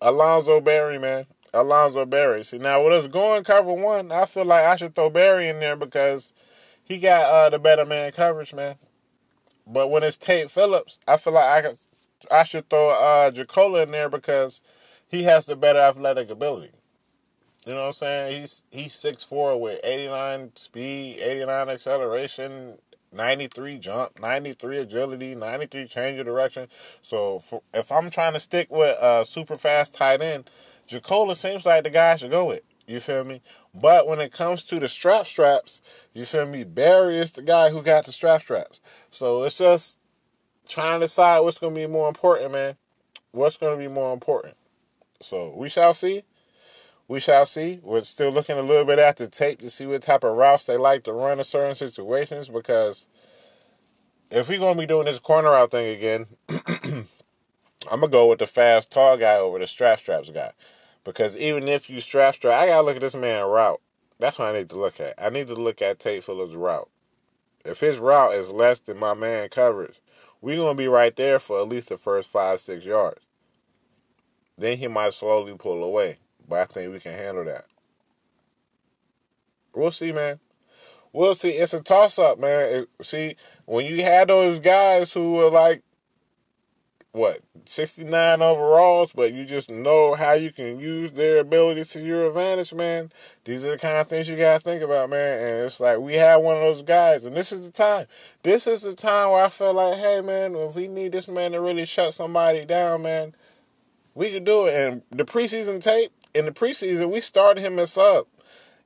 Alonzo 0.00 0.60
Berry, 0.60 0.98
man. 0.98 1.24
Alonzo 1.52 2.04
Berry. 2.04 2.42
See 2.44 2.58
now 2.58 2.82
with 2.82 2.92
us 2.92 3.06
going 3.06 3.44
cover 3.44 3.72
one, 3.72 4.10
I 4.12 4.24
feel 4.24 4.44
like 4.44 4.66
I 4.66 4.76
should 4.76 4.94
throw 4.94 5.10
Berry 5.10 5.48
in 5.48 5.60
there 5.60 5.76
because 5.76 6.34
he 6.84 6.98
got 6.98 7.24
uh 7.24 7.50
the 7.50 7.58
better 7.58 7.86
man 7.86 8.12
coverage, 8.12 8.54
man. 8.54 8.76
But 9.66 9.88
when 9.88 10.02
it's 10.02 10.18
Tate 10.18 10.50
Phillips, 10.50 10.98
I 11.08 11.16
feel 11.16 11.32
like 11.32 11.64
I 11.64 11.68
could 11.68 11.78
I 12.30 12.42
should 12.42 12.68
throw 12.68 12.90
uh 12.90 13.30
JeCola 13.30 13.84
in 13.84 13.90
there 13.92 14.08
because 14.08 14.62
he 15.08 15.22
has 15.24 15.46
the 15.46 15.56
better 15.56 15.78
athletic 15.78 16.30
ability. 16.30 16.72
You 17.66 17.72
know 17.72 17.80
what 17.80 17.86
I'm 17.86 17.92
saying? 17.94 18.40
He's 18.40 18.64
he's 18.70 18.94
six 18.94 19.24
four 19.24 19.58
with 19.60 19.80
89 19.82 20.52
speed, 20.56 21.18
89 21.20 21.70
acceleration, 21.70 22.78
93 23.14 23.78
jump, 23.78 24.20
93 24.20 24.78
agility, 24.78 25.34
93 25.34 25.86
change 25.86 26.18
of 26.18 26.26
direction. 26.26 26.68
So 27.02 27.38
for, 27.38 27.62
if 27.72 27.90
I'm 27.92 28.10
trying 28.10 28.34
to 28.34 28.40
stick 28.40 28.70
with 28.70 28.96
a 29.00 29.24
super 29.24 29.56
fast 29.56 29.94
tight 29.94 30.20
end, 30.20 30.50
JeCola 30.88 31.36
seems 31.36 31.64
like 31.64 31.84
the 31.84 31.90
guy 31.90 32.12
I 32.12 32.16
should 32.16 32.30
go 32.30 32.46
with. 32.46 32.62
You 32.86 33.00
feel 33.00 33.24
me? 33.24 33.40
But 33.74 34.06
when 34.06 34.20
it 34.20 34.32
comes 34.32 34.64
to 34.66 34.78
the 34.78 34.88
strap 34.88 35.26
straps, 35.26 35.80
you 36.12 36.24
feel 36.24 36.46
me? 36.46 36.64
Berry 36.64 37.16
is 37.16 37.32
the 37.32 37.42
guy 37.42 37.70
who 37.70 37.82
got 37.82 38.06
the 38.06 38.12
strap 38.12 38.42
straps. 38.42 38.80
So 39.10 39.42
it's 39.44 39.58
just 39.58 39.98
trying 40.68 41.00
to 41.00 41.04
decide 41.04 41.40
what's 41.40 41.58
going 41.58 41.74
to 41.74 41.80
be 41.80 41.86
more 41.86 42.08
important, 42.08 42.52
man. 42.52 42.76
What's 43.32 43.56
going 43.56 43.78
to 43.78 43.88
be 43.88 43.92
more 43.92 44.12
important? 44.12 44.56
So 45.20 45.54
we 45.56 45.68
shall 45.68 45.94
see. 45.94 46.22
We 47.06 47.20
shall 47.20 47.44
see. 47.44 47.80
We're 47.82 48.00
still 48.00 48.30
looking 48.30 48.58
a 48.58 48.62
little 48.62 48.86
bit 48.86 48.98
at 48.98 49.16
the 49.16 49.28
tape 49.28 49.60
to 49.60 49.68
see 49.68 49.86
what 49.86 50.02
type 50.02 50.24
of 50.24 50.36
routes 50.36 50.64
they 50.64 50.78
like 50.78 51.04
to 51.04 51.12
run 51.12 51.38
in 51.38 51.44
certain 51.44 51.74
situations 51.74 52.48
because 52.48 53.06
if 54.30 54.48
we're 54.48 54.58
gonna 54.58 54.80
be 54.80 54.86
doing 54.86 55.04
this 55.04 55.20
corner 55.20 55.54
out 55.54 55.70
thing 55.70 55.94
again, 55.96 56.26
I'm 56.48 58.00
gonna 58.00 58.08
go 58.08 58.30
with 58.30 58.38
the 58.38 58.46
fast 58.46 58.90
tall 58.90 59.18
guy 59.18 59.36
over 59.36 59.58
the 59.58 59.66
strap 59.66 59.98
straps 59.98 60.30
guy. 60.30 60.52
Because 61.04 61.38
even 61.38 61.68
if 61.68 61.90
you 61.90 62.00
strap 62.00 62.34
strap, 62.34 62.58
I 62.58 62.66
gotta 62.66 62.86
look 62.86 62.96
at 62.96 63.02
this 63.02 63.14
man 63.14 63.44
route. 63.44 63.82
That's 64.18 64.38
what 64.38 64.54
I 64.54 64.58
need 64.58 64.70
to 64.70 64.78
look 64.78 64.98
at. 65.00 65.14
I 65.18 65.28
need 65.28 65.48
to 65.48 65.54
look 65.54 65.82
at 65.82 65.98
Tate 65.98 66.24
Phillips' 66.24 66.54
route. 66.54 66.88
If 67.66 67.80
his 67.80 67.98
route 67.98 68.32
is 68.32 68.50
less 68.50 68.80
than 68.80 68.98
my 68.98 69.12
man 69.12 69.50
coverage, 69.50 70.00
we're 70.40 70.56
gonna 70.56 70.74
be 70.74 70.88
right 70.88 71.14
there 71.14 71.38
for 71.38 71.60
at 71.60 71.68
least 71.68 71.90
the 71.90 71.98
first 71.98 72.30
five, 72.30 72.60
six 72.60 72.86
yards. 72.86 73.20
Then 74.56 74.78
he 74.78 74.88
might 74.88 75.12
slowly 75.12 75.54
pull 75.56 75.84
away. 75.84 76.18
But 76.48 76.60
I 76.60 76.64
think 76.64 76.92
we 76.92 77.00
can 77.00 77.12
handle 77.12 77.44
that. 77.44 77.66
We'll 79.74 79.90
see, 79.90 80.12
man. 80.12 80.38
We'll 81.12 81.34
see. 81.34 81.50
It's 81.50 81.74
a 81.74 81.82
toss 81.82 82.18
up, 82.18 82.38
man. 82.38 82.82
It, 82.82 83.04
see, 83.04 83.36
when 83.66 83.86
you 83.86 84.02
had 84.02 84.28
those 84.28 84.58
guys 84.58 85.12
who 85.12 85.34
were 85.34 85.50
like, 85.50 85.82
what, 87.14 87.38
69 87.64 88.42
overalls, 88.42 89.12
but 89.12 89.32
you 89.32 89.44
just 89.44 89.70
know 89.70 90.14
how 90.14 90.32
you 90.32 90.50
can 90.50 90.80
use 90.80 91.12
their 91.12 91.38
abilities 91.38 91.88
to 91.90 92.00
your 92.00 92.26
advantage, 92.26 92.74
man. 92.74 93.12
These 93.44 93.64
are 93.64 93.70
the 93.70 93.78
kind 93.78 93.98
of 93.98 94.08
things 94.08 94.28
you 94.28 94.36
got 94.36 94.54
to 94.54 94.64
think 94.64 94.82
about, 94.82 95.10
man. 95.10 95.38
And 95.38 95.66
it's 95.66 95.78
like 95.78 95.98
we 95.98 96.14
had 96.14 96.36
one 96.36 96.56
of 96.56 96.62
those 96.62 96.82
guys, 96.82 97.24
and 97.24 97.36
this 97.36 97.52
is 97.52 97.70
the 97.70 97.72
time. 97.72 98.06
This 98.42 98.66
is 98.66 98.82
the 98.82 98.96
time 98.96 99.30
where 99.30 99.44
I 99.44 99.48
feel 99.48 99.74
like, 99.74 99.96
hey, 99.96 100.22
man, 100.22 100.56
if 100.56 100.74
we 100.74 100.88
need 100.88 101.12
this 101.12 101.28
man 101.28 101.52
to 101.52 101.60
really 101.60 101.86
shut 101.86 102.12
somebody 102.12 102.64
down, 102.64 103.02
man, 103.02 103.32
we 104.14 104.30
could 104.30 104.44
do 104.44 104.66
it. 104.66 104.74
And 104.74 105.02
the 105.10 105.24
preseason 105.24 105.80
tape, 105.80 106.10
in 106.34 106.44
the 106.44 106.52
preseason, 106.52 107.12
we 107.12 107.20
started 107.20 107.60
him 107.60 107.78
as 107.78 107.92
sub. 107.92 108.26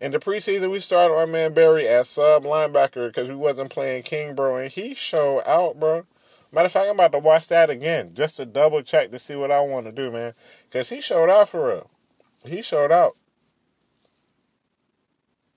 In 0.00 0.12
the 0.12 0.18
preseason, 0.18 0.70
we 0.70 0.80
started 0.80 1.14
my 1.14 1.26
man 1.26 1.54
Berry 1.54 1.88
as 1.88 2.08
sub 2.08 2.44
linebacker 2.44 3.08
because 3.08 3.28
we 3.28 3.34
wasn't 3.34 3.70
playing 3.70 4.04
King, 4.04 4.34
bro, 4.34 4.56
and 4.56 4.70
he 4.70 4.94
showed 4.94 5.42
out, 5.46 5.80
bro. 5.80 6.06
Matter 6.52 6.66
of 6.66 6.72
fact, 6.72 6.86
I'm 6.88 6.94
about 6.94 7.12
to 7.12 7.18
watch 7.18 7.48
that 7.48 7.68
again 7.68 8.14
just 8.14 8.36
to 8.36 8.46
double 8.46 8.82
check 8.82 9.10
to 9.10 9.18
see 9.18 9.36
what 9.36 9.50
I 9.50 9.60
want 9.60 9.86
to 9.86 9.92
do, 9.92 10.10
man. 10.10 10.32
Because 10.64 10.88
he 10.88 11.00
showed 11.00 11.28
out 11.28 11.48
for 11.48 11.68
real. 11.68 11.90
He 12.46 12.62
showed 12.62 12.92
out. 12.92 13.12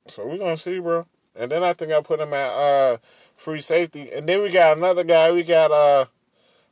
So 0.08 0.28
we're 0.28 0.38
going 0.38 0.56
to 0.56 0.62
see, 0.62 0.80
bro. 0.80 1.06
And 1.36 1.50
then 1.50 1.64
I 1.64 1.74
think 1.74 1.94
I 1.94 2.02
put 2.02 2.20
him 2.20 2.34
at 2.34 2.52
uh, 2.52 2.98
free 3.38 3.62
safety. 3.62 4.10
And 4.14 4.28
then 4.28 4.42
we 4.42 4.52
got 4.52 4.78
another 4.78 5.06
guy. 5.06 5.32
We 5.32 5.44
got, 5.44 5.72
uh, 5.72 6.06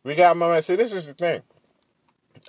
we 0.04 0.16
got 0.16 0.36
my 0.36 0.50
man. 0.50 0.62
See, 0.62 0.76
this 0.76 0.92
is 0.92 1.08
the 1.08 1.14
thing. 1.14 1.42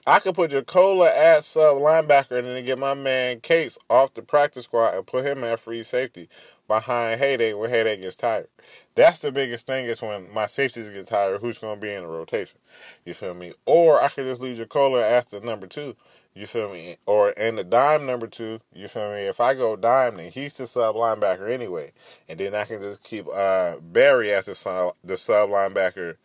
I 0.06 0.18
could 0.18 0.34
put 0.34 0.50
JaKola 0.50 1.08
at 1.08 1.44
sub 1.44 1.78
linebacker 1.78 2.38
and 2.38 2.48
then 2.48 2.64
get 2.64 2.78
my 2.78 2.94
man 2.94 3.40
Case 3.40 3.78
off 3.88 4.14
the 4.14 4.22
practice 4.22 4.64
squad 4.64 4.94
and 4.94 5.06
put 5.06 5.24
him 5.24 5.44
at 5.44 5.60
free 5.60 5.82
safety 5.82 6.28
behind 6.68 7.20
Hayday 7.20 7.58
when 7.58 7.70
Hayday 7.70 8.00
gets 8.00 8.16
tired. 8.16 8.48
That's 8.94 9.20
the 9.20 9.32
biggest 9.32 9.66
thing 9.66 9.86
is 9.86 10.02
when 10.02 10.32
my 10.32 10.46
safeties 10.46 10.88
get 10.90 11.06
tired, 11.06 11.40
who's 11.40 11.58
going 11.58 11.76
to 11.76 11.80
be 11.80 11.92
in 11.92 12.02
the 12.02 12.08
rotation. 12.08 12.58
You 13.04 13.14
feel 13.14 13.34
me? 13.34 13.52
Or 13.66 14.02
I 14.02 14.08
could 14.08 14.26
just 14.26 14.40
leave 14.40 14.58
JaKola 14.58 15.02
as 15.02 15.26
the 15.26 15.40
number 15.40 15.66
two. 15.66 15.96
You 16.34 16.46
feel 16.46 16.70
me? 16.72 16.96
Or 17.06 17.30
in 17.30 17.56
the 17.56 17.64
dime 17.64 18.06
number 18.06 18.26
two, 18.26 18.60
you 18.72 18.88
feel 18.88 19.12
me? 19.12 19.22
If 19.22 19.40
I 19.40 19.54
go 19.54 19.76
dime, 19.76 20.16
then 20.16 20.30
he's 20.30 20.56
the 20.56 20.66
sub 20.66 20.94
linebacker 20.94 21.50
anyway. 21.50 21.92
And 22.28 22.38
then 22.38 22.54
I 22.54 22.64
can 22.64 22.80
just 22.80 23.02
keep 23.02 23.26
uh, 23.34 23.76
Berry 23.80 24.32
as 24.32 24.46
the 24.46 24.54
sub, 24.54 24.94
the 25.02 25.16
sub 25.16 25.50
linebacker 25.50 26.16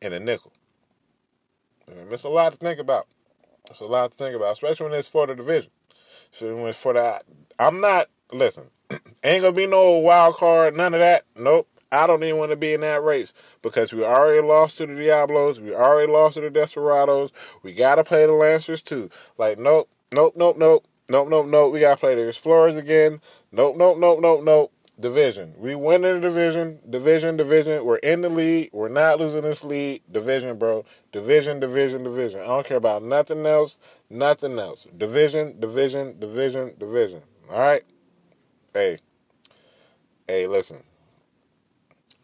in 0.00 0.12
the 0.12 0.20
nickel. 0.20 0.51
Mm, 1.90 2.12
it's 2.12 2.24
a 2.24 2.28
lot 2.28 2.52
to 2.52 2.58
think 2.58 2.78
about. 2.78 3.06
It's 3.70 3.80
a 3.80 3.84
lot 3.84 4.10
to 4.10 4.16
think 4.16 4.34
about, 4.34 4.52
especially 4.52 4.88
when 4.88 4.98
it's 4.98 5.08
for 5.08 5.26
the 5.26 5.34
division. 5.34 5.70
So 6.30 6.54
when 6.56 6.66
it's 6.66 6.82
for 6.82 6.92
that, 6.94 7.24
I'm 7.58 7.80
not. 7.80 8.08
Listen, 8.32 8.64
ain't 9.24 9.42
gonna 9.42 9.52
be 9.52 9.66
no 9.66 9.98
wild 9.98 10.34
card, 10.34 10.76
none 10.76 10.94
of 10.94 11.00
that. 11.00 11.24
Nope. 11.36 11.68
I 11.90 12.06
don't 12.06 12.24
even 12.24 12.38
want 12.38 12.50
to 12.52 12.56
be 12.56 12.72
in 12.72 12.80
that 12.80 13.02
race 13.02 13.34
because 13.60 13.92
we 13.92 14.02
already 14.02 14.40
lost 14.40 14.78
to 14.78 14.86
the 14.86 14.94
Diablos. 14.94 15.60
We 15.60 15.74
already 15.74 16.10
lost 16.10 16.34
to 16.34 16.40
the 16.40 16.48
Desperados. 16.48 17.32
We 17.62 17.74
gotta 17.74 18.02
play 18.02 18.24
the 18.24 18.32
Lancers 18.32 18.82
too. 18.82 19.10
Like, 19.36 19.58
nope, 19.58 19.90
nope, 20.14 20.32
nope, 20.34 20.56
nope, 20.56 20.86
nope, 21.10 21.28
nope, 21.28 21.46
nope. 21.46 21.72
We 21.72 21.80
gotta 21.80 22.00
play 22.00 22.14
the 22.14 22.26
Explorers 22.26 22.76
again. 22.76 23.20
Nope, 23.52 23.76
nope, 23.76 23.98
nope, 23.98 24.20
nope, 24.22 24.42
nope 24.42 24.72
division. 25.02 25.52
We 25.58 25.74
win 25.74 26.04
in 26.04 26.20
the 26.20 26.28
division, 26.28 26.78
division, 26.88 27.36
division. 27.36 27.84
We're 27.84 27.96
in 27.96 28.22
the 28.22 28.30
league. 28.30 28.70
We're 28.72 28.88
not 28.88 29.20
losing 29.20 29.42
this 29.42 29.62
league. 29.62 30.00
Division, 30.10 30.56
bro. 30.56 30.86
Division, 31.12 31.60
division, 31.60 32.02
division. 32.02 32.40
I 32.40 32.46
don't 32.46 32.64
care 32.66 32.78
about 32.78 33.02
nothing 33.02 33.44
else, 33.44 33.78
nothing 34.08 34.58
else. 34.58 34.86
Division, 34.96 35.60
division, 35.60 36.18
division, 36.18 36.72
division. 36.78 37.20
All 37.50 37.58
right? 37.58 37.82
Hey. 38.72 38.98
Hey, 40.26 40.46
listen. 40.46 40.82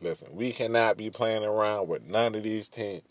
Listen, 0.01 0.29
we 0.33 0.53
cannot 0.53 0.97
be 0.97 1.11
playing 1.11 1.45
around 1.45 1.89
with 1.89 2.07
none 2.07 2.35
of 2.35 2.45
these 2.45 2.69
teams. 2.69 3.03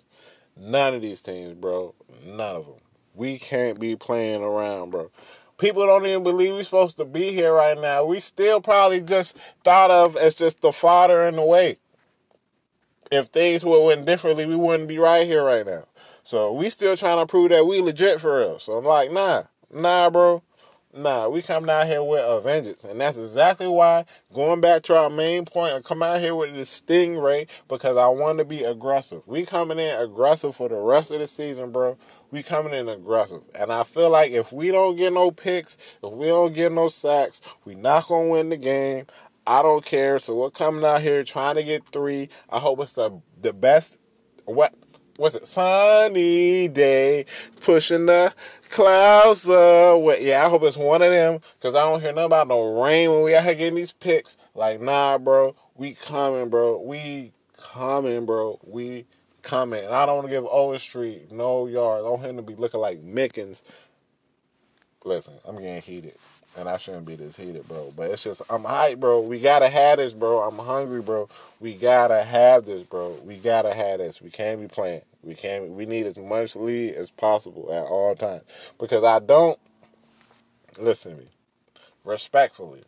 None 0.56 0.96
of 0.96 1.02
these 1.02 1.22
teams, 1.22 1.54
bro. 1.54 1.94
None 2.26 2.56
of 2.56 2.66
them. 2.66 2.76
We 3.14 3.38
can't 3.38 3.80
be 3.80 3.96
playing 3.96 4.42
around, 4.42 4.92
bro. 4.92 5.12
People 5.58 5.88
don't 5.88 6.06
even 6.06 6.24
believe 6.24 6.54
we're 6.54 6.64
supposed 6.64 6.98
to 6.98 7.06
be 7.06 7.32
here 7.32 7.54
right 7.54 7.80
now. 7.80 8.06
We 8.06 8.20
still 8.20 8.62
probably 8.62 9.02
just 9.02 9.38
thought 9.64 9.90
of 9.90 10.16
as 10.16 10.36
just 10.36 10.62
the 10.62 10.72
fodder 10.72 11.26
in 11.26 11.36
the 11.36 11.46
way. 11.46 11.78
If 13.12 13.28
things 13.28 13.66
would 13.66 13.86
went 13.86 14.06
differently, 14.06 14.46
we 14.46 14.56
wouldn't 14.56 14.90
be 14.90 15.00
right 15.00 15.26
here 15.26 15.44
right 15.44 15.66
now. 15.66 15.86
So 16.24 16.52
we 16.54 16.70
still 16.70 16.98
trying 16.98 17.20
to 17.20 17.26
prove 17.26 17.50
that 17.50 17.66
we 17.66 17.82
legit 17.82 18.20
for 18.20 18.38
real. 18.40 18.60
So 18.60 18.74
I'm 18.74 18.86
like, 18.86 19.12
nah, 19.12 19.44
nah, 19.74 20.10
bro. 20.10 20.44
Nah, 20.94 21.30
we 21.30 21.42
come 21.42 21.66
down 21.66 21.86
here 21.86 22.04
with 22.04 22.24
a 22.26 22.42
vengeance. 22.42 22.84
And 22.84 23.00
that's 23.00 23.18
exactly 23.18 23.68
why, 23.68 24.06
going 24.34 24.62
back 24.62 24.82
to 24.84 24.98
our 24.98 25.10
main 25.10 25.46
point, 25.46 25.74
I 25.74 25.80
come 25.82 26.02
out 26.02 26.20
here 26.20 26.34
with 26.34 26.56
the 26.56 26.62
stingray 26.62 27.48
because 27.68 27.98
I 27.98 28.08
want 28.08 28.40
to 28.40 28.46
be 28.46 28.64
aggressive. 28.64 29.22
We 29.28 29.46
coming 29.46 29.80
in 29.80 29.96
aggressive 29.98 30.56
for 30.56 30.70
the 30.70 30.76
rest 30.76 31.12
of 31.12 31.20
the 31.20 31.28
season, 31.28 31.72
bro. 31.72 31.98
We 32.32 32.44
coming 32.44 32.74
in 32.74 32.90
aggressive. 32.90 33.42
And 33.58 33.72
I 33.72 33.84
feel 33.84 34.10
like 34.10 34.32
if 34.32 34.52
we 34.52 34.72
don't 34.72 34.96
get 34.96 35.14
no 35.14 35.32
picks, 35.32 35.78
if 36.04 36.14
we 36.14 36.28
don't 36.28 36.54
get 36.54 36.72
no 36.72 36.88
sacks, 36.88 37.42
we 37.66 37.76
not 37.76 38.08
to 38.08 38.30
win 38.30 38.50
the 38.50 38.58
game. 38.58 39.06
I 39.46 39.62
don't 39.62 39.86
care. 39.86 40.20
So 40.20 40.36
we're 40.36 40.50
coming 40.50 40.84
out 40.84 41.02
here 41.02 41.24
trying 41.24 41.56
to 41.56 41.64
get 41.64 41.86
three. 41.88 42.30
I 42.50 42.60
hope 42.60 42.82
it's 42.82 42.94
the, 42.94 43.22
the 43.42 43.54
best. 43.54 44.00
What? 44.46 44.74
was 45.18 45.36
it? 45.36 45.48
Sunny 45.48 46.68
day, 46.68 47.26
pushing 47.62 48.06
the 48.06 48.34
clouds 48.70 49.48
away. 49.48 50.26
Yeah, 50.26 50.46
I 50.46 50.50
hope 50.50 50.64
it's 50.64 50.78
one 50.78 51.02
of 51.02 51.12
them 51.12 51.40
because 51.56 51.76
I 51.76 51.82
don't 51.82 52.02
hear 52.02 52.14
nothing 52.14 52.26
about 52.26 52.48
no 52.48 52.82
rain 52.82 53.12
when 53.12 53.24
we 53.24 53.36
out 53.36 53.44
here 53.44 53.56
getting 53.56 53.76
these 53.76 53.92
picks. 53.92 54.38
Like, 54.54 54.82
nah, 54.82 55.18
bro, 55.18 55.56
we 55.76 55.94
coming, 55.94 56.50
bro. 56.50 56.82
We 56.82 57.32
coming, 57.58 58.26
bro. 58.26 58.60
We 58.64 59.06
coming. 59.48 59.84
And 59.84 59.94
I 59.94 60.06
don't 60.06 60.18
want 60.18 60.28
to 60.28 60.34
give 60.34 60.46
Overstreet 60.46 61.32
no 61.32 61.68
yards. 61.68 62.06
I 62.06 62.10
want 62.10 62.24
him 62.24 62.36
to 62.36 62.44
be 62.44 62.56
looking 62.56 62.82
like 62.82 63.02
Mickens. 63.02 63.64
Listen, 65.06 65.36
I'm 65.48 65.56
getting 65.56 65.82
heated. 65.82 66.16
And 66.58 66.68
I 66.68 66.78
shouldn't 66.78 67.06
be 67.06 67.16
this 67.16 67.38
heated, 67.38 67.68
bro. 67.68 67.94
But 67.96 68.12
it's 68.12 68.24
just, 68.24 68.42
I'm 68.50 68.64
hyped, 68.64 69.00
bro. 69.00 69.22
We 69.22 69.40
gotta 69.40 69.70
have 69.70 70.00
this, 70.00 70.14
bro. 70.14 70.40
I'm 70.40 70.58
hungry, 70.58 71.02
bro. 71.02 71.30
We 71.60 71.76
gotta 71.76 72.24
have 72.24 72.66
this, 72.66 72.84
bro. 72.84 73.16
We 73.24 73.38
gotta 73.38 73.74
have 73.74 74.00
this. 74.00 74.22
We 74.22 74.30
can't 74.30 74.60
be 74.60 74.68
playing. 74.68 75.02
We 75.24 75.36
can't. 75.36 75.70
We 75.70 75.86
need 75.86 76.08
as 76.08 76.18
much 76.18 76.56
lead 76.56 76.96
as 76.96 77.10
possible 77.12 77.72
at 77.72 77.86
all 77.86 78.16
times 78.16 78.44
because 78.80 79.04
I 79.04 79.20
don't. 79.20 79.60
Listen 80.80 81.14
to 81.14 81.18
me, 81.24 81.28
respectfully. 82.06 82.84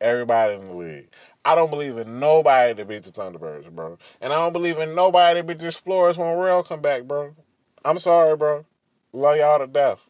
Everybody 0.00 0.54
in 0.54 0.66
the 0.66 0.74
league. 0.74 1.08
I 1.44 1.54
don't 1.54 1.70
believe 1.70 1.98
in 1.98 2.18
nobody 2.18 2.74
to 2.74 2.84
beat 2.84 3.02
the 3.02 3.10
Thunderbirds, 3.10 3.70
bro. 3.70 3.98
And 4.20 4.32
I 4.32 4.36
don't 4.36 4.52
believe 4.52 4.78
in 4.78 4.94
nobody 4.94 5.40
to 5.40 5.46
beat 5.46 5.58
the 5.58 5.66
Explorers 5.66 6.18
when 6.18 6.38
Rail 6.38 6.62
come 6.62 6.80
back, 6.80 7.04
bro. 7.04 7.34
I'm 7.84 7.98
sorry, 7.98 8.36
bro. 8.36 8.64
Love 9.12 9.36
y'all 9.36 9.58
to 9.58 9.66
death. 9.66 10.08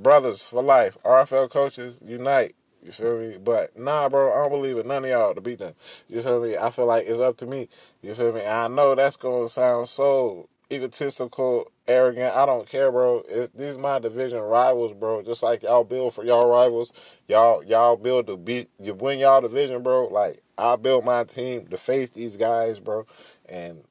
Brothers 0.00 0.42
for 0.42 0.62
life. 0.62 0.98
RFL 1.04 1.50
coaches, 1.50 2.00
unite. 2.04 2.54
You 2.82 2.92
feel 2.92 3.18
me? 3.18 3.38
But 3.42 3.76
nah, 3.76 4.08
bro, 4.08 4.32
I 4.32 4.36
don't 4.42 4.50
believe 4.50 4.78
in 4.78 4.86
none 4.86 5.04
of 5.04 5.10
y'all 5.10 5.34
to 5.34 5.40
beat 5.40 5.58
them. 5.58 5.74
You 6.08 6.22
feel 6.22 6.40
me? 6.40 6.56
I 6.56 6.70
feel 6.70 6.86
like 6.86 7.06
it's 7.06 7.18
up 7.18 7.36
to 7.38 7.46
me. 7.46 7.68
You 8.02 8.14
feel 8.14 8.32
me? 8.32 8.46
I 8.46 8.68
know 8.68 8.94
that's 8.94 9.16
gonna 9.16 9.48
sound 9.48 9.88
so 9.88 10.48
egotistical, 10.70 11.70
arrogant. 11.86 12.34
I 12.34 12.46
don't 12.46 12.68
care, 12.68 12.90
bro. 12.90 13.22
It's, 13.28 13.50
these 13.52 13.78
my 13.78 13.98
division 13.98 14.40
rivals, 14.40 14.94
bro. 14.94 15.22
Just 15.22 15.42
like 15.42 15.62
y'all 15.62 15.84
build 15.84 16.14
for 16.14 16.24
y'all 16.24 16.48
rivals, 16.48 16.92
y'all 17.26 17.62
y'all 17.64 17.96
build 17.96 18.26
to 18.26 18.36
beat 18.36 18.68
you 18.78 18.94
win 18.94 19.18
y'all 19.18 19.40
division, 19.40 19.82
bro. 19.82 20.06
Like 20.08 20.42
I 20.58 20.76
built 20.76 21.04
my 21.04 21.24
team 21.24 21.66
to 21.68 21.76
face 21.76 22.10
these 22.10 22.36
guys, 22.36 22.80
bro. 22.80 23.06
And 23.48 23.82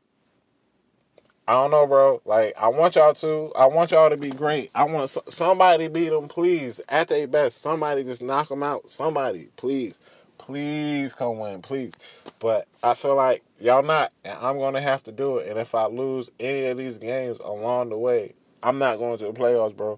I 1.47 1.53
don't 1.53 1.71
know, 1.71 1.88
bro. 1.88 2.21
Like 2.26 2.53
I 2.59 2.67
want 2.69 2.95
y'all 2.95 3.13
to. 3.13 3.53
I 3.57 3.67
want 3.67 3.91
y'all 3.91 4.09
to 4.09 4.17
be 4.17 4.32
great. 4.32 4.71
I 4.76 4.84
want 4.86 5.09
somebody 5.09 5.88
beat 5.88 6.09
them, 6.09 6.28
please. 6.28 6.82
At 6.89 7.07
their 7.07 7.28
best, 7.28 7.61
somebody 7.61 8.03
just 8.03 8.23
knock 8.23 8.49
them 8.49 8.63
out. 8.63 8.89
Somebody, 8.89 9.49
please. 9.55 9.99
Please 10.45 11.13
come 11.13 11.39
win, 11.39 11.63
please. 11.63 11.95
But 12.39 12.67
I 12.83 12.93
feel 12.93 13.15
like 13.15 13.41
y'all 13.59 13.81
not, 13.81 14.13
and 14.23 14.37
I'm 14.39 14.59
gonna 14.59 14.79
have 14.79 15.01
to 15.05 15.11
do 15.11 15.37
it. 15.37 15.49
And 15.49 15.57
if 15.57 15.73
I 15.73 15.87
lose 15.87 16.29
any 16.39 16.65
of 16.67 16.77
these 16.77 16.99
games 16.99 17.39
along 17.39 17.89
the 17.89 17.97
way, 17.97 18.33
I'm 18.61 18.77
not 18.77 18.99
going 18.99 19.17
to 19.17 19.25
the 19.25 19.33
playoffs, 19.33 19.75
bro. 19.75 19.97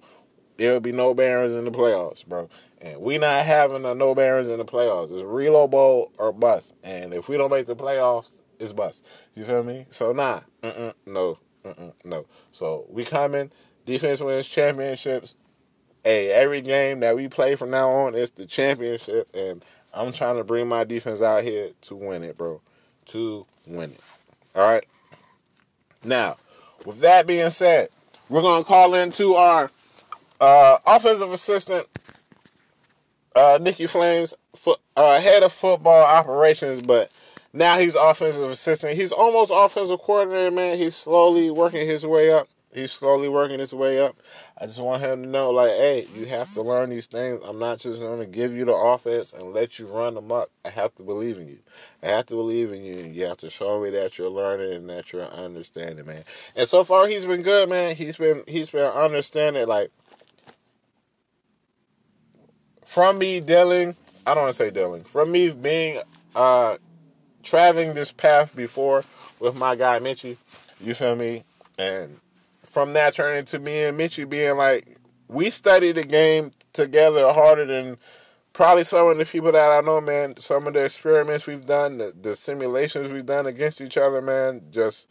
There 0.55 0.71
will 0.71 0.79
be 0.79 0.93
no 0.93 1.13
Barons 1.13 1.53
in 1.53 1.65
the 1.65 1.71
playoffs, 1.71 2.25
bro. 2.25 2.49
And 2.81 3.01
we 3.01 3.17
not 3.17 3.45
having 3.45 3.85
a 3.85 3.93
no 3.93 4.15
Barons 4.15 4.47
in 4.47 4.57
the 4.57 4.65
playoffs. 4.65 5.11
It's 5.11 5.23
Relo 5.23 5.69
Bowl 5.69 6.13
or 6.17 6.31
bust. 6.31 6.73
And 6.81 7.13
if 7.13 7.27
we 7.27 7.35
don't 7.35 7.51
make 7.51 7.65
the 7.65 7.75
playoffs, 7.75 8.37
it's 8.57 8.71
bust. 8.71 9.05
You 9.35 9.43
feel 9.43 9.63
me? 9.63 9.85
So 9.89 10.13
nah, 10.13 10.39
mm-mm, 10.63 10.93
no, 11.05 11.39
mm-mm, 11.65 11.93
no. 12.05 12.25
So 12.53 12.85
we 12.89 13.03
coming. 13.03 13.51
Defense 13.85 14.21
wins 14.21 14.47
championships. 14.47 15.35
Hey, 16.05 16.31
every 16.31 16.61
game 16.61 17.01
that 17.01 17.17
we 17.17 17.27
play 17.27 17.55
from 17.57 17.69
now 17.69 17.89
on 17.89 18.15
is 18.15 18.31
the 18.31 18.45
championship, 18.45 19.27
and 19.33 19.61
I'm 19.93 20.11
trying 20.11 20.37
to 20.37 20.43
bring 20.43 20.67
my 20.67 20.83
defense 20.83 21.21
out 21.21 21.43
here 21.43 21.69
to 21.81 21.95
win 21.95 22.23
it, 22.23 22.37
bro. 22.37 22.61
To 23.07 23.45
win 23.65 23.91
it. 23.91 24.01
All 24.55 24.67
right. 24.67 24.85
Now, 26.03 26.37
with 26.85 27.01
that 27.01 27.27
being 27.27 27.49
said, 27.49 27.87
we're 28.29 28.41
gonna 28.41 28.63
call 28.63 28.93
into 28.93 29.35
our 29.35 29.71
uh, 30.39 30.77
offensive 30.85 31.31
assistant, 31.31 31.87
uh, 33.35 33.59
Nikki 33.61 33.87
Flames, 33.87 34.33
foot, 34.55 34.79
uh, 34.95 35.19
head 35.19 35.43
of 35.43 35.51
football 35.51 36.03
operations, 36.03 36.83
but 36.83 37.11
now 37.53 37.77
he's 37.77 37.95
offensive 37.95 38.43
assistant. 38.43 38.95
He's 38.95 39.11
almost 39.11 39.51
offensive 39.53 39.99
coordinator, 39.99 40.51
man. 40.51 40.77
He's 40.77 40.95
slowly 40.95 41.49
working 41.49 41.87
his 41.87 42.05
way 42.05 42.31
up. 42.31 42.47
He's 42.73 42.91
slowly 42.91 43.29
working 43.29 43.59
his 43.59 43.73
way 43.73 43.99
up. 43.99 44.15
I 44.59 44.65
just 44.65 44.81
want 44.81 45.03
him 45.03 45.21
to 45.21 45.29
know, 45.29 45.51
like, 45.51 45.69
hey, 45.69 46.05
you 46.15 46.25
have 46.25 46.51
to 46.53 46.63
learn 46.63 46.89
these 46.89 47.05
things. 47.05 47.43
I'm 47.43 47.59
not 47.59 47.77
just 47.77 47.99
going 47.99 48.19
to 48.19 48.25
give 48.25 48.53
you 48.53 48.65
the 48.65 48.73
offense 48.73 49.33
and 49.33 49.53
let 49.53 49.77
you 49.77 49.85
run 49.85 50.17
amok. 50.17 50.49
I 50.65 50.69
have 50.69 50.95
to 50.95 51.03
believe 51.03 51.37
in 51.37 51.47
you. 51.47 51.59
I 52.01 52.07
have 52.07 52.25
to 52.27 52.35
believe 52.35 52.71
in 52.71 52.83
you. 52.83 52.95
You 52.95 53.25
have 53.25 53.37
to 53.37 53.51
show 53.51 53.79
me 53.79 53.91
that 53.91 54.17
you're 54.17 54.31
learning 54.31 54.73
and 54.73 54.89
that 54.89 55.13
you're 55.13 55.23
understanding, 55.23 56.07
man. 56.07 56.23
And 56.55 56.67
so 56.67 56.83
far, 56.83 57.07
he's 57.07 57.27
been 57.27 57.43
good, 57.43 57.69
man. 57.69 57.95
He's 57.95 58.17
been 58.17 58.43
he's 58.47 58.71
been 58.71 58.85
understanding, 58.85 59.67
like, 59.67 59.91
from 62.83 63.19
me 63.19 63.39
dealing. 63.39 63.95
I 64.25 64.33
don't 64.33 64.43
want 64.43 64.55
to 64.55 64.63
say 64.63 64.71
dealing. 64.71 65.03
From 65.03 65.31
me 65.31 65.51
being 65.51 66.01
uh 66.35 66.77
traveling 67.43 67.93
this 67.93 68.11
path 68.11 68.55
before 68.55 69.03
with 69.39 69.55
my 69.55 69.75
guy 69.75 69.99
Mitchy, 69.99 70.37
You 70.81 70.93
feel 70.95 71.15
me? 71.15 71.43
And 71.77 72.19
from 72.77 72.93
that 72.93 73.11
turning 73.11 73.43
to 73.43 73.57
me 73.57 73.85
and 73.85 73.99
Mitchie 73.99 74.29
being 74.29 74.55
like, 74.55 74.99
we 75.27 75.49
studied 75.49 75.93
the 75.93 76.03
game 76.03 76.51
together 76.73 77.33
harder 77.33 77.65
than 77.65 77.97
probably 78.53 78.83
some 78.83 79.07
of 79.07 79.17
the 79.17 79.25
people 79.25 79.51
that 79.51 79.71
I 79.71 79.81
know, 79.81 79.99
man. 79.99 80.37
Some 80.37 80.67
of 80.67 80.75
the 80.75 80.85
experiments 80.85 81.47
we've 81.47 81.65
done, 81.65 81.97
the, 81.97 82.13
the 82.21 82.35
simulations 82.35 83.11
we've 83.11 83.25
done 83.25 83.47
against 83.47 83.81
each 83.81 83.97
other, 83.97 84.21
man, 84.21 84.61
just 84.69 85.09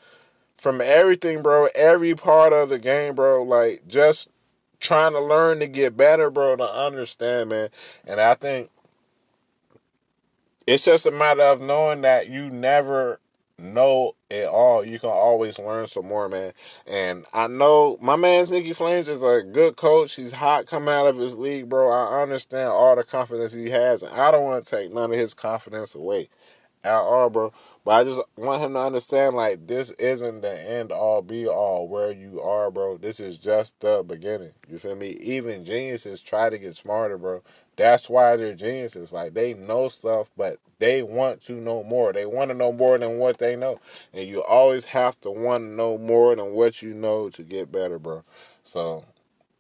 from 0.55 0.81
everything, 0.81 1.43
bro, 1.43 1.67
every 1.75 2.15
part 2.15 2.53
of 2.53 2.69
the 2.69 2.79
game, 2.79 3.17
bro, 3.17 3.43
like 3.43 3.89
just 3.89 4.29
trying 4.79 5.15
to 5.15 5.21
learn 5.21 5.59
to 5.59 5.67
get 5.67 5.97
better, 5.97 6.31
bro, 6.31 6.55
to 6.55 6.73
understand, 6.73 7.51
man. 7.51 7.71
And 8.07 8.21
I 8.21 8.35
think 8.35 8.71
it's 10.69 10.85
just 10.85 11.07
a 11.07 11.11
matter 11.11 11.43
of 11.43 11.61
knowing 11.61 12.03
that 12.03 12.29
you 12.29 12.49
never 12.49 13.19
know 13.59 14.13
it 14.31 14.47
all. 14.47 14.85
You 14.85 14.99
can 14.99 15.11
always 15.11 15.59
learn 15.59 15.87
some 15.87 16.07
more, 16.07 16.29
man. 16.29 16.53
And 16.87 17.25
I 17.33 17.47
know 17.47 17.99
my 18.01 18.17
man's 18.17 18.51
Nicky 18.51 18.73
Flames 18.73 19.09
is 19.09 19.23
a 19.23 19.43
good 19.43 19.77
coach. 19.77 20.15
He's 20.15 20.33
hot 20.33 20.67
coming 20.67 20.93
out 20.93 21.07
of 21.07 21.17
his 21.17 21.37
league, 21.39 21.69
bro. 21.69 21.91
I 21.91 22.23
understand 22.23 22.69
all 22.71 22.97
the 22.97 23.05
confidence 23.05 23.53
he 23.53 23.71
has, 23.71 24.03
and 24.03 24.15
I 24.15 24.31
don't 24.31 24.45
want 24.45 24.65
to 24.65 24.77
take 24.77 24.93
none 24.93 25.11
of 25.11 25.17
his 25.17 25.35
confidence 25.35 25.95
away 25.95 26.29
at 26.85 26.95
all, 26.95 27.31
bro. 27.31 27.53
But 27.85 27.93
I 27.93 28.05
just 28.05 28.21
want 28.37 28.63
him 28.63 28.75
to 28.75 28.81
understand 28.81 29.37
like 29.37 29.67
this 29.67 29.91
isn't 29.93 30.43
the 30.43 30.71
end 30.71 30.91
all 30.91 31.23
be 31.23 31.47
all 31.47 31.89
where 31.89 32.13
you 32.13 32.41
are, 32.41 32.71
bro. 32.71 32.97
This 32.97 33.21
is 33.21 33.39
just 33.39 33.81
the 33.81 34.05
beginning. 34.07 34.53
You 34.69 34.79
feel 34.79 34.97
me? 34.97 35.11
Even 35.21 35.65
geniuses 35.65 36.21
try 36.21 36.51
to 36.51 36.59
get 36.59 36.75
smarter, 36.75 37.17
bro. 37.17 37.43
That's 37.77 38.09
why 38.11 38.37
they're 38.37 38.55
geniuses. 38.55 39.13
Like 39.13 39.35
they 39.35 39.55
know 39.55 39.89
stuff, 39.89 40.31
but 40.37 40.59
they 40.79 41.03
want 41.03 41.43
to 41.43 41.55
know 41.55 41.85
more. 41.85 42.13
They 42.13 42.27
want 42.27 42.51
to 42.51 42.55
know 42.57 42.73
more 42.73 42.99
than 42.99 43.19
what 43.19 43.39
they 43.39 43.57
know. 43.57 43.81
And 44.13 44.29
you 44.29 44.43
always 44.43 44.87
have 44.87 45.21
to 45.23 45.31
want 45.31 45.63
to 45.63 45.69
know 45.69 45.99
more 45.99 46.35
than 46.37 46.53
what 46.53 46.83
you 46.83 46.95
know 46.95 47.31
to 47.31 47.43
get 47.43 47.73
better, 47.73 47.99
bro. 47.99 48.25
So 48.63 49.05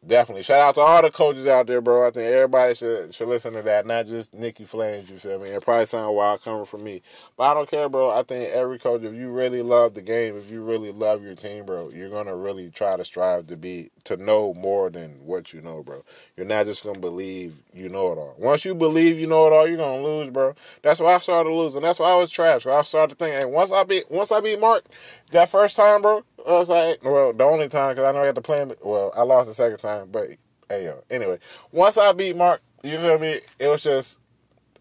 Definitely. 0.06 0.44
Shout 0.44 0.60
out 0.60 0.74
to 0.76 0.82
all 0.82 1.02
the 1.02 1.10
coaches 1.10 1.48
out 1.48 1.66
there, 1.66 1.80
bro. 1.80 2.06
I 2.06 2.12
think 2.12 2.32
everybody 2.32 2.76
should 2.76 3.12
should 3.12 3.26
listen 3.26 3.54
to 3.54 3.62
that, 3.62 3.86
not 3.86 4.06
just 4.06 4.34
Nicky 4.34 4.64
Flames, 4.64 5.10
you 5.10 5.18
feel 5.18 5.40
me? 5.40 5.48
It 5.48 5.64
probably 5.64 5.86
sound 5.86 6.14
wild 6.14 6.42
coming 6.42 6.64
from 6.64 6.84
me. 6.84 7.02
But 7.36 7.44
I 7.44 7.54
don't 7.54 7.68
care, 7.68 7.88
bro. 7.88 8.10
I 8.10 8.22
think 8.22 8.50
every 8.54 8.78
coach, 8.78 9.02
if 9.02 9.14
you 9.14 9.32
really 9.32 9.62
love 9.62 9.94
the 9.94 10.02
game, 10.02 10.36
if 10.36 10.48
you 10.48 10.62
really 10.62 10.92
love 10.92 11.24
your 11.24 11.34
team, 11.34 11.64
bro, 11.66 11.90
you're 11.90 12.10
gonna 12.10 12.36
really 12.36 12.70
try 12.70 12.96
to 12.96 13.04
strive 13.04 13.48
to 13.48 13.56
be 13.56 13.90
to 14.04 14.16
know 14.16 14.54
more 14.54 14.90
than 14.90 15.10
what 15.24 15.52
you 15.52 15.60
know, 15.60 15.82
bro. 15.82 16.02
You're 16.36 16.46
not 16.46 16.66
just 16.66 16.84
gonna 16.84 17.00
believe 17.00 17.60
you 17.72 17.88
know 17.88 18.12
it 18.12 18.18
all. 18.18 18.36
Once 18.38 18.64
you 18.64 18.76
believe 18.76 19.18
you 19.18 19.26
know 19.26 19.48
it 19.48 19.52
all, 19.52 19.66
you're 19.66 19.76
gonna 19.76 20.04
lose, 20.04 20.30
bro. 20.30 20.54
That's 20.82 21.00
why 21.00 21.14
I 21.14 21.18
started 21.18 21.50
losing. 21.50 21.82
That's 21.82 21.98
why 21.98 22.12
I 22.12 22.16
was 22.16 22.30
trash. 22.30 22.64
I 22.64 22.82
started 22.82 23.18
thinking, 23.18 23.40
hey, 23.40 23.44
once 23.46 23.72
I 23.72 23.82
beat 23.82 24.04
once 24.08 24.30
I 24.30 24.40
beat 24.40 24.60
Mark 24.60 24.84
that 25.32 25.48
first 25.48 25.76
time, 25.76 26.02
bro, 26.02 26.22
I 26.46 26.52
was 26.52 26.68
like, 26.68 27.02
well, 27.04 27.32
the 27.32 27.44
only 27.44 27.68
time 27.68 27.94
because 27.94 28.04
I 28.04 28.12
know 28.12 28.22
I 28.22 28.26
had 28.26 28.34
to 28.36 28.40
play. 28.40 28.66
Well, 28.82 29.12
I 29.16 29.22
lost 29.22 29.48
the 29.48 29.54
second 29.54 29.78
time, 29.78 30.08
but 30.10 30.30
hey 30.68 30.84
yo. 30.84 31.02
Anyway, 31.10 31.38
once 31.72 31.98
I 31.98 32.12
beat 32.12 32.36
Mark, 32.36 32.62
you 32.82 32.98
feel 32.98 33.18
me? 33.18 33.40
It 33.58 33.68
was 33.68 33.82
just 33.82 34.20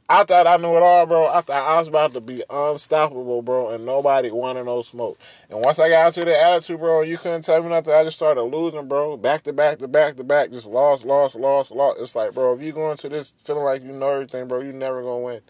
I 0.08 0.24
thought 0.24 0.46
I 0.46 0.58
knew 0.58 0.78
it 0.78 0.84
all, 0.84 1.08
bro. 1.08 1.26
I 1.26 1.42
thought 1.42 1.68
I 1.68 1.80
was 1.80 1.88
about 1.88 2.14
to 2.14 2.22
be 2.22 2.44
unstoppable, 2.48 3.42
bro, 3.42 3.70
and 3.70 3.88
nobody 3.88 4.30
wanted 4.30 4.66
no 4.66 4.84
smoke. 4.84 5.18
And 5.50 5.66
once 5.66 5.80
I 5.80 5.90
got 5.90 6.08
into 6.08 6.24
the 6.24 6.40
attitude, 6.40 6.80
bro, 6.80 7.02
you 7.02 7.18
couldn't 7.18 7.42
tell 7.42 7.64
me 7.64 7.70
nothing. 7.70 7.92
I 7.92 8.04
just 8.04 8.18
started 8.18 8.44
losing, 8.44 8.88
bro. 8.88 9.18
Back 9.18 9.42
to 9.44 9.54
back 9.54 9.80
to 9.80 9.88
back 9.88 10.16
to 10.18 10.24
back, 10.24 10.52
just 10.52 10.68
lost, 10.68 11.06
lost, 11.06 11.34
lost, 11.34 11.72
lost. 11.72 12.00
It's 12.00 12.16
like, 12.16 12.36
bro, 12.36 12.54
if 12.54 12.62
you 12.62 12.72
go 12.72 12.92
into 12.92 13.10
this 13.10 13.32
feeling 13.32 13.64
like 13.64 13.82
you 13.82 13.94
know 13.94 14.12
everything, 14.12 14.48
bro, 14.48 14.62
you 14.62 14.74
never 14.74 15.02
gonna 15.02 15.22
win. 15.22 15.42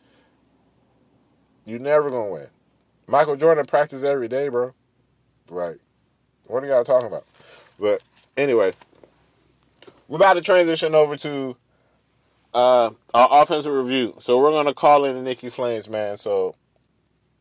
You 1.65 1.77
never 1.77 2.09
gonna 2.09 2.31
win. 2.31 2.47
Michael 3.07 3.35
Jordan 3.35 3.65
practiced 3.65 4.05
every 4.05 4.29
day, 4.29 4.47
bro. 4.47 4.73
Like, 5.49 5.77
what 6.47 6.63
are 6.63 6.67
y'all 6.67 6.83
talking 6.83 7.07
about? 7.07 7.25
But 7.79 8.01
anyway, 8.37 8.73
we're 10.07 10.17
about 10.17 10.35
to 10.35 10.41
transition 10.41 10.95
over 10.95 11.15
to 11.17 11.55
uh, 12.53 12.91
our 13.13 13.41
offensive 13.41 13.73
review. 13.73 14.15
So 14.19 14.39
we're 14.39 14.51
gonna 14.51 14.73
call 14.73 15.05
in 15.05 15.15
the 15.15 15.21
Nicky 15.21 15.49
Flames, 15.49 15.89
man. 15.89 16.17
So 16.17 16.55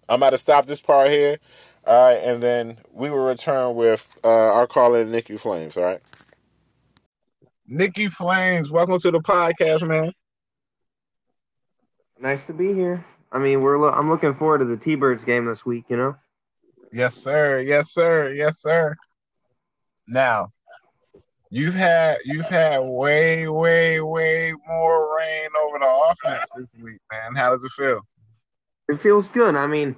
I'm 0.09 0.16
about 0.16 0.30
to 0.30 0.38
stop 0.38 0.66
this 0.66 0.80
part 0.80 1.09
here. 1.09 1.38
All 1.86 2.02
right, 2.02 2.20
and 2.22 2.42
then 2.42 2.78
we 2.92 3.11
will 3.11 3.26
return 3.26 3.74
with 3.74 4.11
uh, 4.24 4.28
our 4.28 4.66
call 4.66 4.94
in 4.94 5.11
Nicky 5.11 5.36
Flames. 5.36 5.76
All 5.76 5.84
right. 5.84 6.00
Nikki 7.66 8.09
Flames, 8.09 8.70
welcome 8.70 8.98
to 9.00 9.11
the 9.11 9.20
podcast, 9.20 9.86
man. 9.86 10.12
Nice 12.18 12.44
to 12.44 12.52
be 12.52 12.72
here. 12.72 13.05
I 13.32 13.38
mean, 13.38 13.61
we're 13.62 13.78
lo- 13.78 13.90
I'm 13.90 14.09
looking 14.09 14.34
forward 14.34 14.59
to 14.59 14.64
the 14.64 14.76
T-Birds 14.76 15.24
game 15.24 15.46
this 15.46 15.64
week. 15.66 15.84
You 15.88 15.96
know. 15.96 16.16
Yes, 16.95 17.16
sir. 17.16 17.61
Yes, 17.61 17.92
sir. 17.92 18.32
Yes, 18.32 18.61
sir. 18.61 18.95
Now, 20.07 20.53
you've 21.51 21.74
had 21.74 22.18
you've 22.24 22.47
had 22.47 22.78
way, 22.78 23.49
way, 23.49 24.01
way 24.01 24.55
more 24.68 25.16
rain 25.18 25.49
over 25.61 25.80
the 25.80 25.86
offense 25.86 26.49
this 26.57 26.68
week, 26.80 27.01
man. 27.11 27.34
How 27.34 27.51
does 27.51 27.64
it 27.64 27.72
feel? 27.72 28.03
It 28.88 29.01
feels 29.01 29.28
good. 29.28 29.57
I 29.57 29.66
mean, 29.66 29.97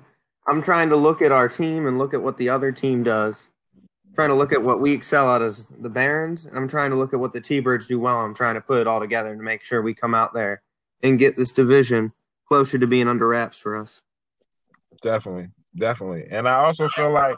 I'm 0.49 0.63
trying 0.63 0.89
to 0.89 0.97
look 0.97 1.21
at 1.21 1.33
our 1.33 1.51
team 1.51 1.87
and 1.87 1.99
look 1.99 2.15
at 2.15 2.23
what 2.23 2.39
the 2.39 2.49
other 2.49 2.73
team 2.73 3.03
does. 3.03 3.49
I'm 3.77 4.15
trying 4.15 4.29
to 4.31 4.35
look 4.35 4.53
at 4.53 4.63
what 4.63 4.81
we 4.81 4.95
excel 4.95 5.31
at 5.35 5.43
as 5.43 5.69
the 5.69 5.91
Barons, 5.91 6.47
and 6.47 6.57
I'm 6.57 6.69
trying 6.69 6.93
to 6.93 6.97
look 6.97 7.13
at 7.13 7.21
what 7.21 7.35
the 7.35 7.43
T-Birds 7.43 7.87
do 7.87 8.01
well. 8.01 8.17
I'm 8.21 8.35
trying 8.35 8.55
to 8.55 8.63
put 8.63 8.81
it 8.81 8.87
all 8.87 9.01
together 9.01 9.37
to 9.37 9.43
make 9.43 9.63
sure 9.63 9.83
we 9.83 9.93
come 9.93 10.15
out 10.15 10.33
there 10.33 10.63
and 11.03 11.19
get 11.19 11.37
this 11.37 11.53
division 11.53 12.15
closer 12.49 12.79
to 12.79 12.87
being 12.87 13.07
under 13.07 13.29
wraps 13.29 13.59
for 13.59 13.77
us. 13.77 14.01
Definitely, 15.03 15.49
definitely. 15.77 16.27
And 16.31 16.49
I 16.49 16.55
also 16.57 16.89
feel 16.89 17.13
like 17.13 17.37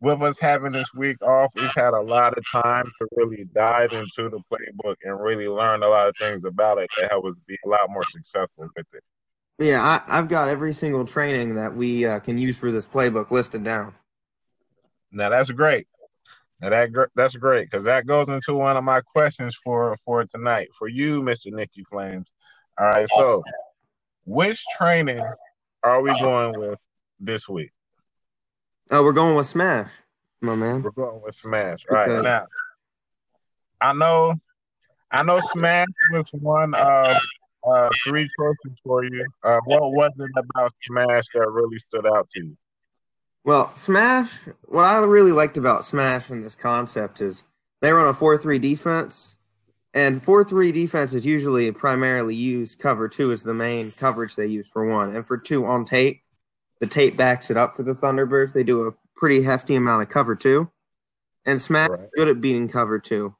with 0.00 0.22
us 0.22 0.38
having 0.38 0.72
this 0.72 0.92
week 0.94 1.20
off, 1.22 1.52
we've 1.56 1.74
had 1.74 1.94
a 1.94 2.00
lot 2.00 2.36
of 2.36 2.44
time 2.50 2.84
to 2.84 3.08
really 3.16 3.46
dive 3.54 3.92
into 3.92 4.28
the 4.28 4.40
playbook 4.52 4.96
and 5.02 5.18
really 5.20 5.48
learn 5.48 5.82
a 5.82 5.88
lot 5.88 6.08
of 6.08 6.16
things 6.16 6.44
about 6.44 6.78
it 6.78 6.90
that 7.00 7.10
help 7.10 7.24
us 7.24 7.34
be 7.46 7.56
a 7.64 7.68
lot 7.68 7.88
more 7.90 8.04
successful 8.04 8.68
with 8.76 8.86
it. 8.92 9.02
Yeah, 9.58 10.02
I, 10.08 10.16
have 10.16 10.28
got 10.28 10.48
every 10.48 10.72
single 10.72 11.06
training 11.06 11.54
that 11.54 11.74
we 11.76 12.04
uh, 12.04 12.18
can 12.18 12.38
use 12.38 12.58
for 12.58 12.70
this 12.70 12.86
playbook 12.86 13.30
listed 13.30 13.62
down. 13.62 13.94
Now 15.12 15.28
that's 15.28 15.50
great. 15.50 15.86
Now 16.60 16.70
that 16.70 16.90
that's 17.14 17.36
great 17.36 17.70
because 17.70 17.84
that 17.84 18.06
goes 18.06 18.28
into 18.28 18.54
one 18.54 18.76
of 18.76 18.82
my 18.82 19.00
questions 19.00 19.56
for 19.62 19.96
for 20.04 20.24
tonight 20.24 20.68
for 20.76 20.88
you, 20.88 21.22
Mister 21.22 21.50
Nicky 21.50 21.84
Flames. 21.84 22.26
All 22.78 22.86
right, 22.86 23.08
so 23.08 23.44
which 24.24 24.64
training 24.76 25.24
are 25.84 26.02
we 26.02 26.10
going 26.18 26.58
with 26.58 26.78
this 27.24 27.48
week? 27.48 27.72
Oh, 28.90 29.02
we're 29.02 29.12
going 29.12 29.34
with 29.34 29.46
Smash, 29.46 29.90
my 30.40 30.54
man. 30.54 30.82
We're 30.82 30.90
going 30.90 31.22
with 31.22 31.34
Smash. 31.34 31.80
All 31.90 31.96
right 31.96 32.22
now. 32.22 32.46
I 33.80 33.92
know, 33.92 34.34
I 35.10 35.22
know, 35.22 35.40
Smash 35.52 35.88
was 36.12 36.26
one 36.32 36.74
of 36.74 37.16
uh, 37.66 37.88
three 38.04 38.28
choices 38.38 38.78
for 38.82 39.04
you. 39.04 39.26
Uh, 39.42 39.60
what 39.64 39.92
was 39.92 40.12
it 40.18 40.30
about 40.36 40.72
Smash 40.82 41.24
that 41.34 41.50
really 41.50 41.78
stood 41.78 42.06
out 42.06 42.28
to 42.34 42.44
you? 42.44 42.56
Well, 43.44 43.74
Smash. 43.74 44.32
What 44.64 44.84
I 44.84 44.98
really 45.04 45.32
liked 45.32 45.56
about 45.56 45.84
Smash 45.84 46.30
and 46.30 46.42
this 46.42 46.54
concept 46.54 47.20
is 47.20 47.44
they 47.82 47.92
run 47.92 48.08
a 48.08 48.14
four-three 48.14 48.58
defense, 48.58 49.36
and 49.92 50.22
four-three 50.22 50.72
defense 50.72 51.12
is 51.12 51.26
usually 51.26 51.70
primarily 51.72 52.34
use 52.34 52.74
cover 52.74 53.08
two 53.08 53.32
as 53.32 53.42
the 53.42 53.54
main 53.54 53.90
coverage 53.90 54.36
they 54.36 54.46
use 54.46 54.68
for 54.68 54.86
one, 54.86 55.14
and 55.14 55.26
for 55.26 55.36
two 55.36 55.66
on 55.66 55.84
tape 55.84 56.22
the 56.84 56.90
tape 56.90 57.16
backs 57.16 57.50
it 57.50 57.56
up 57.56 57.74
for 57.74 57.82
the 57.82 57.94
Thunderbirds. 57.94 58.52
They 58.52 58.62
do 58.62 58.86
a 58.86 58.94
pretty 59.16 59.42
hefty 59.42 59.74
amount 59.74 60.02
of 60.02 60.10
cover 60.10 60.36
two, 60.36 60.70
and 61.46 61.60
Smash 61.60 61.88
right. 61.88 62.08
good 62.14 62.28
at 62.28 62.42
beating 62.42 62.68
cover 62.68 62.98
two, 62.98 63.34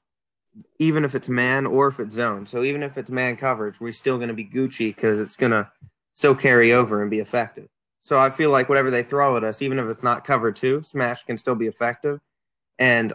even 0.79 1.05
if 1.05 1.15
it's 1.15 1.29
man 1.29 1.67
or 1.67 1.89
if 1.89 2.01
it's 2.01 2.15
zone. 2.15 2.47
So 2.47 2.63
even 2.63 2.83
if 2.83 2.97
it's 2.97 3.11
man 3.11 3.37
coverage, 3.37 3.81
we're 3.81 3.93
still 3.93 4.17
going 4.17 4.29
to 4.29 4.35
be 4.35 4.47
Gucci 4.47 4.95
because 4.95 5.21
it's 5.21 5.37
going 5.37 5.53
to 5.53 5.71
still 6.15 6.35
carry 6.35 6.73
over 6.73 7.03
and 7.03 7.11
be 7.11 7.19
effective. 7.19 7.69
So 8.03 8.19
I 8.19 8.31
feel 8.31 8.51
like 8.51 8.69
whatever 8.69 8.91
they 8.91 9.03
throw 9.03 9.37
at 9.37 9.45
us, 9.45 9.61
even 9.61 9.79
if 9.79 9.89
it's 9.89 10.03
not 10.03 10.25
cover 10.25 10.51
two, 10.51 10.83
Smash 10.83 11.25
can 11.25 11.37
still 11.37 11.55
be 11.55 11.67
effective. 11.67 12.21
And 12.79 13.13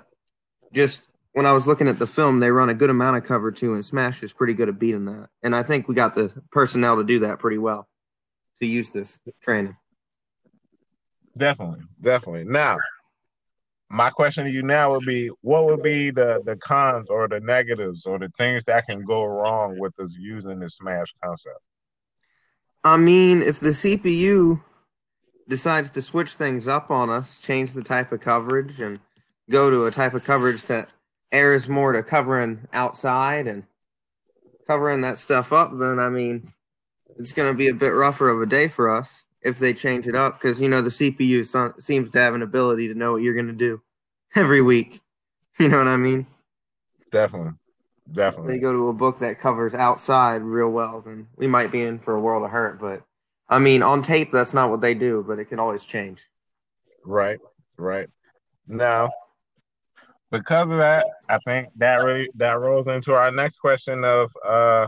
just 0.73 1.09
when 1.33 1.47
I 1.47 1.53
was 1.53 1.65
looking 1.65 1.87
at 1.87 1.97
the 1.97 2.07
film, 2.07 2.39
they 2.39 2.51
run 2.51 2.69
a 2.69 2.75
good 2.75 2.89
amount 2.91 3.17
of 3.17 3.23
cover 3.23 3.51
two, 3.51 3.73
and 3.73 3.83
Smash 3.83 4.21
is 4.21 4.33
pretty 4.33 4.53
good 4.53 4.69
at 4.69 4.77
beating 4.77 5.05
that. 5.05 5.29
And 5.41 5.55
I 5.55 5.63
think 5.63 5.87
we 5.87 5.95
got 5.95 6.13
the 6.13 6.31
personnel 6.51 6.97
to 6.97 7.03
do 7.03 7.19
that 7.19 7.39
pretty 7.39 7.57
well 7.57 7.87
to 8.59 8.67
use 8.67 8.91
this 8.91 9.19
training. 9.41 9.75
Definitely, 11.39 11.85
definitely. 12.01 12.43
Now, 12.43 12.77
my 13.89 14.09
question 14.09 14.43
to 14.43 14.51
you 14.51 14.61
now 14.61 14.91
would 14.91 15.05
be: 15.05 15.29
What 15.41 15.65
would 15.65 15.81
be 15.81 16.11
the 16.11 16.41
the 16.45 16.57
cons 16.57 17.09
or 17.09 17.29
the 17.29 17.39
negatives 17.39 18.05
or 18.05 18.19
the 18.19 18.29
things 18.37 18.65
that 18.65 18.85
can 18.87 19.05
go 19.05 19.23
wrong 19.23 19.79
with 19.79 19.97
us 19.99 20.11
using 20.19 20.59
the 20.59 20.69
Smash 20.69 21.13
concept? 21.23 21.59
I 22.83 22.97
mean, 22.97 23.41
if 23.41 23.59
the 23.59 23.69
CPU 23.69 24.61
decides 25.47 25.89
to 25.91 26.01
switch 26.01 26.33
things 26.33 26.67
up 26.67 26.91
on 26.91 27.09
us, 27.09 27.41
change 27.41 27.71
the 27.71 27.83
type 27.83 28.11
of 28.11 28.19
coverage, 28.19 28.79
and 28.81 28.99
go 29.49 29.69
to 29.69 29.85
a 29.85 29.91
type 29.91 30.13
of 30.13 30.25
coverage 30.25 30.63
that 30.63 30.89
airs 31.31 31.69
more 31.69 31.93
to 31.93 32.03
covering 32.03 32.67
outside 32.73 33.47
and 33.47 33.63
covering 34.67 35.01
that 35.01 35.17
stuff 35.17 35.53
up, 35.53 35.71
then 35.79 35.99
I 35.99 36.09
mean, 36.09 36.51
it's 37.17 37.31
going 37.31 37.49
to 37.49 37.57
be 37.57 37.69
a 37.69 37.73
bit 37.73 37.93
rougher 37.93 38.29
of 38.29 38.41
a 38.41 38.45
day 38.45 38.67
for 38.67 38.89
us 38.89 39.23
if 39.41 39.59
they 39.59 39.73
change 39.73 40.07
it 40.07 40.15
up 40.15 40.39
because 40.39 40.61
you 40.61 40.69
know 40.69 40.81
the 40.81 40.89
CPU 40.89 41.81
seems 41.81 42.11
to 42.11 42.19
have 42.19 42.35
an 42.35 42.41
ability 42.41 42.87
to 42.87 42.93
know 42.93 43.13
what 43.13 43.21
you're 43.21 43.33
going 43.33 43.47
to 43.47 43.53
do 43.53 43.81
every 44.35 44.61
week. 44.61 45.01
You 45.59 45.67
know 45.67 45.79
what 45.79 45.87
I 45.87 45.97
mean? 45.97 46.25
Definitely, 47.11 47.51
definitely. 48.13 48.53
They 48.53 48.59
go 48.59 48.71
to 48.71 48.87
a 48.87 48.93
book 48.93 49.19
that 49.19 49.39
covers 49.39 49.73
outside 49.73 50.41
real 50.41 50.69
well, 50.69 51.01
then 51.01 51.27
we 51.35 51.47
might 51.47 51.69
be 51.69 51.81
in 51.81 51.99
for 51.99 52.15
a 52.15 52.21
world 52.21 52.45
of 52.45 52.51
hurt. 52.51 52.79
But 52.79 53.03
I 53.49 53.59
mean, 53.59 53.83
on 53.83 54.01
tape, 54.01 54.31
that's 54.31 54.53
not 54.53 54.69
what 54.69 54.79
they 54.79 54.93
do, 54.93 55.21
but 55.27 55.37
it 55.37 55.49
can 55.49 55.59
always 55.59 55.83
change. 55.83 56.29
Right, 57.03 57.39
right. 57.77 58.07
now, 58.69 59.09
because 60.31 60.71
of 60.71 60.77
that, 60.77 61.05
I 61.27 61.39
think 61.39 61.67
that 61.75 62.05
really 62.05 62.29
that 62.35 62.57
rolls 62.57 62.87
into 62.87 63.11
our 63.11 63.29
next 63.29 63.57
question 63.57 64.05
of 64.05 64.31
uh 64.47 64.87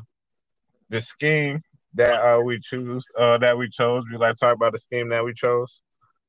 the 0.89 1.01
scheme 1.01 1.61
that 1.93 2.13
uh 2.13 2.41
we 2.41 2.59
choose 2.59 3.05
uh 3.17 3.37
that 3.39 3.57
we 3.57 3.69
chose. 3.69 4.03
We 4.11 4.17
like 4.17 4.37
talk 4.37 4.55
about 4.55 4.73
the 4.73 4.79
scheme 4.79 5.09
that 5.09 5.23
we 5.23 5.33
chose. 5.33 5.81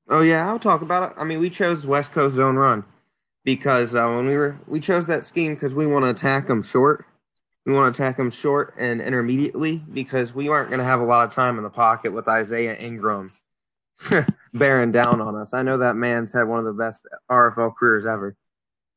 Oh 0.09 0.21
yeah, 0.21 0.49
I'll 0.49 0.59
talk 0.59 0.83
about 0.83 1.13
it. 1.13 1.19
I 1.19 1.25
mean, 1.25 1.39
we 1.39 1.51
chose 1.51 1.87
West 1.87 2.13
Coast 2.13 2.37
zone 2.37 2.57
run 2.57 2.85
because 3.45 3.95
uh, 3.95 4.07
when 4.09 4.27
we 4.27 4.37
were 4.37 4.57
we 4.67 4.81
chose 4.81 5.07
that 5.07 5.25
scheme 5.25 5.55
because 5.55 5.75
we 5.75 5.87
want 5.87 6.05
to 6.05 6.11
attack 6.11 6.47
them 6.49 6.63
short. 6.63 7.07
We 7.65 7.73
want 7.73 7.95
to 7.95 8.03
attack 8.03 8.17
them 8.17 8.31
short 8.31 8.75
and 8.77 9.01
intermediately 9.01 9.83
because 9.93 10.35
we 10.35 10.49
aren't 10.49 10.71
going 10.71 10.81
to 10.81 10.85
have 10.85 11.01
a 11.01 11.05
lot 11.05 11.29
of 11.29 11.33
time 11.33 11.59
in 11.59 11.63
the 11.63 11.71
pocket 11.71 12.13
with 12.13 12.27
Isaiah 12.27 12.77
Ingram 12.77 13.31
bearing 14.55 14.91
down 14.91 15.21
on 15.21 15.37
us. 15.37 15.55
I 15.55 15.63
know 15.63 15.79
that 15.79 15.95
man's 15.95 16.33
had 16.33 16.49
one 16.49 16.59
of 16.59 16.65
the 16.65 16.73
best 16.73 17.07
RFL 17.31 17.77
careers 17.77 18.05
ever. 18.05 18.37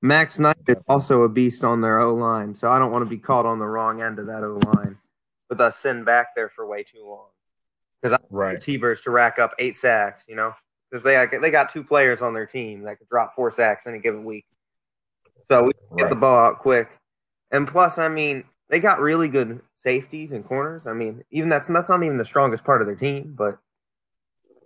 Max 0.02 0.40
Knight 0.40 0.58
is 0.68 0.78
also 0.88 1.22
a 1.22 1.30
beast 1.30 1.64
on 1.64 1.82
their 1.82 2.00
O 2.00 2.16
line, 2.16 2.56
so 2.56 2.68
I 2.68 2.80
don't 2.80 2.92
want 2.92 3.06
to 3.06 3.10
be 3.10 3.22
caught 3.22 3.46
on 3.46 3.60
the 3.60 3.68
wrong 3.68 4.02
end 4.02 4.18
of 4.18 4.26
that 4.28 4.44
O 4.44 4.60
line 4.74 4.98
with 5.50 5.62
us 5.62 5.78
sitting 5.78 6.04
back 6.04 6.36
there 6.36 6.50
for 6.50 6.66
way 6.66 6.84
too 6.84 7.06
long. 7.06 7.28
Because 8.02 8.18
I 8.18 8.26
Right. 8.30 8.62
T-Birds 8.62 9.02
to 9.02 9.12
rack 9.12 9.40
up 9.40 9.54
eight 9.60 9.76
sacks, 9.76 10.26
you 10.28 10.36
know, 10.36 10.54
because 10.90 11.04
they 11.04 11.38
they 11.38 11.52
got 11.52 11.72
two 11.72 11.84
players 11.84 12.22
on 12.22 12.34
their 12.34 12.46
team 12.46 12.84
that 12.84 12.98
could 13.00 13.10
drop 13.10 13.34
four 13.34 13.52
sacks 13.52 13.88
any 13.88 14.00
given 14.00 14.26
week. 14.26 14.46
So 15.50 15.64
we 15.64 15.72
get 15.98 16.04
Right. 16.04 16.10
the 16.10 16.16
ball 16.16 16.46
out 16.46 16.60
quick, 16.60 16.90
and 17.52 17.68
plus, 17.68 17.98
I 17.98 18.08
mean, 18.08 18.44
they 18.70 18.80
got 18.80 19.00
really 19.00 19.28
good 19.28 19.62
safeties 19.80 20.32
and 20.32 20.44
corners. 20.44 20.88
I 20.88 20.94
mean, 20.94 21.24
even 21.32 21.50
that's 21.50 21.68
that's 21.68 21.90
not 21.90 22.04
even 22.04 22.18
the 22.18 22.26
strongest 22.26 22.64
part 22.64 22.82
of 22.82 22.88
their 22.88 22.96
team, 22.96 23.34
but 23.38 23.60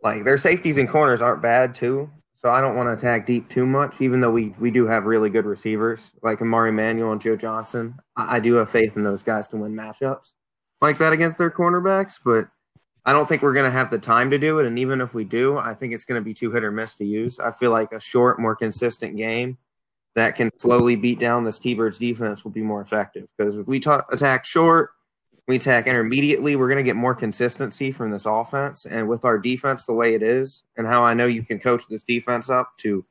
like 0.02 0.24
their 0.24 0.38
safeties 0.38 0.78
and 0.78 0.90
corners 0.90 1.22
aren't 1.22 1.42
bad 1.42 1.76
too. 1.76 2.10
So 2.42 2.50
I 2.50 2.62
don't 2.62 2.78
want 2.78 2.88
to 2.88 2.94
attack 2.94 3.26
deep 3.26 3.50
too 3.50 3.66
much, 3.66 4.00
even 4.00 4.22
though 4.22 4.32
we 4.32 4.56
we 4.60 4.72
do 4.72 4.88
have 4.88 5.06
really 5.06 5.30
good 5.30 5.46
receivers 5.46 6.12
like 6.24 6.42
Amari 6.42 6.70
Emanuel 6.70 7.12
and 7.12 7.20
Joe 7.22 7.36
Johnson. 7.36 7.96
I, 8.16 8.38
I 8.38 8.40
do 8.40 8.56
have 8.56 8.70
faith 8.70 8.96
in 8.96 9.04
those 9.04 9.24
guys 9.24 9.50
to 9.50 9.58
win 9.58 9.76
matchups 9.76 10.34
like 10.82 10.98
that 11.00 11.14
against 11.14 11.38
their 11.38 11.52
cornerbacks, 11.52 12.20
but 12.24 12.48
I 13.06 13.14
don't 13.14 13.28
think 13.28 13.42
we're 13.42 13.54
going 13.54 13.66
to 13.66 13.72
have 13.72 13.90
the 13.90 14.00
time 14.00 14.30
to 14.32 14.38
do 14.38 14.60
it. 14.60 14.66
And 14.66 14.78
even 14.78 15.02
if 15.02 15.14
we 15.14 15.24
do, 15.24 15.58
I 15.58 15.74
think 15.74 15.94
it's 15.94 16.06
going 16.06 16.22
to 16.22 16.26
be 16.26 16.34
too 16.34 16.52
hit 16.52 16.64
or 16.64 16.72
miss 16.72 16.96
to 16.96 17.06
use. 17.06 17.40
I 17.40 17.52
feel 17.52 17.72
like 17.72 17.92
a 17.92 18.00
short, 18.00 18.40
more 18.40 18.56
consistent 18.56 19.18
game 19.18 19.58
that 20.16 20.36
can 20.36 20.52
slowly 20.58 20.96
beat 20.96 21.20
down 21.20 21.44
this 21.44 21.60
T-Birds 21.60 21.98
defense 21.98 22.44
will 22.44 22.52
be 22.52 22.62
more 22.62 22.82
effective 22.82 23.28
because 23.38 23.58
if 23.58 23.68
we 23.68 23.80
ta- 23.80 24.06
attack 24.12 24.44
short, 24.44 24.92
we 25.48 25.56
attack 25.56 25.88
intermediately, 25.88 26.56
we're 26.56 26.68
going 26.68 26.78
to 26.78 26.84
get 26.84 26.96
more 26.96 27.16
consistency 27.16 27.92
from 27.92 28.12
this 28.12 28.26
offense. 28.26 28.86
And 28.86 29.08
with 29.08 29.26
our 29.26 29.40
defense 29.40 29.86
the 29.86 29.94
way 29.94 30.14
it 30.14 30.22
is, 30.22 30.64
and 30.78 30.86
how 30.86 31.04
I 31.04 31.16
know 31.16 31.26
you 31.26 31.44
can 31.44 31.60
coach 31.60 31.88
this 31.90 32.04
defense 32.04 32.50
up 32.50 32.78
to 32.80 33.06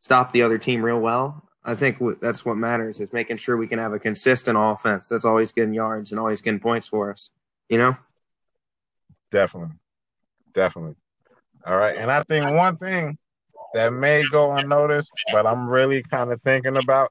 stop 0.00 0.32
the 0.32 0.42
other 0.42 0.58
team 0.58 0.84
real 0.84 1.00
well, 1.00 1.48
I 1.64 1.74
think 1.74 1.98
that's 2.20 2.44
what 2.44 2.56
matters 2.56 3.00
is 3.00 3.12
making 3.12 3.38
sure 3.38 3.56
we 3.56 3.66
can 3.66 3.78
have 3.78 3.94
a 3.94 3.98
consistent 3.98 4.58
offense 4.60 5.08
that's 5.08 5.24
always 5.24 5.50
getting 5.52 5.72
yards 5.72 6.10
and 6.10 6.20
always 6.20 6.42
getting 6.42 6.60
points 6.60 6.86
for 6.86 7.10
us. 7.10 7.30
You 7.68 7.78
know? 7.78 7.96
Definitely. 9.30 9.74
Definitely. 10.52 10.96
All 11.66 11.76
right. 11.76 11.96
And 11.96 12.10
I 12.10 12.22
think 12.22 12.52
one 12.52 12.76
thing 12.76 13.16
that 13.72 13.92
may 13.92 14.22
go 14.30 14.52
unnoticed, 14.52 15.10
but 15.32 15.46
I'm 15.46 15.68
really 15.68 16.02
kind 16.02 16.30
of 16.32 16.42
thinking 16.42 16.76
about 16.76 17.10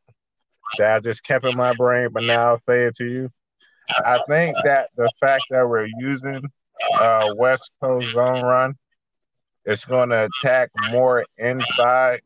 that 0.78 0.96
I 0.96 1.00
just 1.00 1.24
kept 1.24 1.46
in 1.46 1.58
my 1.58 1.74
brain, 1.74 2.10
but 2.12 2.24
now 2.24 2.50
I'll 2.50 2.62
say 2.70 2.84
it 2.84 2.96
to 2.98 3.06
you. 3.06 3.30
I 4.06 4.20
think 4.28 4.56
that 4.64 4.90
the 4.96 5.12
fact 5.20 5.44
that 5.50 5.68
we're 5.68 5.90
using 6.00 6.42
uh, 7.00 7.34
West 7.38 7.72
Coast 7.82 8.12
zone 8.12 8.42
run 8.42 8.76
is 9.66 9.84
going 9.86 10.10
to 10.10 10.30
attack 10.30 10.70
more 10.92 11.26
inside 11.38 12.22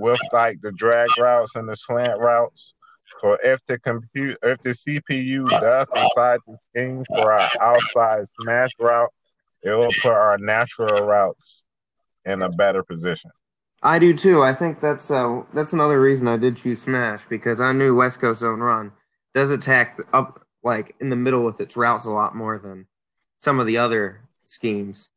with 0.00 0.20
like 0.32 0.60
the 0.62 0.72
drag 0.72 1.10
routes 1.18 1.54
and 1.54 1.68
the 1.68 1.76
slant 1.76 2.18
routes. 2.18 2.74
So 3.20 3.36
if 3.42 3.64
the 3.66 3.78
compute, 3.78 4.38
if 4.42 4.58
the 4.58 4.70
CPU 4.70 5.48
does 5.60 5.88
decide 5.88 6.40
to 6.46 6.56
scheme 6.70 7.04
for 7.08 7.32
our 7.32 7.48
outside 7.60 8.24
smash 8.40 8.70
route, 8.78 9.10
it 9.62 9.70
will 9.70 9.92
put 10.00 10.12
our 10.12 10.38
natural 10.38 11.04
routes 11.06 11.64
in 12.24 12.42
a 12.42 12.48
better 12.48 12.82
position. 12.82 13.30
I 13.82 13.98
do 13.98 14.14
too. 14.14 14.42
I 14.42 14.54
think 14.54 14.80
that's 14.80 15.10
uh 15.10 15.42
that's 15.54 15.72
another 15.72 16.00
reason 16.00 16.28
I 16.28 16.36
did 16.36 16.56
choose 16.56 16.82
Smash 16.82 17.22
because 17.28 17.60
I 17.60 17.72
knew 17.72 17.94
West 17.94 18.20
Coast 18.20 18.40
Zone 18.40 18.60
Run 18.60 18.92
does 19.34 19.50
attack 19.50 19.98
up 20.12 20.46
like 20.62 20.94
in 21.00 21.08
the 21.08 21.16
middle 21.16 21.44
with 21.44 21.60
its 21.60 21.76
routes 21.76 22.04
a 22.04 22.10
lot 22.10 22.36
more 22.36 22.58
than 22.58 22.86
some 23.38 23.58
of 23.58 23.66
the 23.66 23.78
other 23.78 24.28
schemes. 24.46 25.08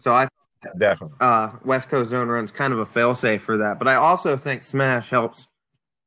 So 0.00 0.10
I 0.10 0.28
Definitely. 0.76 1.16
uh 1.20 1.52
West 1.64 1.88
Coast 1.88 2.10
Zone 2.10 2.28
Run's 2.28 2.50
kind 2.50 2.72
of 2.72 2.78
a 2.78 2.86
failsafe 2.86 3.40
for 3.40 3.56
that. 3.58 3.78
But 3.78 3.88
I 3.88 3.94
also 3.94 4.36
think 4.36 4.64
Smash 4.64 5.10
helps 5.10 5.48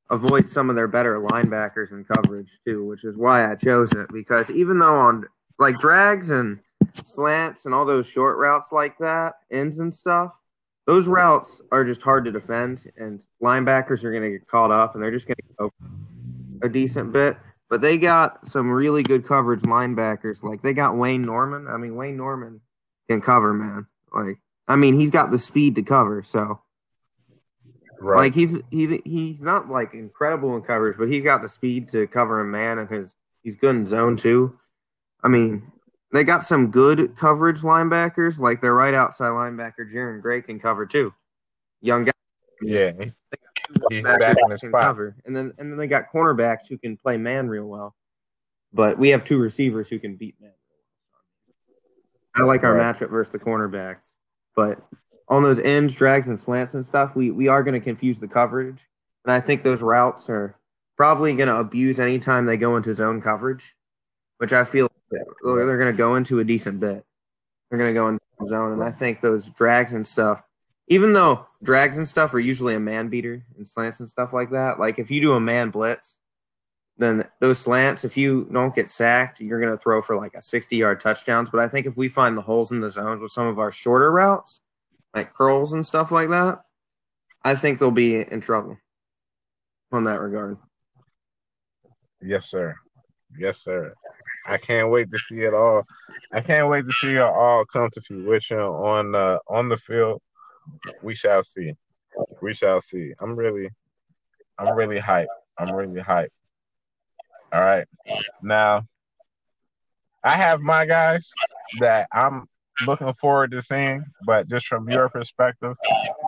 avoid 0.10 0.50
some 0.50 0.70
of 0.70 0.76
their 0.76 0.90
better 0.90 1.20
linebackers 1.20 1.92
in 1.92 2.04
coverage 2.04 2.60
too, 2.66 2.86
which 2.86 3.04
is 3.06 3.16
why 3.16 3.50
I 3.50 3.56
chose 3.56 3.92
it 3.94 4.08
because 4.12 4.50
even 4.50 4.78
though 4.78 4.96
on 4.96 5.26
like 5.58 5.80
drags 5.80 6.30
and 6.30 6.60
slants 6.94 7.66
and 7.66 7.74
all 7.74 7.86
those 7.86 8.08
short 8.08 8.38
routes 8.38 8.72
like 8.72 8.98
that, 8.98 9.36
ends 9.52 9.80
and 9.80 9.94
stuff, 9.94 10.32
those 10.86 11.08
routes 11.08 11.62
are 11.72 11.86
just 11.86 12.02
hard 12.02 12.26
to 12.26 12.32
defend 12.32 12.92
and 12.98 13.22
linebackers 13.42 14.04
are 14.04 14.12
going 14.12 14.24
to 14.24 14.32
get 14.32 14.48
caught 14.48 14.72
up 14.72 14.94
and 14.94 15.04
they're 15.04 15.12
just 15.12 15.28
going 15.28 15.38
to 15.38 15.54
go 15.58 15.72
a 16.62 16.70
decent 16.70 17.14
bit. 17.14 17.38
But 17.70 17.80
they 17.80 17.98
got 17.98 18.46
some 18.46 18.70
really 18.70 19.04
good 19.04 19.26
coverage 19.26 19.62
linebackers. 19.62 20.44
Like 20.44 20.62
they 20.62 20.74
got 20.74 20.98
Wayne 20.98 21.22
Norman. 21.22 21.68
I 21.70 21.78
mean, 21.78 21.96
Wayne 21.96 22.18
Norman 22.18 22.60
can 23.10 23.22
cover, 23.22 23.54
man. 23.54 23.88
Like, 24.14 24.40
I 24.68 24.76
mean, 24.76 25.00
he's 25.00 25.10
got 25.10 25.32
the 25.32 25.40
speed 25.40 25.76
to 25.76 25.84
cover. 25.84 26.24
So, 26.24 26.62
Right. 28.00 28.18
like, 28.18 28.34
he's 28.34 28.58
he's 28.72 29.00
he's 29.06 29.42
not 29.42 29.70
like 29.70 29.94
incredible 29.94 30.56
in 30.56 30.64
coverage, 30.64 30.98
but 30.98 31.08
he's 31.10 31.24
got 31.24 31.42
the 31.42 31.50
speed 31.50 31.90
to 31.90 32.08
cover 32.08 32.40
a 32.40 32.46
man, 32.46 32.80
and 32.80 32.90
his 32.90 33.14
he's 33.44 33.56
good 33.56 33.76
in 33.76 33.86
zone 33.86 34.18
too. 34.18 34.58
I 35.24 35.28
mean, 35.28 35.72
they 36.12 36.24
got 36.24 36.44
some 36.44 36.72
good 36.72 37.16
coverage 37.16 37.62
linebackers. 37.62 38.40
Like 38.40 38.60
their 38.62 38.74
right 38.74 38.94
outside 38.96 39.30
linebacker, 39.30 39.92
Jaron 39.94 40.22
Gray, 40.22 40.42
can 40.42 40.60
cover 40.60 40.86
too. 40.86 41.14
Young 41.82 42.06
guy. 42.06 42.12
yeah. 42.62 42.92
He's 43.90 44.02
Back 44.04 44.20
back 44.20 44.38
in 44.44 44.52
his 44.52 44.62
cover. 44.64 45.16
And 45.26 45.36
then 45.36 45.54
and 45.58 45.72
then 45.72 45.78
they 45.78 45.88
got 45.88 46.12
cornerbacks 46.12 46.68
who 46.68 46.78
can 46.78 46.98
play 46.98 47.18
man 47.18 47.48
real 47.48 47.66
well. 47.66 47.96
But 48.74 48.98
we 48.98 49.10
have 49.10 49.26
two 49.26 49.40
receivers 49.40 49.88
who 49.90 50.00
can 50.00 50.16
beat 50.16 50.36
man. 50.42 50.52
I 52.36 52.44
like 52.44 52.64
our 52.64 52.74
Right. 52.76 52.96
matchup 52.96 53.10
versus 53.10 53.32
the 53.32 53.40
cornerbacks. 53.40 54.06
But 54.56 54.80
on 55.28 55.44
those 55.44 55.60
ends, 55.60 55.96
drags, 55.96 56.28
and 56.28 56.40
slants 56.40 56.74
and 56.74 56.86
stuff, 56.86 57.16
we, 57.16 57.32
we 57.32 57.48
are 57.48 57.64
going 57.64 57.74
to 57.74 57.80
confuse 57.84 58.20
the 58.20 58.28
coverage. 58.28 58.88
And 59.26 59.32
I 59.34 59.40
think 59.40 59.64
those 59.64 59.82
routes 59.82 60.30
are 60.30 60.56
probably 60.98 61.36
going 61.36 61.50
to 61.50 61.58
abuse 61.58 62.00
anytime 62.00 62.46
they 62.46 62.58
go 62.58 62.76
into 62.78 62.94
zone 62.94 63.22
coverage, 63.22 63.76
which 64.38 64.54
I 64.54 64.66
feel 64.66 64.90
they're 65.12 65.78
going 65.78 65.92
to 65.92 65.98
go 65.98 66.16
into 66.16 66.40
a 66.40 66.44
decent 66.44 66.80
bit. 66.80 67.04
They're 67.70 67.80
going 67.80 67.94
to 67.94 68.00
go 68.00 68.08
into 68.10 68.22
zone. 68.48 68.74
And 68.74 68.84
I 68.84 68.92
think 68.92 69.22
those 69.22 69.50
drags 69.50 69.94
and 69.94 70.06
stuff, 70.06 70.44
even 70.88 71.14
though 71.14 71.48
drags 71.64 71.98
and 71.98 72.08
stuff 72.08 72.34
are 72.34 72.40
usually 72.40 72.76
a 72.76 72.80
man 72.80 73.08
beater 73.10 73.46
and 73.58 73.68
slants 73.68 74.00
and 74.00 74.10
stuff 74.10 74.34
like 74.34 74.52
that, 74.52 74.80
like 74.80 75.00
if 75.00 75.12
you 75.12 75.22
do 75.22 75.34
a 75.34 75.40
man 75.40 75.70
blitz, 75.70 76.18
then 77.02 77.28
those 77.40 77.58
slants, 77.58 78.06
if 78.06 78.16
you 78.16 78.48
don't 78.52 78.76
get 78.76 78.90
sacked, 78.90 79.42
you're 79.42 79.60
going 79.60 79.72
to 79.72 79.78
throw 79.78 80.02
for 80.02 80.16
like 80.16 80.36
a 80.36 80.42
60 80.42 80.76
yard 80.76 81.00
touchdowns. 81.00 81.50
But 81.50 81.60
I 81.60 81.68
think 81.68 81.88
if 81.88 81.98
we 81.98 82.08
find 82.08 82.38
the 82.38 82.44
holes 82.44 82.72
in 82.72 82.80
the 82.80 82.92
zones 82.92 83.22
with 83.22 83.32
some 83.32 83.48
of 83.48 83.58
our 83.58 83.72
shorter 83.72 84.12
routes, 84.12 84.62
like 85.16 85.34
curls 85.34 85.74
and 85.74 85.86
stuff 85.86 86.12
like 86.12 86.30
that, 86.30 86.62
I 87.44 87.56
think 87.56 87.80
they'll 87.80 87.90
be 87.90 88.22
in 88.22 88.40
trouble 88.40 88.78
on 89.92 90.04
that 90.04 90.22
regard. 90.22 90.58
Yes, 92.22 92.50
sir. 92.52 92.76
Yes, 93.38 93.64
sir. 93.64 93.96
I 94.46 94.58
can't 94.58 94.92
wait 94.92 95.10
to 95.12 95.18
see 95.18 95.42
it 95.42 95.54
all. 95.54 95.84
I 96.32 96.42
can't 96.42 96.70
wait 96.70 96.86
to 96.86 96.92
see 96.92 97.16
it 97.16 97.22
all 97.22 97.66
come 97.66 97.90
to 97.94 98.02
fruition 98.02 98.60
on 98.60 99.16
uh, 99.16 99.38
on 99.48 99.70
the 99.70 99.78
field. 99.78 100.22
We 101.02 101.16
shall 101.16 101.42
see. 101.42 101.74
We 102.42 102.54
shall 102.54 102.80
see. 102.80 103.14
I'm 103.20 103.36
really, 103.36 103.70
I'm 104.60 104.76
really 104.76 105.00
hyped. 105.00 105.28
I'm 105.58 105.76
really 105.76 106.02
hyped. 106.02 106.30
All 107.52 107.62
right. 107.62 107.88
Now, 108.42 108.86
I 110.24 110.38
have 110.38 110.62
my 110.62 110.86
guys 110.86 111.30
that 111.80 112.08
I'm 112.14 112.48
looking 112.86 113.14
forward 113.14 113.52
to 113.52 113.62
seeing, 113.62 114.04
but 114.26 114.48
just 114.48 114.68
from 114.68 114.90
your 114.90 115.10
perspective, 115.10 115.76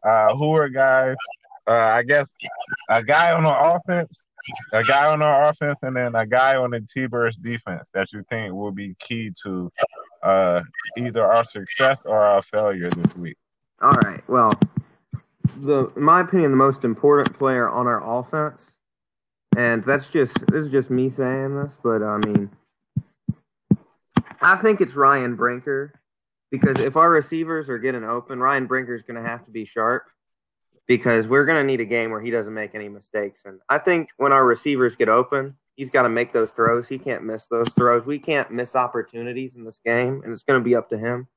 uh, 0.04 0.36
who 0.36 0.54
are 0.56 0.70
guys? 0.70 1.16
Uh, 1.66 1.74
I 1.74 2.04
guess 2.04 2.36
a 2.90 3.02
guy 3.02 3.32
on 3.32 3.44
the 3.44 3.50
offense 3.50 4.20
a 4.74 4.84
guy 4.84 5.06
on 5.08 5.22
our 5.22 5.50
offense 5.50 5.80
and 5.82 5.96
then 5.96 6.16
a 6.16 6.26
guy 6.26 6.56
on 6.56 6.72
the 6.72 6.82
T-Birds 6.82 7.38
defense 7.38 7.90
that 7.94 8.12
you 8.12 8.24
think 8.30 8.54
will 8.54 8.72
be 8.72 8.96
key 9.00 9.32
to 9.44 9.72
uh, 10.22 10.62
either 10.98 11.24
our 11.24 11.46
success 11.46 12.00
or 12.06 12.20
our 12.20 12.42
failure 12.42 12.90
this 12.90 13.16
week? 13.16 13.38
All 13.82 13.92
right. 13.92 14.22
Well, 14.28 14.54
the 15.58 15.92
in 15.96 16.04
my 16.04 16.22
opinion, 16.22 16.52
the 16.52 16.58
most 16.58 16.84
important 16.84 17.38
player 17.38 17.70
on 17.70 17.88
our 17.88 18.02
offense, 18.20 18.66
and 19.58 19.84
that's 19.86 20.08
just 20.08 20.46
this 20.48 20.66
is 20.66 20.72
just 20.72 20.90
me 20.90 21.10
saying 21.10 21.56
this, 21.56 21.74
but 21.84 22.02
I 22.04 22.18
mean, 22.18 22.50
I 24.42 24.56
think 24.58 24.82
it's 24.82 24.96
Ryan 24.96 25.36
Brinker 25.36 25.94
because 26.52 26.86
if 26.86 26.98
our 26.98 27.10
receivers 27.10 27.70
are 27.70 27.80
getting 27.80 28.04
open, 28.04 28.40
Ryan 28.40 28.68
Brinker 28.68 28.96
is 28.96 29.04
going 29.04 29.22
to 29.22 29.28
have 29.28 29.46
to 29.46 29.52
be 29.52 29.66
sharp. 29.66 30.04
because 30.88 31.28
we're 31.28 31.46
going 31.46 31.60
to 31.60 31.64
need 31.64 31.80
a 31.80 31.86
game 31.86 32.12
where 32.12 32.22
he 32.22 32.32
doesn't 32.32 32.54
make 32.54 32.76
any 32.76 32.90
mistakes. 32.90 33.44
And 33.46 33.60
I 33.70 33.78
think 33.78 34.10
when 34.18 34.32
our 34.32 34.46
receivers 34.46 34.96
get 34.96 35.10
open, 35.10 35.56
he's 35.76 35.90
got 35.90 36.04
to 36.04 36.10
make 36.10 36.34
those 36.34 36.52
throws. 36.52 36.88
He 36.88 36.98
can't 36.98 37.24
miss 37.24 37.48
those 37.48 37.70
throws. 37.70 38.06
We 38.06 38.20
can't 38.20 38.52
miss 38.52 38.76
opportunities 38.76 39.56
in 39.56 39.64
this 39.64 39.80
game, 39.86 40.22
and 40.24 40.34
it's 40.34 40.44
going 40.44 40.60
to 40.60 40.64
be 40.64 40.76
up 40.76 40.90
to 40.90 40.98
him 40.98 41.28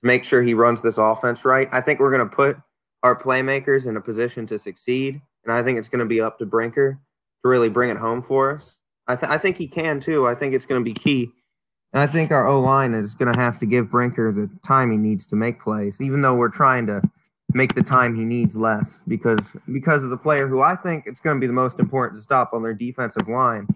to 0.00 0.06
make 0.06 0.24
sure 0.24 0.42
he 0.42 0.54
runs 0.54 0.80
this 0.80 0.98
offense 0.98 1.44
right. 1.44 1.68
I 1.72 1.80
think 1.80 2.00
we're 2.00 2.16
going 2.16 2.28
to 2.28 2.34
put 2.34 2.56
our 3.02 3.14
playmakers 3.14 3.86
in 3.86 3.96
a 3.96 4.00
position 4.00 4.46
to 4.46 4.58
succeed, 4.58 5.20
and 5.44 5.52
I 5.52 5.62
think 5.62 5.78
it's 5.78 5.88
going 5.88 6.00
to 6.00 6.06
be 6.06 6.20
up 6.20 6.38
to 6.38 6.46
Brinker 6.46 6.98
to 7.44 7.48
really 7.48 7.68
bring 7.68 7.90
it 7.90 7.96
home 7.96 8.22
for 8.22 8.56
us. 8.56 8.78
I, 9.06 9.16
th- 9.16 9.30
I 9.30 9.38
think 9.38 9.56
he 9.56 9.68
can 9.68 10.00
too. 10.00 10.26
I 10.26 10.34
think 10.34 10.54
it's 10.54 10.66
going 10.66 10.80
to 10.80 10.84
be 10.84 10.94
key. 10.94 11.30
And 11.92 12.02
I 12.02 12.06
think 12.06 12.32
our 12.32 12.46
O 12.46 12.60
line 12.60 12.94
is 12.94 13.14
going 13.14 13.32
to 13.32 13.38
have 13.38 13.58
to 13.60 13.66
give 13.66 13.90
Brinker 13.90 14.32
the 14.32 14.50
time 14.66 14.90
he 14.90 14.96
needs 14.96 15.26
to 15.26 15.36
make 15.36 15.60
plays, 15.60 16.00
even 16.00 16.22
though 16.22 16.34
we're 16.34 16.48
trying 16.48 16.86
to 16.86 17.02
make 17.52 17.74
the 17.74 17.82
time 17.82 18.16
he 18.16 18.24
needs 18.24 18.56
less 18.56 19.00
because 19.06 19.54
because 19.72 20.02
of 20.02 20.10
the 20.10 20.16
player 20.16 20.48
who 20.48 20.60
I 20.60 20.74
think 20.74 21.04
it's 21.06 21.20
going 21.20 21.36
to 21.36 21.40
be 21.40 21.46
the 21.46 21.52
most 21.52 21.78
important 21.78 22.18
to 22.18 22.22
stop 22.22 22.52
on 22.52 22.62
their 22.62 22.74
defensive 22.74 23.28
line. 23.28 23.68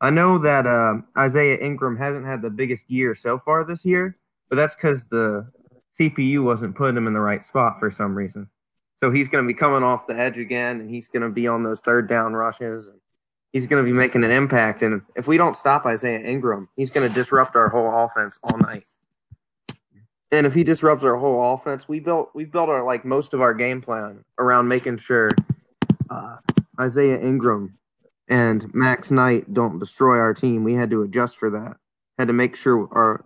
I 0.00 0.10
know 0.10 0.38
that 0.38 0.66
uh, 0.66 0.94
Isaiah 1.16 1.58
Ingram 1.58 1.96
hasn't 1.96 2.26
had 2.26 2.42
the 2.42 2.50
biggest 2.50 2.90
year 2.90 3.14
so 3.14 3.38
far 3.38 3.64
this 3.64 3.84
year, 3.84 4.16
but 4.48 4.56
that's 4.56 4.74
because 4.74 5.04
the 5.04 5.46
CPU 5.98 6.42
wasn't 6.42 6.74
putting 6.74 6.96
him 6.96 7.06
in 7.06 7.12
the 7.12 7.20
right 7.20 7.44
spot 7.44 7.78
for 7.78 7.90
some 7.90 8.14
reason. 8.14 8.48
So 9.02 9.10
he's 9.10 9.28
going 9.28 9.44
to 9.44 9.48
be 9.48 9.54
coming 9.54 9.82
off 9.82 10.06
the 10.06 10.18
edge 10.18 10.38
again, 10.38 10.80
and 10.80 10.90
he's 10.90 11.08
going 11.08 11.22
to 11.22 11.28
be 11.28 11.46
on 11.46 11.62
those 11.62 11.80
third 11.80 12.08
down 12.08 12.32
rushes, 12.34 12.88
and 12.88 12.99
he's 13.52 13.66
going 13.66 13.84
to 13.84 13.90
be 13.90 13.96
making 13.96 14.24
an 14.24 14.30
impact. 14.30 14.82
And 14.82 15.02
if 15.16 15.26
we 15.26 15.36
don't 15.36 15.56
stop 15.56 15.86
Isaiah 15.86 16.20
Ingram, 16.20 16.68
he's 16.76 16.90
going 16.90 17.08
to 17.08 17.14
disrupt 17.14 17.56
our 17.56 17.68
whole 17.68 18.04
offense 18.04 18.38
all 18.42 18.58
night. 18.58 18.84
And 20.32 20.46
if 20.46 20.54
he 20.54 20.62
disrupts 20.62 21.04
our 21.04 21.16
whole 21.16 21.54
offense, 21.54 21.88
we 21.88 21.98
built 21.98 22.30
we 22.34 22.44
built 22.44 22.68
our 22.68 22.84
like 22.84 23.04
most 23.04 23.34
of 23.34 23.40
our 23.40 23.52
game 23.52 23.82
plan 23.82 24.24
around 24.38 24.68
making 24.68 24.98
sure 24.98 25.30
uh, 26.08 26.36
Isaiah 26.80 27.20
Ingram 27.20 27.76
and 28.28 28.72
Max 28.72 29.10
Knight 29.10 29.52
don't 29.52 29.80
destroy 29.80 30.18
our 30.18 30.32
team. 30.32 30.62
We 30.62 30.74
had 30.74 30.90
to 30.90 31.02
adjust 31.02 31.36
for 31.36 31.50
that. 31.50 31.78
Had 32.16 32.28
to 32.28 32.32
make 32.32 32.54
sure 32.54 32.88
our 32.92 33.24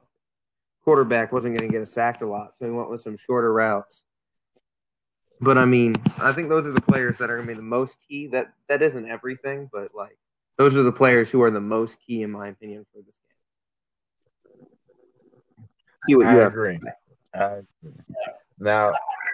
quarterback 0.83 1.31
wasn't 1.31 1.59
going 1.59 1.69
to 1.69 1.73
get 1.73 1.83
a 1.83 1.87
sacked 1.87 2.23
a 2.23 2.27
lot, 2.27 2.55
so 2.59 2.67
we 2.67 2.73
went 2.73 2.91
with 2.91 3.03
some 3.03 3.19
shorter 3.19 3.53
routes. 3.53 4.01
But 5.41 5.59
I 5.59 5.65
mean, 5.65 5.95
I 6.21 6.33
think 6.33 6.49
those 6.49 6.67
are 6.67 6.73
the 6.73 6.81
players 6.81 7.19
that 7.19 7.31
are 7.31 7.37
going 7.37 7.49
to 7.49 7.53
be 7.53 7.57
the 7.57 7.63
most 7.63 7.97
key. 8.09 8.29
That 8.29 8.53
that 8.69 8.83
isn't 8.83 9.09
everything, 9.09 9.69
but 9.73 9.95
like 9.95 10.17
those 10.57 10.77
are 10.77 10.83
the 10.83 10.93
players 10.93 11.31
who 11.31 11.43
are 11.43 11.51
the 11.51 11.61
most 11.61 11.99
key, 12.07 12.23
in 12.23 12.31
my 12.31 12.49
opinion, 12.49 12.87
for 12.93 13.03
this 13.03 13.15
see 16.07 16.17
what 16.17 16.27
I 16.27 16.35
you 16.35 16.43
agree. 16.43 16.81
I 17.35 17.45
agree. 17.45 17.93
Now, 18.59 18.93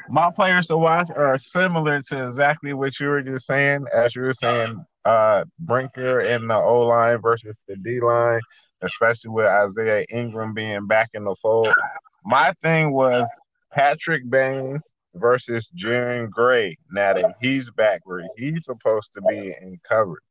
my 0.09 0.31
players 0.31 0.69
to 0.69 0.79
watch 0.79 1.11
are 1.15 1.39
similar 1.39 2.03
to 2.03 2.27
exactly 2.29 2.73
what 2.73 2.99
you 2.99 3.09
were 3.09 3.23
just 3.23 3.47
saying. 3.47 3.85
As 3.95 4.17
you 4.17 4.23
were 4.23 4.35
saying, 4.35 4.85
uh, 5.05 5.45
Brinker 5.59 6.21
in 6.21 6.47
the 6.47 6.57
O 6.57 6.87
line 6.87 7.21
versus 7.21 7.55
the 7.69 7.77
D 7.77 8.01
line, 8.01 8.41
especially 8.83 9.31
with 9.31 9.47
Isaiah 9.47 10.07
Ingram 10.11 10.55
being 10.55 10.87
back 10.87 11.11
in 11.15 11.25
the 11.25 11.35
fold. 11.37 11.69
My 12.25 12.53
thing 12.63 12.93
was 12.93 13.25
Patrick 13.73 14.29
Bain 14.29 14.81
versus 15.15 15.69
Jaron 15.77 16.31
Gray. 16.31 16.77
Now 16.91 17.15
that 17.15 17.37
he's 17.41 17.71
back 17.71 18.03
where 18.05 18.25
he's 18.37 18.65
supposed 18.65 19.13
to 19.15 19.23
be 19.23 19.55
in 19.61 19.79
coverage, 19.89 20.23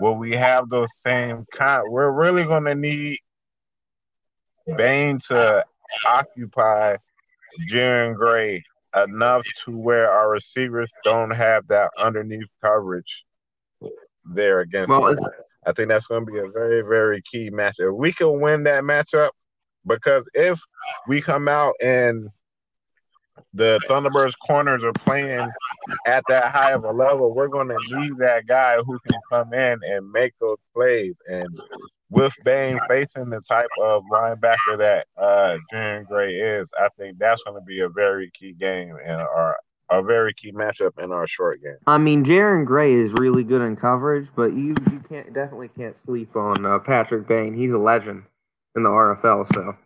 will 0.00 0.16
we 0.16 0.32
have 0.32 0.68
those 0.68 0.88
same 0.96 1.44
kind? 1.52 1.84
We're 1.88 2.10
really 2.10 2.44
going 2.44 2.64
to 2.64 2.74
need 2.74 3.18
Bain 4.76 5.18
to 5.28 5.64
occupy 6.06 6.96
Jaron 7.70 8.16
Gray 8.16 8.62
enough 8.94 9.46
to 9.64 9.76
where 9.76 10.10
our 10.10 10.30
receivers 10.30 10.90
don't 11.04 11.30
have 11.30 11.66
that 11.68 11.90
underneath 11.98 12.48
coverage 12.64 13.24
there 14.24 14.60
against. 14.60 14.88
Well, 14.88 15.16
I 15.66 15.72
think 15.72 15.88
that's 15.88 16.06
going 16.06 16.24
to 16.26 16.32
be 16.32 16.38
a 16.38 16.48
very, 16.48 16.82
very 16.82 17.22
key 17.22 17.50
matchup. 17.50 17.96
We 17.96 18.12
can 18.12 18.40
win 18.40 18.64
that 18.64 18.84
matchup 18.84 19.30
because 19.86 20.28
if 20.34 20.60
we 21.06 21.20
come 21.20 21.48
out 21.48 21.74
and 21.82 22.28
the 23.54 23.80
Thunderbirds 23.88 24.34
corners 24.46 24.82
are 24.82 24.92
playing 24.92 25.48
at 26.06 26.24
that 26.28 26.52
high 26.52 26.72
of 26.72 26.84
a 26.84 26.90
level, 26.90 27.34
we're 27.34 27.48
going 27.48 27.68
to 27.68 27.98
need 27.98 28.16
that 28.18 28.46
guy 28.46 28.76
who 28.76 28.98
can 29.08 29.20
come 29.30 29.52
in 29.52 29.80
and 29.84 30.10
make 30.10 30.34
those 30.40 30.58
plays. 30.74 31.14
And 31.28 31.48
with 32.10 32.32
Bain 32.44 32.78
facing 32.88 33.30
the 33.30 33.40
type 33.40 33.68
of 33.82 34.04
linebacker 34.12 34.78
that 34.78 35.06
uh 35.16 35.56
Jaron 35.72 36.06
Gray 36.06 36.34
is, 36.34 36.70
I 36.78 36.88
think 36.98 37.18
that's 37.18 37.42
going 37.42 37.60
to 37.60 37.64
be 37.64 37.80
a 37.80 37.88
very 37.88 38.30
key 38.30 38.52
game 38.52 38.96
in 39.04 39.14
our 39.14 39.56
a 39.90 40.02
very 40.02 40.34
key 40.34 40.52
matchup 40.52 41.02
in 41.02 41.12
our 41.12 41.26
short 41.26 41.62
game. 41.62 41.76
I 41.86 41.98
mean, 41.98 42.24
Jaron 42.24 42.64
Gray 42.64 42.92
is 42.92 43.12
really 43.18 43.44
good 43.44 43.62
in 43.62 43.76
coverage, 43.76 44.28
but 44.34 44.52
you 44.52 44.74
you 44.90 45.00
can't 45.08 45.32
definitely 45.32 45.68
can't 45.68 45.96
sleep 45.96 46.34
on 46.36 46.64
uh, 46.64 46.78
Patrick 46.80 47.28
Bain. 47.28 47.54
He's 47.54 47.72
a 47.72 47.78
legend 47.78 48.24
in 48.74 48.82
the 48.82 48.88
RFL. 48.88 49.52
So, 49.54 49.76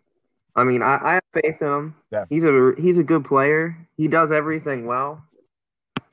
I 0.55 0.65
mean, 0.65 0.83
I, 0.83 0.99
I 1.03 1.15
have 1.15 1.23
faith 1.33 1.61
in 1.61 1.67
him. 1.67 1.95
Yeah. 2.11 2.25
He's 2.29 2.45
a 2.45 2.73
he's 2.79 2.99
a 2.99 3.05
good 3.05 3.25
player. 3.25 3.89
He 3.97 4.09
does 4.09 4.33
everything 4.33 4.87
well. 4.87 5.23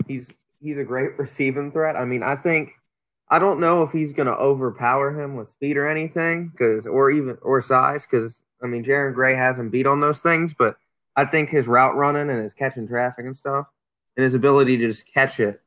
He's 0.08 0.30
he's 0.62 0.78
a 0.78 0.84
great 0.84 1.18
receiving 1.18 1.72
threat. 1.72 1.96
I 1.96 2.06
mean, 2.06 2.24
I 2.24 2.36
think 2.36 2.72
I 3.30 3.40
don't 3.40 3.60
know 3.60 3.84
if 3.84 3.92
he's 3.92 4.14
going 4.14 4.28
to 4.28 4.36
overpower 4.36 5.20
him 5.20 5.36
with 5.36 5.50
speed 5.50 5.78
or 5.78 5.88
anything, 5.88 6.50
because 6.50 6.86
or 6.86 7.12
even 7.12 7.38
or 7.42 7.62
size, 7.62 8.06
because 8.06 8.42
I 8.64 8.68
mean, 8.68 8.84
Jaron 8.84 9.14
Gray 9.14 9.36
hasn't 9.36 9.72
beat 9.72 9.86
on 9.86 10.00
those 10.00 10.20
things, 10.20 10.54
but 10.54 10.78
I 11.16 11.26
think 11.26 11.50
his 11.50 11.68
route 11.68 11.96
running 11.96 12.30
and 12.30 12.42
his 12.42 12.54
catching 12.54 12.88
traffic 12.88 13.26
and 13.26 13.36
stuff, 13.36 13.68
and 14.16 14.24
his 14.24 14.34
ability 14.34 14.78
to 14.78 14.88
just 14.88 15.12
catch 15.12 15.40
it 15.40 15.62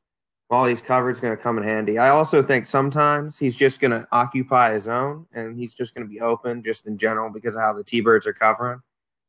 while 0.51 0.65
he's 0.65 0.81
covered 0.81 1.11
is 1.11 1.21
going 1.21 1.35
to 1.35 1.41
come 1.41 1.59
in 1.59 1.63
handy. 1.65 1.97
I 1.97 2.09
also 2.09 2.43
think 2.43 2.67
sometimes 2.67 3.39
he's 3.39 3.55
just 3.55 3.81
going 3.81 3.93
to 3.93 4.05
occupy 4.11 4.73
his 4.73 4.89
own 4.89 5.25
and 5.33 5.57
he's 5.57 5.75
just 5.75 5.95
going 5.95 6.05
to 6.05 6.13
be 6.13 6.21
open 6.21 6.61
just 6.61 6.89
in 6.89 6.99
general 6.99 7.31
because 7.31 7.55
of 7.55 7.61
how 7.61 7.73
the 7.73 7.85
T 7.85 8.01
Birds 8.01 8.27
are 8.27 8.33
covering 8.33 8.81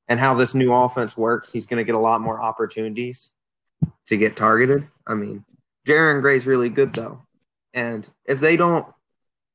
and 0.08 0.20
how 0.20 0.34
this 0.34 0.56
new 0.56 0.74
offense 0.74 1.16
works. 1.16 1.52
He's 1.52 1.68
going 1.68 1.78
to 1.78 1.84
get 1.84 1.94
a 1.94 2.00
lot 2.00 2.22
more 2.22 2.42
opportunities 2.42 3.34
to 4.08 4.18
get 4.18 4.36
targeted. 4.36 4.88
I 5.06 5.14
mean, 5.14 5.46
Jaron 5.88 6.22
Gray's 6.22 6.48
really 6.48 6.70
good 6.70 6.92
though. 6.92 7.22
And 7.72 8.10
if 8.26 8.40
they 8.40 8.58
don't 8.58 8.88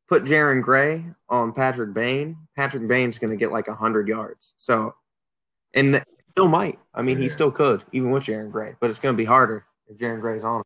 put 0.08 0.22
Jaron 0.22 0.62
Gray 0.62 1.04
on 1.28 1.52
Patrick 1.52 1.92
Bain, 1.92 2.36
Patrick 2.54 2.86
Bain's 2.86 3.18
going 3.18 3.32
to 3.32 3.36
get 3.36 3.50
like 3.50 3.66
100 3.66 4.06
yards. 4.06 4.54
So, 4.56 4.94
and 5.74 6.00
still 6.30 6.46
might. 6.46 6.78
I 6.94 7.02
mean, 7.02 7.20
he 7.20 7.28
still 7.28 7.50
could, 7.50 7.82
even 7.90 8.12
with 8.12 8.22
Jaron 8.22 8.52
Gray, 8.52 8.76
but 8.78 8.88
it's 8.88 9.00
going 9.00 9.14
to 9.14 9.18
be 9.18 9.24
harder 9.24 9.66
if 9.88 9.98
Jaron 9.98 10.20
Gray's 10.20 10.44
on. 10.44 10.62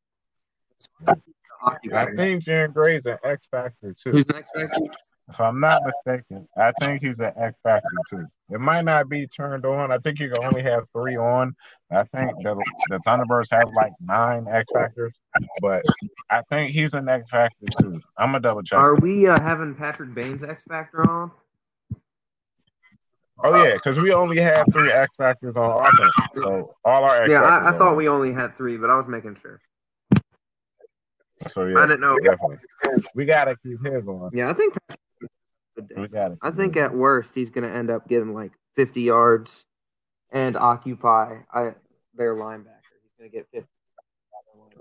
I 1.92 2.06
think 2.14 2.44
Jaron 2.44 2.72
Gray's 2.72 3.06
an 3.06 3.18
X 3.24 3.46
factor 3.50 3.94
too. 3.94 4.10
Who's 4.10 4.24
the 4.24 4.36
X 4.36 4.50
factor? 4.54 4.80
If 5.28 5.40
I'm 5.40 5.60
not 5.60 5.80
mistaken, 5.84 6.48
I 6.56 6.72
think 6.80 7.02
he's 7.02 7.20
an 7.20 7.32
X 7.36 7.54
factor 7.62 7.88
too. 8.08 8.26
It 8.50 8.58
might 8.58 8.84
not 8.84 9.08
be 9.08 9.28
turned 9.28 9.64
on. 9.64 9.92
I 9.92 9.98
think 9.98 10.18
you 10.18 10.28
can 10.28 10.44
only 10.44 10.62
have 10.62 10.84
three 10.92 11.16
on. 11.16 11.54
I 11.92 12.02
think 12.02 12.32
the, 12.42 12.60
the 12.88 12.98
Thunderbirds 13.06 13.46
have 13.52 13.68
like 13.74 13.92
nine 14.00 14.48
X 14.50 14.66
factors, 14.74 15.14
but 15.60 15.84
I 16.30 16.42
think 16.50 16.72
he's 16.72 16.94
an 16.94 17.08
X 17.08 17.30
factor 17.30 17.66
too. 17.80 18.00
I'm 18.18 18.28
gonna 18.28 18.40
double 18.40 18.62
check. 18.62 18.78
Are 18.78 18.96
we 18.96 19.28
uh, 19.28 19.40
having 19.40 19.74
Patrick 19.74 20.14
Bain's 20.14 20.42
X 20.42 20.64
factor 20.68 21.08
on? 21.08 21.30
Oh 23.42 23.64
yeah, 23.64 23.74
because 23.74 23.98
we 24.00 24.12
only 24.12 24.38
have 24.38 24.66
three 24.72 24.90
X 24.90 25.12
factors 25.16 25.54
on 25.54 25.86
offense. 25.86 26.10
So 26.32 26.74
all 26.84 27.04
our 27.04 27.22
X 27.22 27.30
yeah, 27.30 27.42
I, 27.42 27.68
I 27.68 27.78
thought 27.78 27.96
we 27.96 28.08
only 28.08 28.32
had 28.32 28.56
three, 28.56 28.76
but 28.76 28.90
I 28.90 28.96
was 28.96 29.06
making 29.06 29.36
sure. 29.36 29.60
So 31.52 31.64
yeah, 31.64 31.78
I 31.78 31.86
didn't 31.86 32.00
know. 32.00 32.16
We 33.14 33.24
gotta 33.24 33.56
keep 33.62 33.84
his 33.84 34.06
on. 34.06 34.30
Yeah, 34.32 34.50
I 34.50 34.52
think 34.52 34.74
we 35.96 36.08
got 36.08 36.32
I 36.42 36.50
think 36.50 36.76
at 36.76 36.94
worst 36.94 37.34
he's 37.34 37.50
going 37.50 37.68
to 37.68 37.74
end 37.74 37.90
up 37.90 38.08
getting 38.08 38.34
like 38.34 38.52
50 38.74 39.02
yards 39.02 39.64
and 40.30 40.56
occupy 40.56 41.38
I, 41.52 41.74
their 42.14 42.34
linebacker. 42.34 42.66
He's 43.02 43.18
going 43.18 43.30
to 43.30 43.36
get 43.36 43.46
50. 43.52 43.68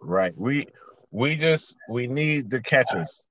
Right. 0.01 0.37
We 0.37 0.67
we 1.11 1.35
just 1.35 1.75
we 1.89 2.07
need 2.07 2.49
the 2.49 2.61
catches. 2.61 3.25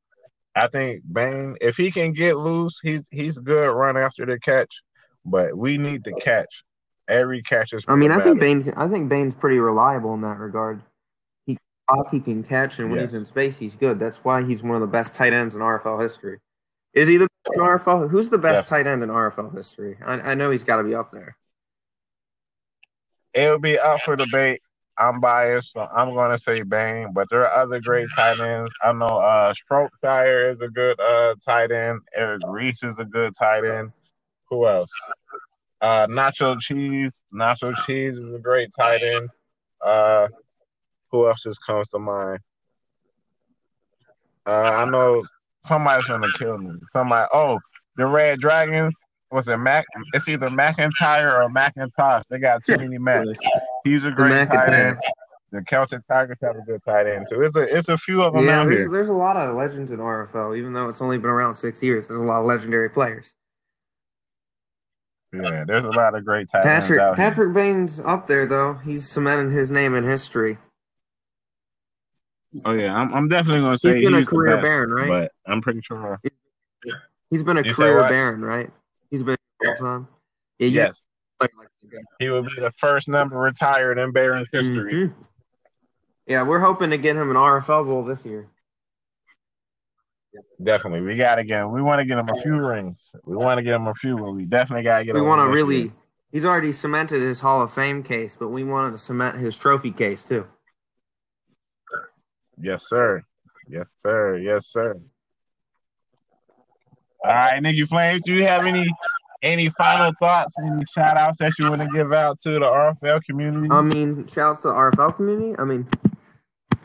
I 0.55 0.67
think 0.67 1.03
Bain, 1.11 1.57
if 1.61 1.77
he 1.77 1.91
can 1.91 2.13
get 2.13 2.37
loose, 2.37 2.79
he's 2.83 3.07
he's 3.11 3.39
good 3.39 3.71
run 3.71 3.97
after 3.97 4.27
the 4.27 4.39
catch, 4.41 4.83
but 5.25 5.57
we 5.57 5.79
need 5.79 6.05
the 6.05 6.15
catch. 6.15 6.65
Every 7.09 7.43
catch 7.43 7.73
is. 7.73 7.85
I 7.89 7.95
mean, 7.95 8.11
I 8.11 8.21
think 8.21 8.41
Bain. 8.41 8.73
I 8.77 8.89
think 8.89 9.09
Bain's 9.09 9.35
pretty 9.35 9.59
reliable 9.59 10.13
in 10.15 10.21
that 10.23 10.39
regard. 10.39 10.83
He 12.11 12.19
he 12.19 12.21
can 12.21 12.43
catch, 12.45 12.79
and 12.79 12.91
when 12.91 13.01
yes. 13.01 13.11
he's 13.11 13.21
in 13.21 13.27
space, 13.27 13.59
he's 13.59 13.77
good. 13.77 13.99
That's 13.99 14.19
why 14.19 14.45
he's 14.45 14.63
one 14.63 14.75
of 14.75 14.81
the 14.81 14.87
best 14.87 15.15
tight 15.15 15.33
ends 15.33 15.55
in 15.55 15.61
RFL 15.61 16.03
history. 16.03 16.39
Is 16.93 17.09
he 17.09 17.17
the 17.17 17.29
best 17.45 17.57
in 17.57 17.63
RFL? 17.63 18.11
Who's 18.11 18.29
the 18.29 18.39
best 18.39 18.67
yeah. 18.67 18.77
tight 18.77 18.87
end 18.87 19.03
in 19.03 19.09
RFL 19.09 19.55
history? 19.55 19.97
I, 20.05 20.21
I 20.21 20.35
know 20.35 20.51
he's 20.51 20.65
got 20.65 20.77
to 20.77 20.85
be 20.85 20.95
up 20.95 21.11
there. 21.11 21.37
It'll 23.35 23.59
be 23.59 23.79
up 23.79 24.01
for 24.01 24.17
debate. 24.17 24.61
I'm 24.99 25.21
biased, 25.21 25.73
so 25.73 25.81
I'm 25.81 26.13
going 26.13 26.31
to 26.31 26.39
say 26.39 26.63
Bain, 26.63 27.13
but 27.13 27.29
there 27.31 27.47
are 27.47 27.63
other 27.63 27.81
great 27.81 28.09
tight 28.17 28.41
ends. 28.41 28.73
I 28.83 28.93
know 28.93 29.07
uh, 29.07 29.55
Shropshire 29.55 30.51
is 30.51 30.61
a 30.61 30.69
good 30.69 30.99
uh, 30.99 31.37
tight 31.45 31.71
end. 31.71 32.01
Eric 32.15 32.43
Reese 32.47 32.83
is 32.83 32.99
a 32.99 33.05
good 33.05 33.35
tight 33.39 33.65
end. 33.65 33.89
Who 34.51 34.67
else? 34.67 34.91
Uh, 35.81 36.07
Nacho 36.09 36.59
Cheese. 36.61 37.13
Nacho 37.33 37.75
Cheese 37.87 38.19
is 38.19 38.35
a 38.35 38.39
great 38.39 38.71
tight 38.77 39.03
end. 39.03 39.29
Uh, 39.81 40.27
who 41.11 41.29
else 41.29 41.43
just 41.43 41.65
comes 41.65 41.89
to 41.89 41.99
mind? 41.99 42.41
Uh, 44.47 44.85
I 44.87 44.91
know 44.91 45.25
somebody's 45.63 46.07
gonna 46.07 46.27
kill 46.39 46.59
me. 46.59 46.73
Somebody. 46.93 47.29
Oh, 47.33 47.59
the 47.97 48.07
Red 48.07 48.41
Dragons. 48.41 48.95
Was 49.31 49.47
it 49.49 49.59
Mac? 49.59 49.85
It's 50.15 50.27
either 50.27 50.47
McIntyre 50.47 51.43
or 51.43 51.51
McIntosh. 51.51 52.23
They 52.31 52.39
got 52.39 52.65
too 52.65 52.79
many 52.79 52.99
Macs. 52.99 53.29
He's 53.85 54.05
a 54.05 54.11
great 54.11 54.49
tight 54.49 54.73
end. 54.73 54.99
The 55.51 55.63
Celtic 55.63 56.07
Tigers 56.09 56.39
have 56.43 56.57
a 56.57 56.63
good 56.63 56.83
tight 56.85 57.07
end. 57.07 57.27
So 57.29 57.41
it's 57.43 57.57
a 57.57 57.77
it's 57.77 57.89
a 57.89 57.99
few 57.99 58.23
of 58.23 58.35
them 58.35 58.47
yeah, 58.47 58.61
out 58.61 58.65
there's, 58.65 58.79
here. 58.79 58.91
there's 58.91 59.09
a 59.09 59.15
lot 59.15 59.37
of 59.37 59.55
legends 59.55 59.91
in 59.91 59.99
RFL, 59.99 60.57
even 60.57 60.73
though 60.73 60.89
it's 60.89 61.03
only 61.03 61.19
been 61.19 61.31
around 61.31 61.57
six 61.57 61.83
years. 61.83 62.09
There's 62.09 62.21
a 62.21 62.25
lot 62.25 62.41
of 62.41 62.47
legendary 62.47 62.91
players. 62.91 63.35
Yeah, 65.33 65.65
there's 65.67 65.85
a 65.85 65.91
lot 65.91 66.15
of 66.15 66.25
great 66.25 66.49
tight 66.51 66.67
ends 66.67 66.87
Patrick 66.87 67.01
out 67.01 67.17
here. 67.17 67.29
Patrick 67.29 67.55
Bain's 67.55 68.01
up 68.01 68.27
there 68.27 68.47
though. 68.47 68.75
He's 68.75 69.09
cemented 69.09 69.53
his 69.53 69.71
name 69.71 69.95
in 69.95 70.05
history. 70.05 70.59
Oh 72.65 72.73
yeah, 72.73 72.95
I'm, 72.95 73.13
I'm 73.13 73.29
definitely 73.29 73.61
gonna 73.61 73.77
say 73.79 73.97
He's 73.97 74.05
been 74.11 74.15
a 74.15 74.25
career 74.25 74.57
best, 74.57 74.65
Baron, 74.65 74.91
right? 74.91 75.09
But 75.09 75.33
I'm 75.53 75.61
pretty 75.61 75.81
sure. 75.83 76.21
He's 77.31 77.43
been 77.43 77.59
a 77.59 77.63
You 77.63 77.75
career? 77.75 78.01
Baron, 78.09 78.41
right? 78.43 78.71
He's 79.11 79.23
been 79.23 79.37
all 79.65 79.71
Yes. 79.71 79.81
time. 79.81 80.09
Yeah, 80.59 80.69
Yes, 80.69 81.03
like 81.41 81.53
he 82.19 82.29
will 82.31 82.43
be 82.43 82.49
the 82.59 82.73
first 82.79 83.09
number 83.09 83.37
retired 83.39 83.99
in 83.99 84.13
Barons 84.13 84.49
history. 84.51 84.93
Mhm. 84.93 85.15
Yeah, 86.27 86.43
we're 86.43 86.59
hoping 86.59 86.91
to 86.91 86.99
get 86.99 87.17
him 87.17 87.31
an 87.31 87.37
RFL 87.37 87.85
goal 87.85 88.03
this 88.03 88.25
year. 88.25 88.49
Definitely, 90.63 91.03
we 91.03 91.17
gotta 91.17 91.45
get 91.45 91.63
him. 91.63 91.73
We 91.73 91.83
want 91.83 92.01
to 92.01 92.05
get 92.05 92.19
him 92.19 92.29
a 92.29 92.43
few 92.43 92.65
rings. 92.67 93.15
We 93.25 93.37
want 93.37 93.59
to 93.59 93.63
get 93.63 93.75
him 93.75 93.87
a 93.87 93.95
few, 93.95 94.17
but 94.17 94.33
we 94.33 94.45
definitely 94.45 94.85
gotta 94.85 95.05
get. 95.05 95.15
We 95.15 95.21
want 95.21 95.41
to 95.47 95.55
really. 95.55 95.83
year. 95.83 95.93
He's 96.31 96.45
already 96.45 96.73
cemented 96.73 97.23
his 97.23 97.41
Hall 97.41 97.63
of 97.63 97.73
Fame 97.73 98.03
case, 98.03 98.37
but 98.39 98.49
we 98.49 98.63
wanted 98.63 98.93
to 98.93 98.99
cement 98.99 99.39
his 99.39 99.57
trophy 99.57 99.91
case 99.91 100.25
too. 100.25 100.47
Yes, 102.61 102.89
sir. 102.89 103.25
Yes, 103.69 103.87
sir. 104.03 104.39
Yes, 104.39 104.67
sir. 104.67 104.99
All 107.25 107.33
right, 107.33 107.61
Nikki 107.61 107.85
Flames, 107.85 108.23
do 108.25 108.33
you 108.33 108.45
have 108.45 108.65
any 108.65 108.89
any 109.43 109.69
final 109.71 110.13
thoughts, 110.19 110.55
any 110.65 110.85
shout 110.93 111.17
outs 111.17 111.39
that 111.39 111.53
you 111.59 111.69
want 111.71 111.83
to 111.83 111.89
give 111.89 112.13
out 112.13 112.41
to 112.43 112.53
the 112.53 112.61
RFL 112.61 113.23
community? 113.25 113.69
I 113.71 113.83
mean, 113.83 114.27
shouts 114.27 114.61
to 114.61 114.69
the 114.69 114.75
RFL 114.75 115.17
community. 115.17 115.55
I 115.59 115.65
mean, 115.65 115.87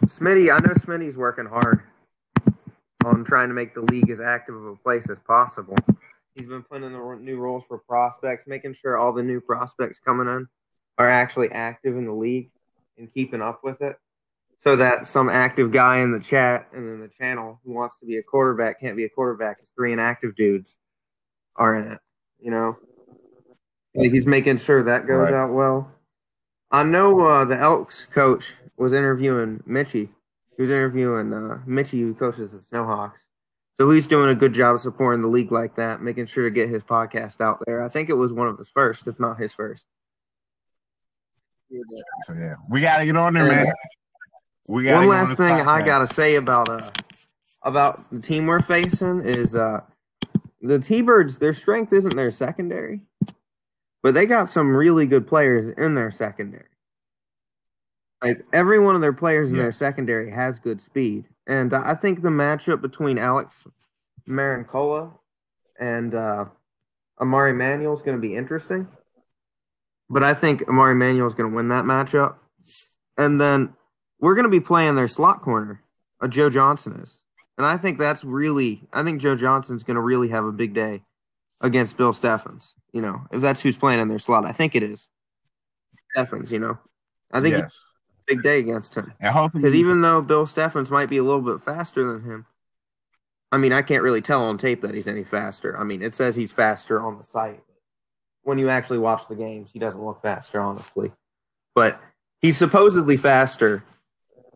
Smitty, 0.05 0.53
I 0.53 0.59
know 0.59 0.73
Smitty's 0.73 1.17
working 1.17 1.45
hard 1.45 1.81
on 3.05 3.23
trying 3.23 3.49
to 3.49 3.53
make 3.53 3.73
the 3.73 3.81
league 3.81 4.09
as 4.09 4.19
active 4.19 4.55
of 4.55 4.65
a 4.65 4.75
place 4.75 5.09
as 5.09 5.17
possible. 5.25 5.75
He's 6.35 6.47
been 6.47 6.63
putting 6.63 6.85
in 6.85 6.93
the 6.93 7.15
new 7.21 7.37
rules 7.37 7.63
for 7.67 7.77
prospects, 7.77 8.47
making 8.47 8.73
sure 8.73 8.97
all 8.97 9.13
the 9.13 9.23
new 9.23 9.39
prospects 9.39 9.99
coming 9.99 10.27
in 10.27 10.47
are 10.97 11.09
actually 11.09 11.51
active 11.51 11.95
in 11.95 12.05
the 12.05 12.13
league 12.13 12.49
and 12.97 13.11
keeping 13.13 13.41
up 13.41 13.63
with 13.63 13.81
it. 13.81 13.97
So 14.63 14.77
that 14.77 15.05
some 15.07 15.27
active 15.29 15.71
guy 15.71 15.99
in 15.99 16.11
the 16.11 16.19
chat 16.21 16.67
and 16.73 16.87
in 16.87 17.01
the 17.01 17.09
channel 17.09 17.59
who 17.65 17.73
wants 17.73 17.97
to 17.99 18.05
be 18.05 18.17
a 18.17 18.23
quarterback 18.23 18.79
can't 18.79 18.95
be 18.95 19.03
a 19.03 19.09
quarterback 19.09 19.57
because 19.57 19.69
three 19.75 19.91
inactive 19.91 20.35
dudes 20.35 20.77
are 21.57 21.75
in 21.75 21.91
it. 21.91 21.99
You 22.39 22.51
know? 22.51 22.77
Like 23.93 24.11
he's 24.11 24.25
making 24.25 24.57
sure 24.57 24.81
that 24.83 25.05
goes 25.05 25.19
Right. 25.19 25.33
out 25.33 25.51
well. 25.53 25.91
I 26.71 26.83
know 26.83 27.19
uh, 27.21 27.45
the 27.45 27.57
Elks 27.57 28.05
coach 28.05 28.55
was 28.77 28.93
interviewing 28.93 29.61
Mitchie. 29.67 30.09
He 30.55 30.61
was 30.61 30.71
interviewing 30.71 31.33
uh, 31.33 31.59
Mitchie, 31.67 31.99
who 31.99 32.13
coaches 32.13 32.51
the 32.53 32.59
Snowhawks. 32.59 33.19
So 33.79 33.89
he's 33.91 34.07
doing 34.07 34.29
a 34.29 34.35
good 34.35 34.53
job 34.53 34.75
of 34.75 34.81
supporting 34.81 35.21
the 35.21 35.27
league 35.27 35.51
like 35.51 35.75
that, 35.75 36.01
making 36.01 36.27
sure 36.27 36.45
to 36.45 36.51
get 36.51 36.69
his 36.69 36.83
podcast 36.83 37.41
out 37.41 37.59
there. 37.65 37.83
I 37.83 37.89
think 37.89 38.09
it 38.09 38.13
was 38.13 38.31
one 38.31 38.47
of 38.47 38.57
his 38.57 38.69
first, 38.69 39.07
if 39.07 39.19
not 39.19 39.39
his 39.39 39.53
first. 39.53 39.85
Yeah, 41.69 42.55
we 42.69 42.81
gotta 42.81 43.05
get 43.05 43.17
on 43.17 43.33
there, 43.33 43.45
man. 43.47 43.65
We 44.67 44.91
One 44.91 45.07
last 45.07 45.35
thing 45.35 45.51
I 45.51 45.85
gotta 45.85 46.07
say 46.07 46.35
about 46.35 46.69
uh 46.69 46.89
about 47.63 48.09
the 48.11 48.21
team 48.21 48.45
we're 48.45 48.61
facing 48.61 49.21
is 49.21 49.55
uh 49.55 49.81
the 50.61 50.79
T-Birds. 50.79 51.37
Their 51.37 51.53
strength 51.53 51.91
isn't 51.91 52.15
their 52.15 52.31
secondary, 52.31 53.01
but 54.01 54.13
they 54.13 54.25
got 54.25 54.49
some 54.49 54.73
really 54.75 55.05
good 55.05 55.27
players 55.27 55.73
in 55.77 55.95
their 55.95 56.11
secondary. 56.11 56.67
Like 58.21 58.45
every 58.53 58.79
one 58.79 58.95
of 58.95 59.01
their 59.01 59.11
players 59.11 59.49
in 59.49 59.57
Yeah. 59.57 59.63
their 59.63 59.71
secondary 59.73 60.31
has 60.31 60.59
good 60.59 60.79
speed, 60.79 61.25
and 61.45 61.73
I 61.73 61.93
think 61.93 62.21
the 62.21 62.29
matchup 62.29 62.81
between 62.81 63.17
Alex 63.17 63.67
Marincola 64.29 65.11
and 65.77 66.15
uh, 66.15 66.45
Amari 67.19 67.51
Emanuel 67.51 67.93
is 67.93 68.01
going 68.01 68.15
to 68.15 68.21
be 68.21 68.33
interesting. 68.33 68.87
But 70.09 70.23
I 70.23 70.33
think 70.33 70.65
Amari 70.69 70.93
Emanuel 70.93 71.27
is 71.27 71.33
going 71.33 71.49
to 71.49 71.55
win 71.55 71.67
that 71.69 71.83
matchup, 71.83 72.35
and 73.17 73.41
then 73.41 73.73
we're 74.23 74.35
going 74.35 74.45
to 74.45 74.49
be 74.49 74.61
playing 74.61 74.95
their 74.95 75.09
slot 75.09 75.41
corner. 75.41 75.81
Uh, 76.21 76.29
Joe 76.29 76.49
Johnson 76.49 76.93
is, 76.93 77.19
and 77.57 77.67
I 77.67 77.75
think 77.75 77.99
that's 77.99 78.23
really. 78.23 78.81
I 78.93 79.03
think 79.03 79.19
Joe 79.19 79.35
Johnson's 79.35 79.83
going 79.83 79.95
to 79.95 80.01
really 80.01 80.29
have 80.29 80.45
a 80.45 80.51
big 80.53 80.73
day 80.73 81.03
against 81.59 81.97
Bill 81.97 82.13
Steffens. 82.13 82.73
You 82.93 83.01
know, 83.01 83.27
if 83.33 83.41
that's 83.41 83.61
who's 83.61 83.75
playing 83.75 83.99
in 83.99 84.07
their 84.07 84.19
slot, 84.19 84.45
I 84.45 84.53
think 84.53 84.75
it 84.75 84.83
is 84.83 85.09
Steffens. 86.15 86.53
You 86.53 86.59
know, 86.59 86.77
I 87.33 87.41
think 87.41 87.57
yes. 87.57 87.65
it's 87.65 87.75
a 87.75 88.35
big 88.35 88.43
day 88.43 88.59
against 88.59 88.95
him. 88.95 89.11
Because 89.53 89.75
even 89.75 89.99
though 89.99 90.21
Bill 90.21 90.45
Steffens 90.45 90.89
might 90.89 91.09
be 91.09 91.17
a 91.17 91.23
little 91.23 91.41
bit 91.41 91.59
faster 91.61 92.05
than 92.05 92.23
him, 92.23 92.45
I 93.51 93.57
mean, 93.57 93.73
I 93.73 93.81
can't 93.81 94.03
really 94.03 94.21
tell 94.21 94.45
on 94.45 94.57
tape 94.57 94.79
that 94.81 94.95
he's 94.95 95.09
any 95.09 95.25
faster. 95.25 95.77
I 95.77 95.83
mean, 95.83 96.01
it 96.01 96.15
says 96.15 96.37
he's 96.37 96.53
faster 96.53 97.03
on 97.03 97.17
the 97.17 97.25
site. 97.25 97.61
When 98.43 98.57
you 98.57 98.69
actually 98.69 98.99
watch 98.99 99.27
the 99.27 99.35
games, 99.35 99.73
he 99.73 99.79
doesn't 99.79 100.01
look 100.01 100.21
faster, 100.21 100.61
honestly. 100.61 101.11
But 101.75 101.99
he's 102.39 102.55
supposedly 102.55 103.17
faster. 103.17 103.83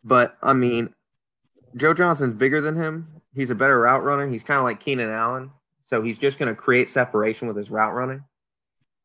But, 0.08 0.38
I 0.42 0.54
mean, 0.54 0.94
Joe 1.76 1.94
Johnson's 1.94 2.36
bigger 2.36 2.62
than 2.62 2.76
him. 2.76 3.22
He's 3.36 3.52
a 3.52 3.56
better 3.56 3.80
route 3.82 4.04
runner. 4.04 4.28
He's 4.28 4.44
kind 4.44 4.58
of 4.58 4.64
like 4.64 4.80
Keenan 4.80 5.10
Allen. 5.10 5.52
So 5.84 6.02
he's 6.02 6.18
just 6.18 6.40
going 6.40 6.54
to 6.54 6.56
create 6.56 6.90
separation 6.90 7.48
with 7.48 7.58
his 7.58 7.70
route 7.70 7.94
running. 7.94 8.24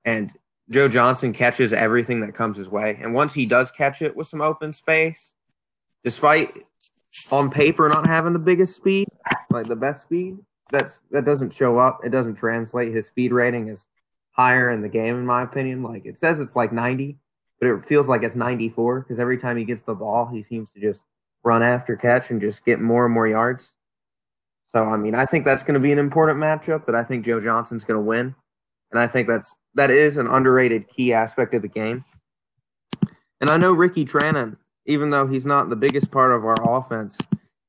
And 0.04 0.32
Joe 0.70 0.88
Johnson 0.88 1.32
catches 1.32 1.72
everything 1.72 2.20
that 2.20 2.34
comes 2.34 2.56
his 2.56 2.68
way. 2.68 2.98
And 3.00 3.14
once 3.14 3.34
he 3.34 3.46
does 3.46 3.72
catch 3.72 4.00
it 4.00 4.14
with 4.16 4.28
some 4.28 4.40
open 4.40 4.72
space, 4.72 5.34
despite 6.04 6.50
on 7.32 7.50
paper 7.50 7.88
not 7.88 8.06
having 8.06 8.32
the 8.32 8.38
biggest 8.38 8.76
speed, 8.76 9.08
like 9.50 9.66
the 9.66 9.76
best 9.76 10.02
speed, 10.02 10.38
that's 10.70 11.02
that 11.10 11.24
doesn't 11.24 11.52
show 11.52 11.78
up. 11.78 12.00
It 12.04 12.10
doesn't 12.10 12.36
translate. 12.36 12.94
His 12.94 13.08
speed 13.08 13.32
rating 13.32 13.68
is 13.68 13.84
higher 14.30 14.70
in 14.70 14.82
the 14.82 14.88
game, 14.88 15.16
in 15.16 15.26
my 15.26 15.42
opinion. 15.42 15.82
Like 15.82 16.06
it 16.06 16.16
says 16.16 16.40
it's 16.40 16.56
like 16.56 16.72
90, 16.72 17.18
but 17.62 17.70
it 17.70 17.86
feels 17.86 18.08
like 18.08 18.24
it's 18.24 18.34
94 18.34 19.02
because 19.02 19.20
every 19.20 19.38
time 19.38 19.56
he 19.56 19.62
gets 19.62 19.84
the 19.84 19.94
ball, 19.94 20.26
he 20.26 20.42
seems 20.42 20.68
to 20.72 20.80
just 20.80 21.04
run 21.44 21.62
after 21.62 21.94
catch 21.94 22.30
and 22.30 22.40
just 22.40 22.64
get 22.64 22.80
more 22.80 23.04
and 23.04 23.14
more 23.14 23.28
yards. 23.28 23.72
So 24.66 24.82
I 24.82 24.96
mean, 24.96 25.14
I 25.14 25.26
think 25.26 25.44
that's 25.44 25.62
going 25.62 25.74
to 25.74 25.80
be 25.80 25.92
an 25.92 25.98
important 26.00 26.40
matchup 26.40 26.86
that 26.86 26.96
I 26.96 27.04
think 27.04 27.24
Joe 27.24 27.38
Johnson's 27.38 27.84
going 27.84 27.98
to 28.00 28.04
win, 28.04 28.34
and 28.90 28.98
I 28.98 29.06
think 29.06 29.28
that's 29.28 29.54
that 29.74 29.92
is 29.92 30.16
an 30.16 30.26
underrated 30.26 30.88
key 30.88 31.12
aspect 31.12 31.54
of 31.54 31.62
the 31.62 31.68
game. 31.68 32.04
And 33.40 33.48
I 33.48 33.56
know 33.58 33.72
Ricky 33.72 34.04
Trannon, 34.04 34.56
even 34.86 35.10
though 35.10 35.28
he's 35.28 35.46
not 35.46 35.70
the 35.70 35.76
biggest 35.76 36.10
part 36.10 36.32
of 36.32 36.44
our 36.44 36.56
offense, 36.68 37.16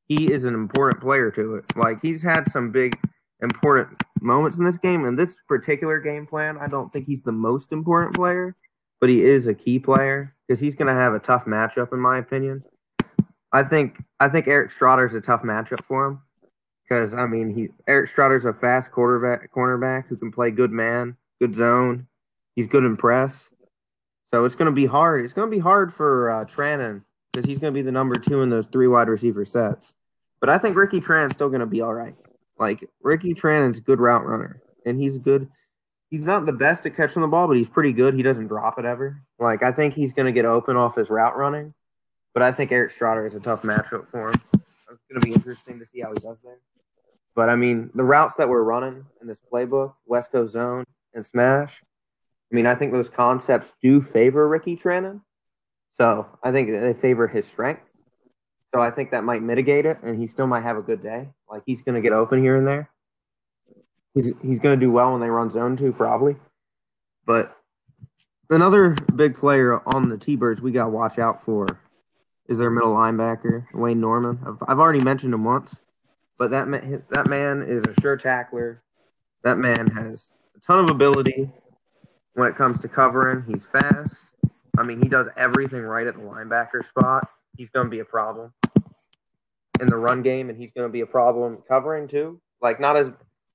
he 0.07 0.33
is 0.33 0.43
an 0.45 0.55
important 0.55 1.03
player 1.03 1.29
to 1.29 1.57
it. 1.57 1.65
Like 1.77 2.01
he's 2.01 2.23
had 2.23 2.51
some 2.51 2.71
big 2.71 2.99
important 3.43 3.89
moments 4.21 4.57
in 4.57 4.65
this 4.65 4.77
game. 4.77 5.05
In 5.05 5.15
this 5.15 5.35
particular 5.47 5.99
game 5.99 6.25
plan, 6.25 6.57
I 6.57 6.65
don't 6.65 6.91
think 6.91 7.05
he's 7.05 7.21
the 7.21 7.31
most 7.31 7.71
important 7.71 8.15
player, 8.15 8.55
but 9.03 9.09
he 9.09 9.21
is 9.21 9.47
a 9.47 9.53
key 9.53 9.79
player 9.79 10.33
because 10.47 10.61
he's 10.61 10.75
going 10.75 10.87
to 10.87 10.93
have 10.93 11.13
a 11.13 11.19
tough 11.19 11.43
matchup, 11.43 11.91
in 11.91 11.99
my 11.99 12.19
opinion. 12.19 12.63
I 13.51 13.61
think 13.61 14.01
I 14.21 14.29
think 14.29 14.47
Eric 14.47 14.71
Strotter's 14.71 15.13
a 15.13 15.19
tough 15.19 15.41
matchup 15.41 15.83
for 15.83 16.05
him 16.05 16.21
because 16.87 17.13
I 17.13 17.27
mean 17.27 17.53
he 17.53 17.67
Eric 17.85 18.09
Strotter's 18.09 18.45
a 18.45 18.53
fast 18.53 18.91
quarterback 18.93 19.51
cornerback 19.51 20.07
who 20.07 20.15
can 20.15 20.31
play 20.31 20.51
good 20.51 20.71
man, 20.71 21.17
good 21.41 21.53
zone. 21.53 22.07
He's 22.55 22.67
good 22.67 22.85
in 22.85 22.95
press, 22.95 23.49
so 24.33 24.45
it's 24.45 24.55
going 24.55 24.67
to 24.67 24.71
be 24.71 24.85
hard. 24.85 25.25
It's 25.25 25.33
going 25.33 25.51
to 25.51 25.53
be 25.53 25.61
hard 25.61 25.93
for 25.93 26.29
uh, 26.29 26.45
Trannon 26.45 27.03
because 27.33 27.45
he's 27.45 27.57
going 27.57 27.73
to 27.73 27.77
be 27.77 27.83
the 27.83 27.91
number 27.91 28.15
two 28.15 28.41
in 28.41 28.49
those 28.49 28.67
three 28.67 28.87
wide 28.87 29.09
receiver 29.09 29.43
sets. 29.43 29.95
But 30.39 30.49
I 30.49 30.57
think 30.57 30.77
Ricky 30.77 31.01
Trannon's 31.01 31.33
still 31.33 31.49
going 31.49 31.59
to 31.59 31.65
be 31.65 31.81
all 31.81 31.93
right. 31.93 32.15
Like 32.57 32.89
Ricky 33.01 33.33
Trannon's 33.33 33.79
a 33.79 33.81
good 33.81 33.99
route 33.99 34.25
runner, 34.25 34.61
and 34.85 34.97
he's 34.97 35.17
good. 35.17 35.49
He's 36.13 36.27
not 36.27 36.45
the 36.45 36.53
best 36.53 36.85
at 36.85 36.95
catching 36.95 37.23
the 37.23 37.27
ball, 37.27 37.47
but 37.47 37.57
he's 37.57 37.67
pretty 37.67 37.91
good. 37.91 38.13
He 38.13 38.21
doesn't 38.21 38.45
drop 38.45 38.77
it 38.77 38.85
ever. 38.85 39.17
Like 39.39 39.63
I 39.63 39.71
think 39.71 39.95
he's 39.95 40.13
going 40.13 40.27
to 40.27 40.31
get 40.31 40.45
open 40.45 40.77
off 40.77 40.95
his 40.95 41.09
route 41.09 41.35
running, 41.35 41.73
but 42.35 42.43
I 42.43 42.51
think 42.51 42.71
Eric 42.71 42.91
Strotter 42.91 43.25
is 43.27 43.33
a 43.33 43.39
tough 43.39 43.63
matchup 43.63 44.07
for 44.07 44.27
him. 44.27 44.35
It's 44.53 44.85
going 45.09 45.19
to 45.19 45.25
be 45.27 45.33
interesting 45.33 45.79
to 45.79 45.87
see 45.87 46.01
how 46.01 46.09
he 46.09 46.19
does 46.19 46.37
there. 46.43 46.59
But 47.33 47.49
I 47.49 47.55
mean, 47.55 47.89
the 47.95 48.03
routes 48.03 48.35
that 48.35 48.47
we're 48.47 48.61
running 48.61 49.07
in 49.21 49.27
this 49.27 49.41
playbook, 49.51 49.95
West 50.05 50.31
Coast 50.31 50.53
Zone 50.53 50.85
and 51.15 51.25
Smash, 51.25 51.81
I 52.51 52.55
mean, 52.55 52.67
I 52.67 52.75
think 52.75 52.91
those 52.91 53.09
concepts 53.09 53.73
do 53.81 53.99
favor 53.99 54.47
Ricky 54.47 54.77
Trannon. 54.77 55.21
So 55.97 56.27
I 56.43 56.51
think 56.51 56.69
they 56.69 56.93
favor 56.93 57.27
his 57.27 57.47
strength. 57.47 57.89
So 58.71 58.79
I 58.79 58.91
think 58.91 59.09
that 59.09 59.23
might 59.23 59.41
mitigate 59.41 59.87
it, 59.87 59.97
and 60.03 60.19
he 60.19 60.27
still 60.27 60.45
might 60.45 60.61
have 60.61 60.77
a 60.77 60.83
good 60.83 61.01
day. 61.01 61.29
Like 61.49 61.63
he's 61.65 61.81
going 61.81 61.95
to 61.95 62.01
get 62.01 62.13
open 62.13 62.39
here 62.39 62.55
and 62.55 62.67
there. 62.67 62.91
He's 64.13 64.31
he's 64.41 64.59
going 64.59 64.79
to 64.79 64.85
do 64.85 64.91
well 64.91 65.11
when 65.11 65.21
they 65.21 65.29
run 65.29 65.51
zone 65.51 65.75
two, 65.75 65.91
probably. 65.91 66.35
But 67.25 67.55
another 68.49 68.95
big 69.15 69.35
player 69.35 69.81
on 69.95 70.09
the 70.09 70.17
T-Birds 70.17 70.61
we 70.61 70.71
got 70.71 70.85
to 70.85 70.89
watch 70.89 71.17
out 71.17 71.43
for 71.43 71.65
is 72.47 72.57
their 72.57 72.69
middle 72.69 72.93
linebacker, 72.93 73.65
Wayne 73.73 74.01
Norman. 74.01 74.39
I've, 74.45 74.57
I've 74.67 74.79
already 74.79 74.99
mentioned 74.99 75.33
him 75.33 75.43
once, 75.43 75.73
but 76.37 76.51
that 76.51 76.67
that 77.09 77.27
man 77.27 77.63
is 77.63 77.83
a 77.87 77.99
sure 78.01 78.17
tackler. 78.17 78.81
That 79.43 79.57
man 79.57 79.87
has 79.87 80.29
a 80.55 80.59
ton 80.59 80.83
of 80.83 80.89
ability 80.89 81.49
when 82.33 82.47
it 82.47 82.55
comes 82.55 82.79
to 82.79 82.87
covering. 82.87 83.43
He's 83.47 83.65
fast. 83.65 84.15
I 84.77 84.83
mean, 84.83 85.01
he 85.01 85.07
does 85.07 85.27
everything 85.37 85.81
right 85.81 86.07
at 86.07 86.15
the 86.15 86.21
linebacker 86.21 86.85
spot. 86.85 87.27
He's 87.55 87.69
going 87.69 87.85
to 87.85 87.91
be 87.91 87.99
a 87.99 88.05
problem 88.05 88.53
in 89.79 89.87
the 89.87 89.97
run 89.97 90.21
game, 90.21 90.49
and 90.49 90.57
he's 90.57 90.71
going 90.71 90.87
to 90.87 90.91
be 90.91 91.01
a 91.01 91.05
problem 91.05 91.59
covering 91.67 92.07
too. 92.07 92.41
Like, 92.61 92.79
not 92.79 92.95
as 92.95 93.11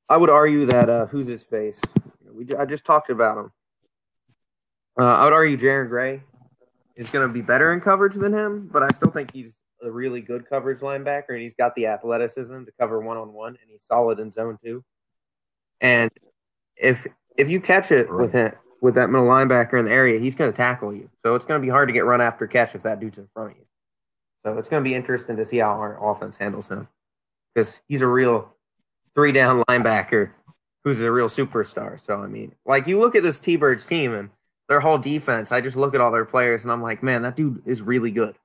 I 0.08 0.16
would 0.16 0.30
argue 0.30 0.66
that 0.66 0.88
uh, 0.88 1.06
who's 1.06 1.26
his 1.26 1.42
face? 1.42 1.80
We 2.32 2.46
I 2.58 2.64
just 2.64 2.84
talked 2.84 3.10
about 3.10 3.38
him. 3.38 3.52
Uh, 4.98 5.04
I 5.04 5.24
would 5.24 5.32
argue 5.32 5.56
Jaron 5.56 5.88
Gray 5.88 6.22
is 6.96 7.10
going 7.10 7.26
to 7.28 7.32
be 7.32 7.42
better 7.42 7.72
in 7.72 7.80
coverage 7.80 8.14
than 8.14 8.32
him, 8.32 8.68
but 8.72 8.82
I 8.82 8.88
still 8.88 9.10
think 9.10 9.32
he's 9.32 9.52
a 9.82 9.90
really 9.90 10.20
good 10.20 10.48
coverage 10.48 10.80
linebacker, 10.80 11.30
and 11.30 11.40
he's 11.40 11.54
got 11.54 11.74
the 11.74 11.86
athleticism 11.86 12.64
to 12.64 12.72
cover 12.80 13.00
one 13.00 13.16
on 13.16 13.32
one, 13.32 13.50
and 13.60 13.70
he's 13.70 13.84
solid 13.84 14.18
in 14.18 14.32
zone 14.32 14.58
two. 14.62 14.84
And 15.80 16.10
if 16.76 17.06
if 17.36 17.48
you 17.48 17.60
catch 17.60 17.92
it 17.92 18.10
right. 18.10 18.22
with 18.22 18.32
him 18.32 18.52
with 18.80 18.94
that 18.94 19.10
middle 19.10 19.26
linebacker 19.26 19.78
in 19.78 19.84
the 19.84 19.92
area, 19.92 20.18
he's 20.18 20.34
going 20.34 20.50
to 20.50 20.56
tackle 20.56 20.94
you. 20.94 21.10
So 21.24 21.34
it's 21.34 21.44
going 21.44 21.60
to 21.60 21.64
be 21.64 21.70
hard 21.70 21.88
to 21.88 21.92
get 21.92 22.04
run 22.04 22.20
after 22.20 22.46
catch 22.46 22.74
if 22.74 22.82
that 22.84 23.00
dude's 23.00 23.18
in 23.18 23.28
front 23.34 23.52
of 23.52 23.56
you. 23.58 23.64
So 24.44 24.56
it's 24.56 24.68
going 24.68 24.82
to 24.82 24.88
be 24.88 24.94
interesting 24.94 25.36
to 25.36 25.44
see 25.44 25.58
how 25.58 25.70
our 25.70 26.10
offense 26.10 26.36
handles 26.36 26.68
him 26.68 26.88
because 27.54 27.80
he's 27.88 28.02
a 28.02 28.06
real 28.06 28.54
three 29.14 29.32
down 29.32 29.62
linebacker 29.64 30.30
who's 30.84 31.00
a 31.00 31.10
real 31.10 31.28
superstar. 31.28 32.00
So 32.00 32.16
I 32.16 32.26
mean, 32.26 32.54
like 32.64 32.86
you 32.86 32.98
look 32.98 33.14
at 33.14 33.22
this 33.22 33.38
T-Birds 33.38 33.84
team 33.84 34.14
and 34.14 34.30
their 34.68 34.80
whole 34.80 34.98
defense. 34.98 35.50
I 35.50 35.60
just 35.60 35.76
look 35.76 35.94
at 35.94 36.00
all 36.00 36.12
their 36.12 36.24
players 36.24 36.62
and 36.62 36.70
I'm 36.70 36.82
like, 36.82 37.02
man, 37.02 37.22
that 37.22 37.36
dude 37.36 37.62
is 37.66 37.82
really 37.82 38.10
good. 38.10 38.36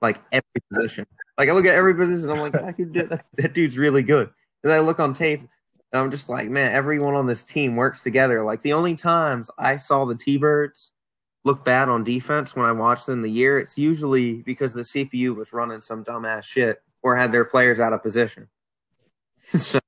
Like 0.00 0.18
every 0.32 0.62
position. 0.72 1.06
Like 1.38 1.48
I 1.48 1.52
look 1.52 1.66
at 1.66 1.74
every 1.74 1.94
position, 1.94 2.30
I'm 2.30 2.40
like, 2.40 2.52
that, 2.52 2.76
dude, 2.76 2.94
that, 2.94 3.24
that 3.36 3.52
dude's 3.52 3.78
really 3.78 4.02
good. 4.02 4.30
And 4.64 4.72
I 4.72 4.80
look 4.80 4.98
on 4.98 5.12
tape 5.12 5.40
and 5.40 6.02
I'm 6.02 6.10
just 6.10 6.28
like, 6.28 6.48
man, 6.48 6.72
everyone 6.72 7.14
on 7.14 7.26
this 7.26 7.44
team 7.44 7.76
works 7.76 8.02
together. 8.02 8.42
Like 8.42 8.62
the 8.62 8.72
only 8.72 8.94
times 8.94 9.50
I 9.58 9.76
saw 9.76 10.06
the 10.06 10.14
T-Birds 10.14 10.92
look 11.44 11.64
bad 11.64 11.88
on 11.88 12.04
defense 12.04 12.56
when 12.56 12.66
I 12.66 12.72
watched 12.72 13.06
them 13.06 13.22
the 13.22 13.30
year, 13.30 13.58
it's 13.58 13.78
usually 13.78 14.42
because 14.42 14.72
the 14.72 14.82
CPU 14.82 15.36
was 15.36 15.52
running 15.52 15.80
some 15.80 16.04
dumbass 16.04 16.44
shit 16.44 16.82
or 17.02 17.16
had 17.16 17.32
their 17.32 17.44
players 17.44 17.80
out 17.80 17.92
of 17.92 18.02
position. 18.02 18.48
so 19.46 19.78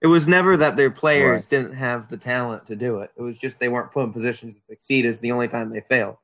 it 0.00 0.06
was 0.06 0.28
never 0.28 0.56
that 0.56 0.76
their 0.76 0.90
players 0.90 1.42
right. 1.42 1.50
didn't 1.50 1.74
have 1.74 2.08
the 2.08 2.16
talent 2.16 2.66
to 2.66 2.76
do 2.76 3.00
it. 3.00 3.10
It 3.16 3.22
was 3.22 3.36
just 3.36 3.58
they 3.58 3.68
weren't 3.68 3.90
put 3.90 4.04
in 4.04 4.12
positions 4.12 4.54
to 4.54 4.64
succeed. 4.64 5.04
Is 5.04 5.20
the 5.20 5.32
only 5.32 5.48
time 5.48 5.70
they 5.70 5.80
fail. 5.80 6.20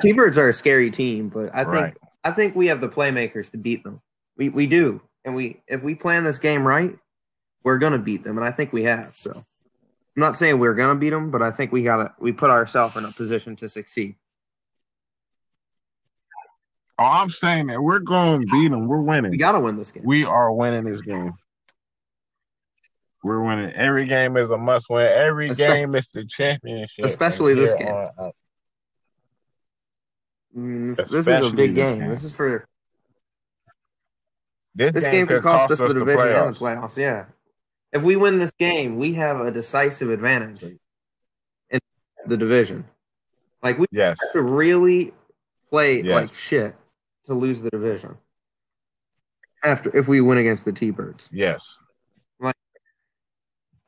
T-Birds 0.00 0.38
are 0.38 0.48
a 0.48 0.52
scary 0.52 0.90
team, 0.90 1.28
but 1.28 1.54
I 1.54 1.64
think 1.64 1.74
right. 1.74 1.96
I 2.24 2.30
think 2.32 2.54
we 2.54 2.66
have 2.66 2.80
the 2.80 2.88
playmakers 2.88 3.50
to 3.50 3.58
beat 3.58 3.84
them. 3.84 4.00
We 4.36 4.48
we 4.48 4.66
do, 4.66 5.02
and 5.24 5.34
we 5.34 5.62
if 5.66 5.82
we 5.82 5.94
plan 5.94 6.24
this 6.24 6.38
game 6.38 6.66
right, 6.66 6.96
we're 7.64 7.78
gonna 7.78 7.98
beat 7.98 8.24
them, 8.24 8.36
and 8.36 8.46
I 8.46 8.50
think 8.50 8.72
we 8.72 8.84
have. 8.84 9.14
So 9.14 9.32
I'm 9.32 9.42
not 10.16 10.36
saying 10.36 10.58
we're 10.58 10.74
gonna 10.74 10.98
beat 10.98 11.10
them, 11.10 11.30
but 11.30 11.42
I 11.42 11.50
think 11.50 11.72
we 11.72 11.82
gotta 11.82 12.14
we 12.18 12.32
put 12.32 12.50
ourselves 12.50 12.96
in 12.96 13.04
a 13.04 13.12
position 13.12 13.56
to 13.56 13.68
succeed. 13.68 14.16
Oh, 16.98 17.04
I'm 17.04 17.30
saying 17.30 17.68
that 17.68 17.80
we're 17.80 18.00
going 18.00 18.40
to 18.40 18.46
beat 18.48 18.72
them. 18.72 18.88
We're 18.88 19.00
winning. 19.00 19.30
We 19.30 19.38
got 19.38 19.52
to 19.52 19.60
win 19.60 19.76
this 19.76 19.92
game. 19.92 20.02
We 20.04 20.24
are 20.24 20.52
winning 20.52 20.82
this 20.82 21.00
game. 21.00 21.32
We're 23.22 23.42
winning. 23.42 23.72
Every 23.72 24.06
game 24.06 24.36
is 24.36 24.50
a 24.50 24.56
must 24.56 24.88
win. 24.88 25.06
Every 25.06 25.52
game 25.54 25.94
is 25.94 26.10
the 26.10 26.24
championship. 26.24 27.04
Especially 27.04 27.54
this 27.54 27.74
game. 27.74 27.88
On, 27.88 28.10
uh, 28.16 28.30
this, 30.54 30.96
this, 30.96 31.26
is 31.26 31.52
a 31.52 31.54
big 31.54 31.74
game. 31.74 31.98
game. 31.98 32.10
This 32.10 32.24
is 32.24 32.34
for. 32.34 32.66
This, 34.74 34.92
this 34.94 35.04
game, 35.04 35.12
game 35.12 35.26
could 35.26 35.42
cost, 35.42 35.72
us 35.72 35.78
the 35.78 35.88
division 35.88 36.28
the 36.28 36.44
and 36.46 36.54
the 36.54 36.58
playoffs. 36.58 36.96
Yeah. 36.96 37.24
If 37.92 38.02
we 38.02 38.14
win 38.14 38.38
this 38.38 38.52
game, 38.52 38.96
we 38.96 39.14
have 39.14 39.40
a 39.40 39.50
decisive 39.50 40.10
advantage 40.10 40.62
in 40.62 41.80
the 42.26 42.36
division. 42.36 42.84
Like 43.62 43.78
we 43.78 43.86
yes. 43.90 44.18
have 44.22 44.32
to 44.34 44.42
really 44.42 45.12
play 45.70 46.02
yes. 46.02 46.14
like 46.14 46.34
shit 46.34 46.76
to 47.26 47.34
lose 47.34 47.60
the 47.60 47.70
division. 47.70 48.16
After 49.64 49.96
if 49.96 50.06
we 50.06 50.20
win 50.20 50.38
against 50.38 50.64
the 50.64 50.72
T 50.72 50.90
Birds. 50.90 51.28
Yes. 51.32 51.78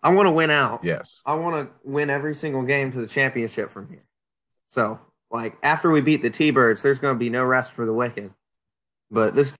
I 0.03 0.15
want 0.15 0.27
to 0.27 0.33
win 0.33 0.51
out. 0.51 0.83
Yes. 0.83 1.21
I 1.27 1.35
want 1.35 1.57
to 1.57 1.75
win 1.85 2.11
every 2.11 2.35
single 2.35 2.63
game 2.63 2.91
to 2.93 3.01
the 3.01 3.07
championship 3.07 3.71
from 3.71 3.89
here. 3.89 4.05
So, 4.69 4.99
like 5.31 5.57
after 5.63 5.91
we 5.91 6.01
beat 6.01 6.23
the 6.23 6.31
T-Birds, 6.31 6.83
there's 6.83 6.99
going 6.99 7.15
to 7.15 7.19
be 7.19 7.31
no 7.31 7.45
rest 7.45 7.73
for 7.73 7.85
the 7.85 7.93
wicked. 7.93 8.33
But 9.11 9.35
this, 9.35 9.55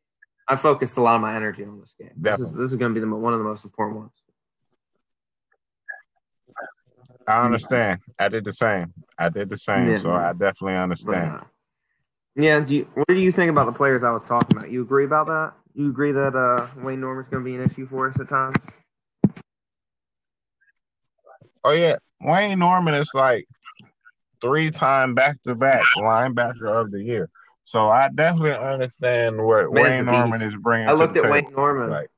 I 0.49 0.57
focused 0.57 0.97
a 0.97 1.03
lot 1.03 1.17
of 1.17 1.21
my 1.21 1.37
energy 1.37 1.65
on 1.65 1.79
this 1.79 1.95
game. 1.99 2.13
This 2.17 2.41
is, 2.41 2.53
this 2.53 2.71
is 2.71 2.77
going 2.77 2.95
to 2.95 3.01
be 3.01 3.05
the, 3.05 3.15
one 3.15 3.33
of 3.33 3.39
the 3.39 3.45
most 3.45 3.65
important 3.65 4.01
ones. 4.01 4.23
I 7.27 7.45
understand. 7.45 8.01
I 8.19 8.29
did 8.29 8.45
the 8.45 8.53
same. 8.53 8.93
I 9.19 9.29
did 9.29 9.51
the 9.51 9.59
same. 9.59 9.91
Yeah, 9.91 9.97
so 9.99 10.11
I 10.11 10.33
definitely 10.33 10.77
understand. 10.77 11.45
Yeah. 12.35 12.61
Do 12.61 12.77
you, 12.77 12.89
what 12.95 13.09
do 13.09 13.19
you 13.19 13.31
think 13.31 13.51
about 13.51 13.67
the 13.67 13.73
players 13.73 14.03
I 14.03 14.11
was 14.11 14.25
talking 14.25 14.57
about? 14.57 14.71
You 14.71 14.83
agree 14.83 15.05
about 15.05 15.27
that? 15.27 15.53
You 15.75 15.91
agree 15.91 16.13
that 16.13 16.35
uh, 16.35 16.67
Wayne 16.83 17.01
Norman's 17.01 17.29
going 17.29 17.45
to 17.45 17.49
be 17.49 17.55
an 17.57 17.63
issue 17.63 17.87
for 17.87 18.09
us 18.09 18.19
at 18.19 18.29
times? 18.29 18.57
Oh 21.65 21.73
yeah, 21.73 21.97
Wayne 22.21 22.59
Norman 22.59 22.95
is 22.95 23.11
like 23.15 23.47
three 24.41 24.71
time 24.71 25.15
back 25.15 25.41
to 25.43 25.55
back 25.55 25.83
linebacker 25.97 26.81
of 26.81 26.91
the 26.91 27.03
year. 27.03 27.29
So 27.65 27.89
I 27.89 28.09
definitely 28.09 28.53
understand 28.53 29.37
what 29.45 29.73
Man's 29.73 29.99
Wayne 29.99 30.07
Norman 30.07 30.43
is 30.43 30.55
bringing. 30.57 30.89
I 30.89 30.93
looked 30.93 31.17
at 31.17 31.23
table. 31.23 31.35
Wayne 31.35 31.53
Norman. 31.53 31.91
Like, 31.91 32.11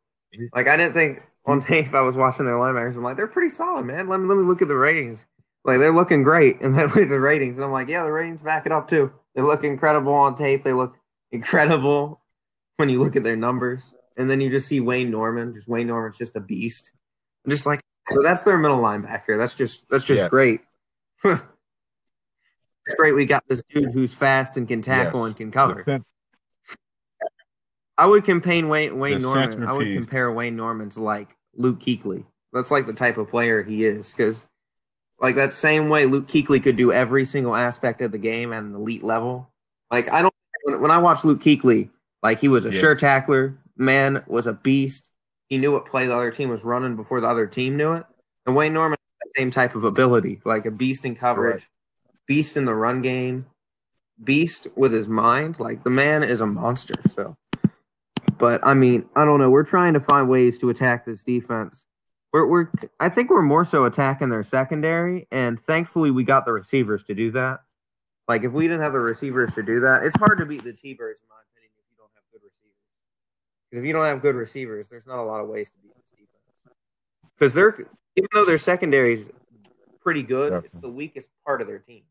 like 0.54 0.68
I 0.68 0.76
didn't 0.76 0.94
think 0.94 1.22
on 1.44 1.60
tape 1.60 1.92
I 1.94 2.00
was 2.00 2.16
watching 2.16 2.46
their 2.46 2.54
linebackers. 2.54 2.96
I'm 2.96 3.02
like, 3.02 3.16
they're 3.16 3.26
pretty 3.26 3.54
solid, 3.54 3.84
man. 3.84 4.08
Let 4.08 4.20
me 4.20 4.26
let 4.26 4.38
me 4.38 4.44
look 4.44 4.62
at 4.62 4.68
the 4.68 4.76
ratings. 4.76 5.26
Like 5.64 5.78
they're 5.78 5.92
looking 5.92 6.22
great, 6.22 6.60
and 6.60 6.74
then 6.78 6.86
look 6.86 6.96
at 6.96 7.08
the 7.08 7.20
ratings, 7.20 7.58
and 7.58 7.64
I'm 7.64 7.72
like, 7.72 7.88
yeah, 7.88 8.02
the 8.04 8.12
ratings 8.12 8.42
back 8.42 8.66
it 8.66 8.72
up 8.72 8.88
too. 8.88 9.12
They 9.34 9.42
look 9.42 9.64
incredible 9.64 10.12
on 10.12 10.34
tape. 10.34 10.64
They 10.64 10.72
look 10.72 10.96
incredible 11.30 12.20
when 12.76 12.88
you 12.88 13.02
look 13.02 13.16
at 13.16 13.24
their 13.24 13.36
numbers, 13.36 13.94
and 14.16 14.30
then 14.30 14.40
you 14.40 14.50
just 14.50 14.68
see 14.68 14.80
Wayne 14.80 15.10
Norman. 15.10 15.54
Just 15.54 15.68
Wayne 15.68 15.86
Norman's 15.88 16.16
just 16.16 16.36
a 16.36 16.40
beast. 16.40 16.92
I'm 17.44 17.50
just 17.50 17.66
like, 17.66 17.80
so 18.08 18.22
that's 18.22 18.42
their 18.42 18.58
middle 18.58 18.80
linebacker. 18.80 19.38
That's 19.38 19.54
just 19.54 19.88
that's 19.88 20.04
just 20.04 20.22
yeah. 20.22 20.28
great. 20.28 20.60
it's 21.24 22.94
great. 22.96 23.14
We 23.14 23.24
got 23.24 23.44
this 23.48 23.62
dude 23.72 23.92
who's 23.92 24.14
fast 24.14 24.56
and 24.56 24.66
can 24.66 24.82
tackle 24.82 25.20
yes. 25.20 25.26
and 25.28 25.36
can 25.36 25.50
cover. 25.50 26.02
I 27.98 28.06
would 28.06 28.24
compare 28.24 28.66
Wayne 28.66 28.98
Wayne 28.98 29.22
Norman. 29.22 29.64
I 29.64 29.72
would 29.72 29.92
compare 29.92 30.32
Wayne 30.32 30.56
Norman 30.56 30.90
to 30.90 31.02
like 31.02 31.36
Luke 31.54 31.80
Kuechly. 31.80 32.24
That's 32.52 32.70
like 32.70 32.86
the 32.86 32.92
type 32.92 33.16
of 33.16 33.28
player 33.28 33.62
he 33.62 33.84
is 33.84 34.12
because 34.12 34.48
like 35.20 35.36
that 35.36 35.52
same 35.52 35.88
way 35.88 36.06
Luke 36.06 36.26
Kuechly 36.26 36.62
could 36.62 36.76
do 36.76 36.90
every 36.90 37.24
single 37.24 37.54
aspect 37.54 38.00
of 38.00 38.10
the 38.10 38.18
game 38.18 38.52
at 38.52 38.64
an 38.64 38.74
elite 38.74 39.04
level. 39.04 39.48
Like 39.90 40.10
I 40.10 40.22
don't 40.22 40.34
when, 40.64 40.80
when 40.80 40.90
I 40.90 40.98
watch 40.98 41.24
Luke 41.24 41.40
Kuechly, 41.40 41.90
like 42.22 42.40
he 42.40 42.48
was 42.48 42.66
a 42.66 42.72
yeah. 42.72 42.80
sure 42.80 42.94
tackler, 42.96 43.56
man 43.76 44.24
was 44.26 44.48
a 44.48 44.52
beast. 44.52 45.11
He 45.52 45.58
knew 45.58 45.72
what 45.72 45.84
play 45.84 46.06
the 46.06 46.16
other 46.16 46.30
team 46.30 46.48
was 46.48 46.64
running 46.64 46.96
before 46.96 47.20
the 47.20 47.28
other 47.28 47.46
team 47.46 47.76
knew 47.76 47.92
it. 47.92 48.06
And 48.46 48.56
Wayne 48.56 48.72
Norman 48.72 48.96
the 49.20 49.30
same 49.36 49.50
type 49.50 49.74
of 49.74 49.84
ability, 49.84 50.40
like 50.46 50.64
a 50.64 50.70
beast 50.70 51.04
in 51.04 51.14
coverage, 51.14 51.68
right. 52.06 52.16
beast 52.26 52.56
in 52.56 52.64
the 52.64 52.74
run 52.74 53.02
game, 53.02 53.44
beast 54.24 54.66
with 54.76 54.94
his 54.94 55.08
mind. 55.08 55.60
Like 55.60 55.84
the 55.84 55.90
man 55.90 56.22
is 56.22 56.40
a 56.40 56.46
monster. 56.46 56.94
So, 57.10 57.36
but 58.38 58.66
I 58.66 58.72
mean, 58.72 59.04
I 59.14 59.26
don't 59.26 59.40
know. 59.40 59.50
We're 59.50 59.62
trying 59.62 59.92
to 59.92 60.00
find 60.00 60.26
ways 60.26 60.58
to 60.60 60.70
attack 60.70 61.04
this 61.04 61.22
defense. 61.22 61.84
We're, 62.32 62.46
we're 62.46 62.68
I 62.98 63.10
think 63.10 63.28
we're 63.28 63.42
more 63.42 63.66
so 63.66 63.84
attacking 63.84 64.30
their 64.30 64.44
secondary, 64.44 65.28
and 65.30 65.62
thankfully 65.62 66.10
we 66.10 66.24
got 66.24 66.46
the 66.46 66.52
receivers 66.52 67.02
to 67.04 67.14
do 67.14 67.30
that. 67.32 67.60
Like 68.26 68.44
if 68.44 68.52
we 68.52 68.68
didn't 68.68 68.80
have 68.80 68.94
the 68.94 69.00
receivers 69.00 69.52
to 69.56 69.62
do 69.62 69.80
that, 69.80 70.02
it's 70.02 70.16
hard 70.16 70.38
to 70.38 70.46
beat 70.46 70.64
the 70.64 70.72
T-Birds 70.72 71.20
in 71.20 71.28
my 71.28 71.41
if 73.72 73.84
you 73.84 73.92
don't 73.92 74.04
have 74.04 74.20
good 74.20 74.34
receivers, 74.34 74.88
there's 74.88 75.06
not 75.06 75.18
a 75.18 75.22
lot 75.22 75.40
of 75.40 75.48
ways 75.48 75.68
to 75.70 75.74
beat 75.82 75.92
this 75.94 76.04
defense. 76.12 76.76
Because 77.38 77.52
they're 77.54 77.86
even 78.16 78.28
though 78.34 78.44
their 78.44 78.58
secondary 78.58 79.14
is 79.14 79.30
pretty 80.02 80.22
good, 80.22 80.50
Definitely. 80.50 80.70
it's 80.72 80.82
the 80.82 80.90
weakest 80.90 81.28
part 81.46 81.62
of 81.62 81.66
their 81.66 81.78
team. 81.78 82.02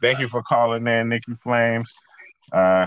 Thank 0.00 0.20
you 0.20 0.28
for 0.28 0.42
calling 0.42 0.86
in, 0.86 1.08
Nikki 1.08 1.34
Flames. 1.42 1.92
Uh, 2.52 2.86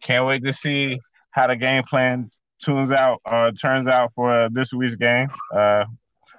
can't 0.00 0.26
wait 0.26 0.44
to 0.44 0.52
see 0.52 0.98
how 1.30 1.48
the 1.48 1.56
game 1.56 1.82
plan 1.82 2.30
tunes 2.64 2.90
out 2.90 3.20
uh, 3.26 3.50
turns 3.52 3.88
out 3.88 4.12
for 4.14 4.48
this 4.50 4.72
week's 4.72 4.94
game. 4.94 5.28
Uh, 5.52 5.84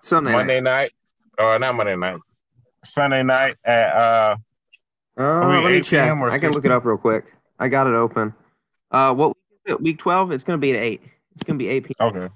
Sunday 0.01 0.31
Monday 0.31 0.61
night. 0.61 0.91
night. 1.37 1.55
or 1.55 1.59
not 1.59 1.75
Monday 1.75 1.95
night. 1.95 2.19
Sunday 2.85 3.21
night 3.21 3.57
at 3.65 3.95
uh, 3.95 4.35
uh 5.17 5.61
let 5.61 5.71
me 5.71 5.81
check. 5.81 6.09
I 6.09 6.39
can 6.39 6.51
look 6.51 6.65
it 6.65 6.71
up 6.71 6.85
real 6.85 6.97
quick. 6.97 7.25
I 7.59 7.67
got 7.67 7.87
it 7.87 7.93
open. 7.93 8.33
Uh, 8.91 9.13
what 9.13 9.37
week 9.79 9.97
twelve? 9.97 10.31
It's 10.31 10.43
going 10.43 10.57
to 10.57 10.61
be 10.61 10.71
at 10.71 10.77
eight. 10.77 11.01
It's 11.35 11.43
going 11.43 11.57
to 11.57 11.63
be 11.63 11.69
eight 11.69 11.85
p.m. 11.85 12.07
Okay. 12.07 12.33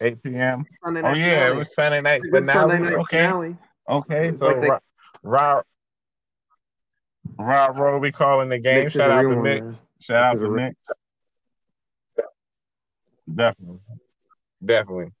8 0.00 0.22
p.m. 0.22 0.64
Sunday 0.84 1.02
oh 1.02 1.12
yeah, 1.12 1.14
finale. 1.14 1.50
it 1.50 1.58
was 1.58 1.74
Sunday 1.74 2.00
night 2.00 2.22
finale. 2.30 2.52
Sunday 2.52 2.78
night 2.78 2.92
okay. 2.94 3.26
Finale. 3.26 3.56
Okay, 3.88 4.32
so 4.38 4.46
like 4.46 4.60
they... 4.60 4.70
Rob 7.38 7.76
Roby 7.76 8.12
calling 8.12 8.48
the 8.48 8.58
game. 8.58 8.86
Is 8.86 8.92
Shout 8.92 9.10
out 9.10 9.22
to 9.22 9.36
man. 9.36 9.74
Shout 10.00 10.22
out 10.22 10.36
Knicks 10.36 10.40
is 10.40 10.42
a 10.42 10.46
to 10.46 10.54
Nick. 10.54 10.76
Definitely. 13.34 13.80
Definitely. 14.64 15.12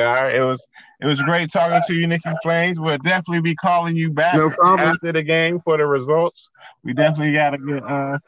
Yeah, 0.00 0.08
all 0.08 0.24
right, 0.24 0.34
it 0.34 0.44
was 0.44 0.66
it 1.00 1.06
was 1.06 1.20
great 1.22 1.52
talking 1.52 1.82
to 1.86 1.94
you, 1.94 2.06
Nikki 2.06 2.30
Flames. 2.42 2.80
We'll 2.80 2.98
definitely 2.98 3.42
be 3.42 3.54
calling 3.54 3.96
you 3.96 4.10
back 4.10 4.34
No 4.36 4.50
problem. 4.50 4.88
after 4.88 5.12
the 5.12 5.22
game 5.22 5.60
for 5.60 5.76
the 5.76 5.86
results. 5.86 6.50
We 6.82 6.94
definitely 6.94 7.34
gotta 7.34 7.58
get 7.58 7.82
uh 7.82 8.18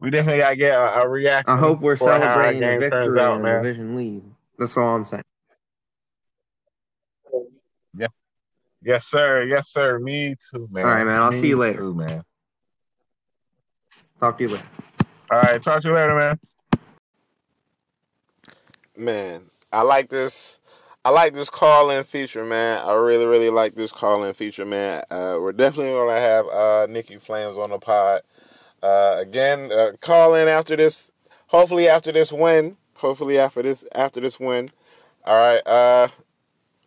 we 0.00 0.10
definitely 0.10 0.38
gotta 0.38 0.56
get 0.56 0.74
a, 0.74 1.00
a 1.02 1.08
reaction. 1.08 1.50
I 1.50 1.56
hope 1.56 1.80
we're 1.80 1.96
for 1.96 2.10
how 2.10 2.16
our 2.16 2.20
celebrating 2.20 2.62
a 2.62 2.66
game 2.66 2.90
turns 2.90 3.06
victory 3.06 3.20
out, 3.20 3.36
and 3.38 3.46
a 3.46 3.56
division 3.62 3.96
lead. 3.96 4.22
That's 4.58 4.76
all 4.76 4.94
I'm 4.94 5.04
saying. 5.04 5.22
Yes, 8.82 9.08
sir. 9.08 9.42
Yes, 9.42 9.72
sir. 9.72 9.98
Me 9.98 10.36
too, 10.52 10.68
man. 10.70 10.84
All 10.84 10.92
right, 10.92 11.04
man. 11.04 11.20
I'll 11.20 11.32
Me 11.32 11.40
see 11.40 11.48
you 11.48 11.56
later. 11.56 11.80
Too, 11.80 11.94
man. 11.94 12.22
Talk 14.20 14.38
to 14.38 14.44
you 14.44 14.50
later. 14.50 14.66
All 15.28 15.40
right, 15.40 15.60
talk 15.60 15.82
to 15.82 15.88
you 15.88 15.94
later, 15.94 16.14
man. 16.14 16.38
Man, 18.96 19.42
I 19.72 19.82
like 19.82 20.08
this. 20.08 20.60
I 21.06 21.10
like 21.10 21.34
this 21.34 21.48
call 21.48 21.90
in 21.90 22.02
feature, 22.02 22.44
man. 22.44 22.84
I 22.84 22.92
really, 22.94 23.26
really 23.26 23.48
like 23.48 23.76
this 23.76 23.92
call 23.92 24.24
in 24.24 24.34
feature, 24.34 24.64
man. 24.64 25.04
Uh, 25.08 25.38
we're 25.40 25.52
definitely 25.52 25.92
gonna 25.92 26.18
have 26.18 26.46
uh, 26.48 26.88
Nikki 26.90 27.14
Flames 27.14 27.56
on 27.56 27.70
the 27.70 27.78
pod 27.78 28.22
uh, 28.82 29.18
again. 29.20 29.70
Uh, 29.70 29.92
call 30.00 30.34
in 30.34 30.48
after 30.48 30.74
this. 30.74 31.12
Hopefully 31.46 31.86
after 31.86 32.10
this 32.10 32.32
win. 32.32 32.76
Hopefully 32.94 33.38
after 33.38 33.62
this 33.62 33.84
after 33.94 34.20
this 34.20 34.40
win. 34.40 34.68
All 35.24 35.36
right, 35.36 35.64
uh, 35.64 36.08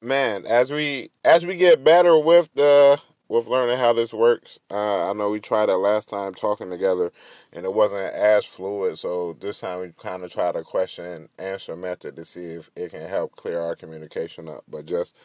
man. 0.01 0.45
As 0.45 0.69
we 0.69 1.11
as 1.23 1.45
we 1.45 1.55
get 1.55 1.85
better 1.85 2.19
with 2.19 2.53
the 2.55 2.99
with 3.29 3.47
learning 3.47 3.77
how 3.77 3.93
this 3.93 4.13
works, 4.13 4.59
uh, 4.71 5.09
I 5.09 5.13
know 5.13 5.29
we 5.29 5.39
tried 5.39 5.69
it 5.69 5.75
last 5.75 6.09
time 6.09 6.33
talking 6.33 6.69
together, 6.69 7.11
and 7.53 7.63
it 7.63 7.73
wasn't 7.73 8.13
as 8.13 8.43
fluid. 8.43 8.97
So 8.97 9.33
this 9.39 9.59
time 9.59 9.81
we 9.81 9.93
kind 9.97 10.23
of 10.23 10.31
try 10.31 10.51
to 10.51 10.63
question 10.63 11.29
answer 11.37 11.75
method 11.75 12.15
to 12.15 12.25
see 12.25 12.53
if 12.53 12.71
it 12.75 12.91
can 12.91 13.07
help 13.07 13.35
clear 13.35 13.61
our 13.61 13.75
communication 13.75 14.49
up. 14.49 14.63
But 14.67 14.87
just 14.87 15.15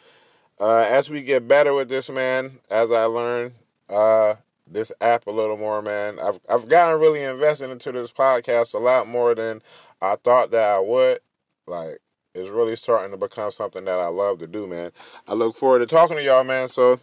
uh, 0.59 0.85
as 0.87 1.09
we 1.09 1.23
get 1.23 1.47
better 1.47 1.73
with 1.73 1.89
this, 1.89 2.09
man, 2.09 2.59
as 2.69 2.91
I 2.91 3.05
learn 3.05 3.53
uh, 3.89 4.35
this 4.67 4.91
app 5.01 5.27
a 5.27 5.31
little 5.31 5.57
more, 5.57 5.81
man, 5.81 6.19
I've 6.19 6.39
I've 6.47 6.69
gotten 6.69 6.99
really 6.99 7.23
invested 7.23 7.71
into 7.71 7.91
this 7.91 8.11
podcast 8.11 8.75
a 8.75 8.77
lot 8.79 9.07
more 9.07 9.33
than 9.33 9.61
I 10.01 10.15
thought 10.15 10.51
that 10.51 10.63
I 10.63 10.79
would. 10.79 11.19
Like 11.67 11.99
it's 12.35 12.49
really 12.49 12.75
starting 12.75 13.11
to 13.11 13.17
become 13.17 13.49
something 13.49 13.85
that 13.85 13.97
I 13.97 14.07
love 14.07 14.39
to 14.39 14.47
do, 14.47 14.67
man. 14.67 14.91
I 15.27 15.33
look 15.33 15.55
forward 15.55 15.79
to 15.79 15.87
talking 15.87 16.17
to 16.17 16.23
y'all, 16.23 16.43
man. 16.43 16.67
So 16.67 16.99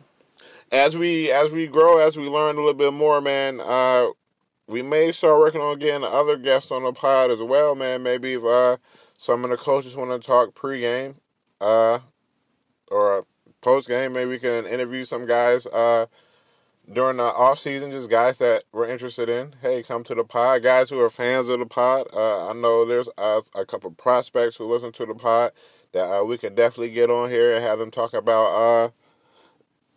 as 0.72 0.96
we 0.96 1.30
as 1.30 1.52
we 1.52 1.66
grow, 1.66 1.98
as 1.98 2.16
we 2.16 2.28
learn 2.28 2.56
a 2.56 2.58
little 2.58 2.74
bit 2.74 2.94
more, 2.94 3.20
man, 3.20 3.60
uh, 3.60 4.08
we 4.66 4.82
may 4.82 5.12
start 5.12 5.38
working 5.38 5.60
on 5.60 5.78
getting 5.78 6.02
other 6.02 6.36
guests 6.36 6.72
on 6.72 6.82
the 6.82 6.92
pod 6.92 7.30
as 7.30 7.42
well, 7.42 7.74
man. 7.74 8.02
Maybe 8.02 8.32
if 8.32 8.44
uh, 8.44 8.78
some 9.18 9.44
of 9.44 9.50
the 9.50 9.56
coaches 9.58 9.94
want 9.94 10.10
to 10.10 10.26
talk 10.26 10.54
pregame, 10.54 11.16
uh, 11.60 11.98
or 12.90 13.26
post 13.60 13.86
game, 13.86 14.14
maybe 14.14 14.30
we 14.30 14.38
can 14.38 14.66
interview 14.66 15.04
some 15.04 15.26
guys 15.26 15.66
uh, 15.66 16.06
during 16.90 17.18
the 17.18 17.24
off 17.24 17.58
season, 17.58 17.90
just 17.90 18.10
guys 18.10 18.38
that 18.38 18.64
we're 18.72 18.88
interested 18.88 19.28
in. 19.28 19.54
Hey, 19.60 19.82
come 19.82 20.02
to 20.04 20.14
the 20.14 20.24
pod, 20.24 20.62
guys 20.62 20.88
who 20.88 21.00
are 21.02 21.10
fans 21.10 21.48
of 21.48 21.58
the 21.58 21.66
pod. 21.66 22.06
Uh, 22.14 22.48
I 22.48 22.54
know 22.54 22.86
there's 22.86 23.10
uh, 23.18 23.42
a 23.54 23.66
couple 23.66 23.90
prospects 23.90 24.56
who 24.56 24.72
listen 24.72 24.90
to 24.92 25.04
the 25.04 25.14
pod 25.14 25.52
that 25.92 26.10
uh, 26.10 26.24
we 26.24 26.38
can 26.38 26.54
definitely 26.54 26.94
get 26.94 27.10
on 27.10 27.28
here 27.28 27.54
and 27.54 27.62
have 27.62 27.78
them 27.78 27.90
talk 27.90 28.14
about. 28.14 28.92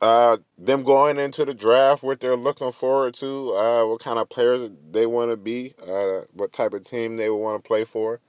Uh, 0.06 0.38
them 0.60 0.84
going 0.84 1.18
into 1.18 1.44
the 1.44 1.54
draft, 1.56 2.04
what 2.04 2.20
they're 2.20 2.38
looking 2.38 2.72
forward 2.72 3.16
to, 3.16 3.56
uh, 3.56 3.84
what 3.88 4.00
kind 4.00 4.20
of 4.20 4.30
players 4.30 4.70
they 4.92 5.08
want 5.08 5.32
to 5.32 5.36
be, 5.36 5.74
uh, 5.82 6.22
what 6.34 6.54
type 6.54 6.76
of 6.76 6.86
team 6.86 7.18
they 7.18 7.28
want 7.32 7.64
to 7.64 7.68
play 7.68 7.84
for, 7.84 8.20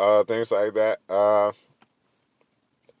uh, 0.00 0.24
things 0.24 0.50
like 0.50 0.74
that. 0.74 0.98
Uh, 1.08 1.52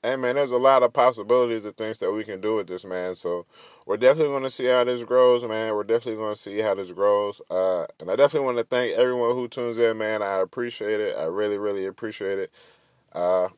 man, 0.04 0.36
there's 0.36 0.52
a 0.52 0.56
lot 0.56 0.84
of 0.84 0.92
possibilities 0.92 1.64
of 1.64 1.74
things 1.74 1.98
that 1.98 2.12
we 2.12 2.22
can 2.22 2.40
do 2.40 2.54
with 2.54 2.68
this 2.68 2.84
man. 2.84 3.16
So 3.16 3.44
we're 3.86 3.96
definitely 3.96 4.30
going 4.30 4.44
to 4.44 4.50
see 4.50 4.66
how 4.66 4.84
this 4.84 5.02
grows, 5.02 5.42
man. 5.42 5.74
We're 5.74 5.82
definitely 5.82 6.22
going 6.22 6.34
to 6.34 6.40
see 6.40 6.58
how 6.60 6.76
this 6.76 6.92
grows. 6.92 7.40
Uh, 7.50 7.86
and 7.98 8.08
I 8.08 8.14
definitely 8.14 8.46
want 8.46 8.58
to 8.58 8.64
thank 8.64 8.92
everyone 8.96 9.34
who 9.34 9.48
tunes 9.48 9.80
in, 9.80 9.98
man. 9.98 10.22
I 10.22 10.36
appreciate 10.36 11.00
it. 11.00 11.16
I 11.18 11.24
really, 11.24 11.58
really 11.58 11.86
appreciate 11.86 12.38
it. 12.38 12.52
I 13.12 13.48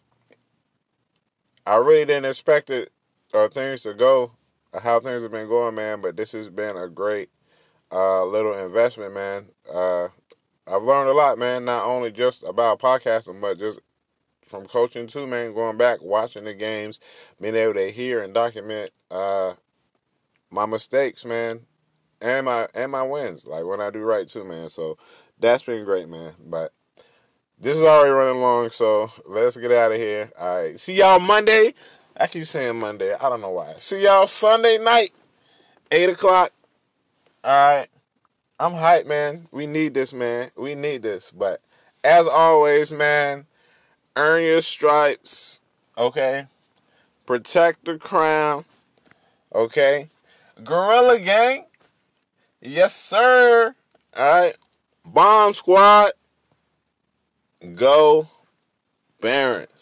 really 1.67 2.07
didn't 2.07 2.25
expect 2.25 2.71
it 2.71 2.93
things 3.53 3.83
to 3.83 3.93
go 3.93 4.33
how 4.81 5.01
things 5.01 5.23
have 5.23 5.33
been 5.33 5.49
going, 5.49 5.75
man. 5.75 6.01
But 6.01 6.17
this 6.17 6.33
has 6.33 6.49
been 6.49 6.77
a 6.77 6.89
great 6.89 7.31
uh, 7.93 8.25
little 8.25 8.55
investment, 8.55 9.15
man. 9.15 9.47
Uh, 9.73 10.09
I've 10.67 10.83
learned 10.83 11.11
a 11.11 11.13
lot, 11.13 11.39
man. 11.39 11.65
Not 11.65 11.85
only 11.85 12.11
just 12.11 12.43
about 12.43 12.79
podcasting, 12.81 13.41
but 13.41 13.59
just 13.59 13.81
from 14.47 14.67
coaching 14.67 15.07
too, 15.07 15.27
man. 15.27 15.55
Going 15.55 15.77
back, 15.77 16.03
watching 16.03 16.45
the 16.45 16.55
games, 16.55 17.01
being 17.41 17.55
able 17.55 17.75
to 17.75 17.91
hear 17.91 18.23
and 18.23 18.35
document 18.35 18.91
uh, 19.11 19.55
my 20.51 20.67
mistakes, 20.67 21.25
man, 21.25 21.61
and 22.21 22.47
my 22.47 22.67
and 22.75 22.93
my 22.93 23.03
wins, 23.03 23.47
like 23.47 23.65
when 23.65 23.81
I 23.81 23.91
do 23.91 24.01
right 24.01 24.29
too, 24.29 24.45
man. 24.45 24.69
So 24.69 24.99
that's 25.39 25.63
been 25.63 25.85
great, 25.85 26.09
man. 26.09 26.33
But 26.45 26.73
this 27.59 27.77
is 27.77 27.83
already 27.83 28.11
running 28.11 28.41
long, 28.41 28.71
so 28.71 29.11
let's 29.27 29.57
get 29.57 29.73
out 29.73 29.93
of 29.93 29.99
here. 29.99 30.31
All 30.39 30.63
right, 30.63 30.79
see 30.79 30.95
y'all 30.95 31.21
Monday. 31.21 31.75
I 32.17 32.27
keep 32.27 32.47
saying 32.47 32.79
Monday. 32.79 33.15
I 33.15 33.29
don't 33.29 33.41
know 33.41 33.51
why. 33.51 33.75
See 33.79 34.05
y'all 34.05 34.27
Sunday 34.27 34.79
night, 34.79 35.11
eight 35.91 36.09
o'clock. 36.09 36.53
All 37.43 37.77
right. 37.77 37.89
I'm 38.61 38.73
hyped, 38.73 39.07
man. 39.07 39.49
We 39.51 39.67
need 39.67 39.95
this, 39.95 40.13
man. 40.13 40.51
We 40.57 40.75
need 40.75 41.03
this. 41.03 41.33
But 41.33 41.61
as 42.05 42.27
always, 42.27 42.93
man, 42.93 43.47
earn 44.17 44.45
your 44.45 44.61
stripes. 44.61 45.61
Okay. 45.99 46.47
Protect 47.27 47.85
the 47.85 47.99
crown. 47.99 48.65
Okay. 49.53 50.09
Gorilla 50.63 51.19
Gang. 51.19 51.67
Yes, 52.63 52.95
sir. 52.95 53.75
All 54.17 54.25
right. 54.25 54.57
Bomb 55.05 55.53
Squad. 55.53 56.13
Go 57.75 58.29
Barons. 59.21 59.74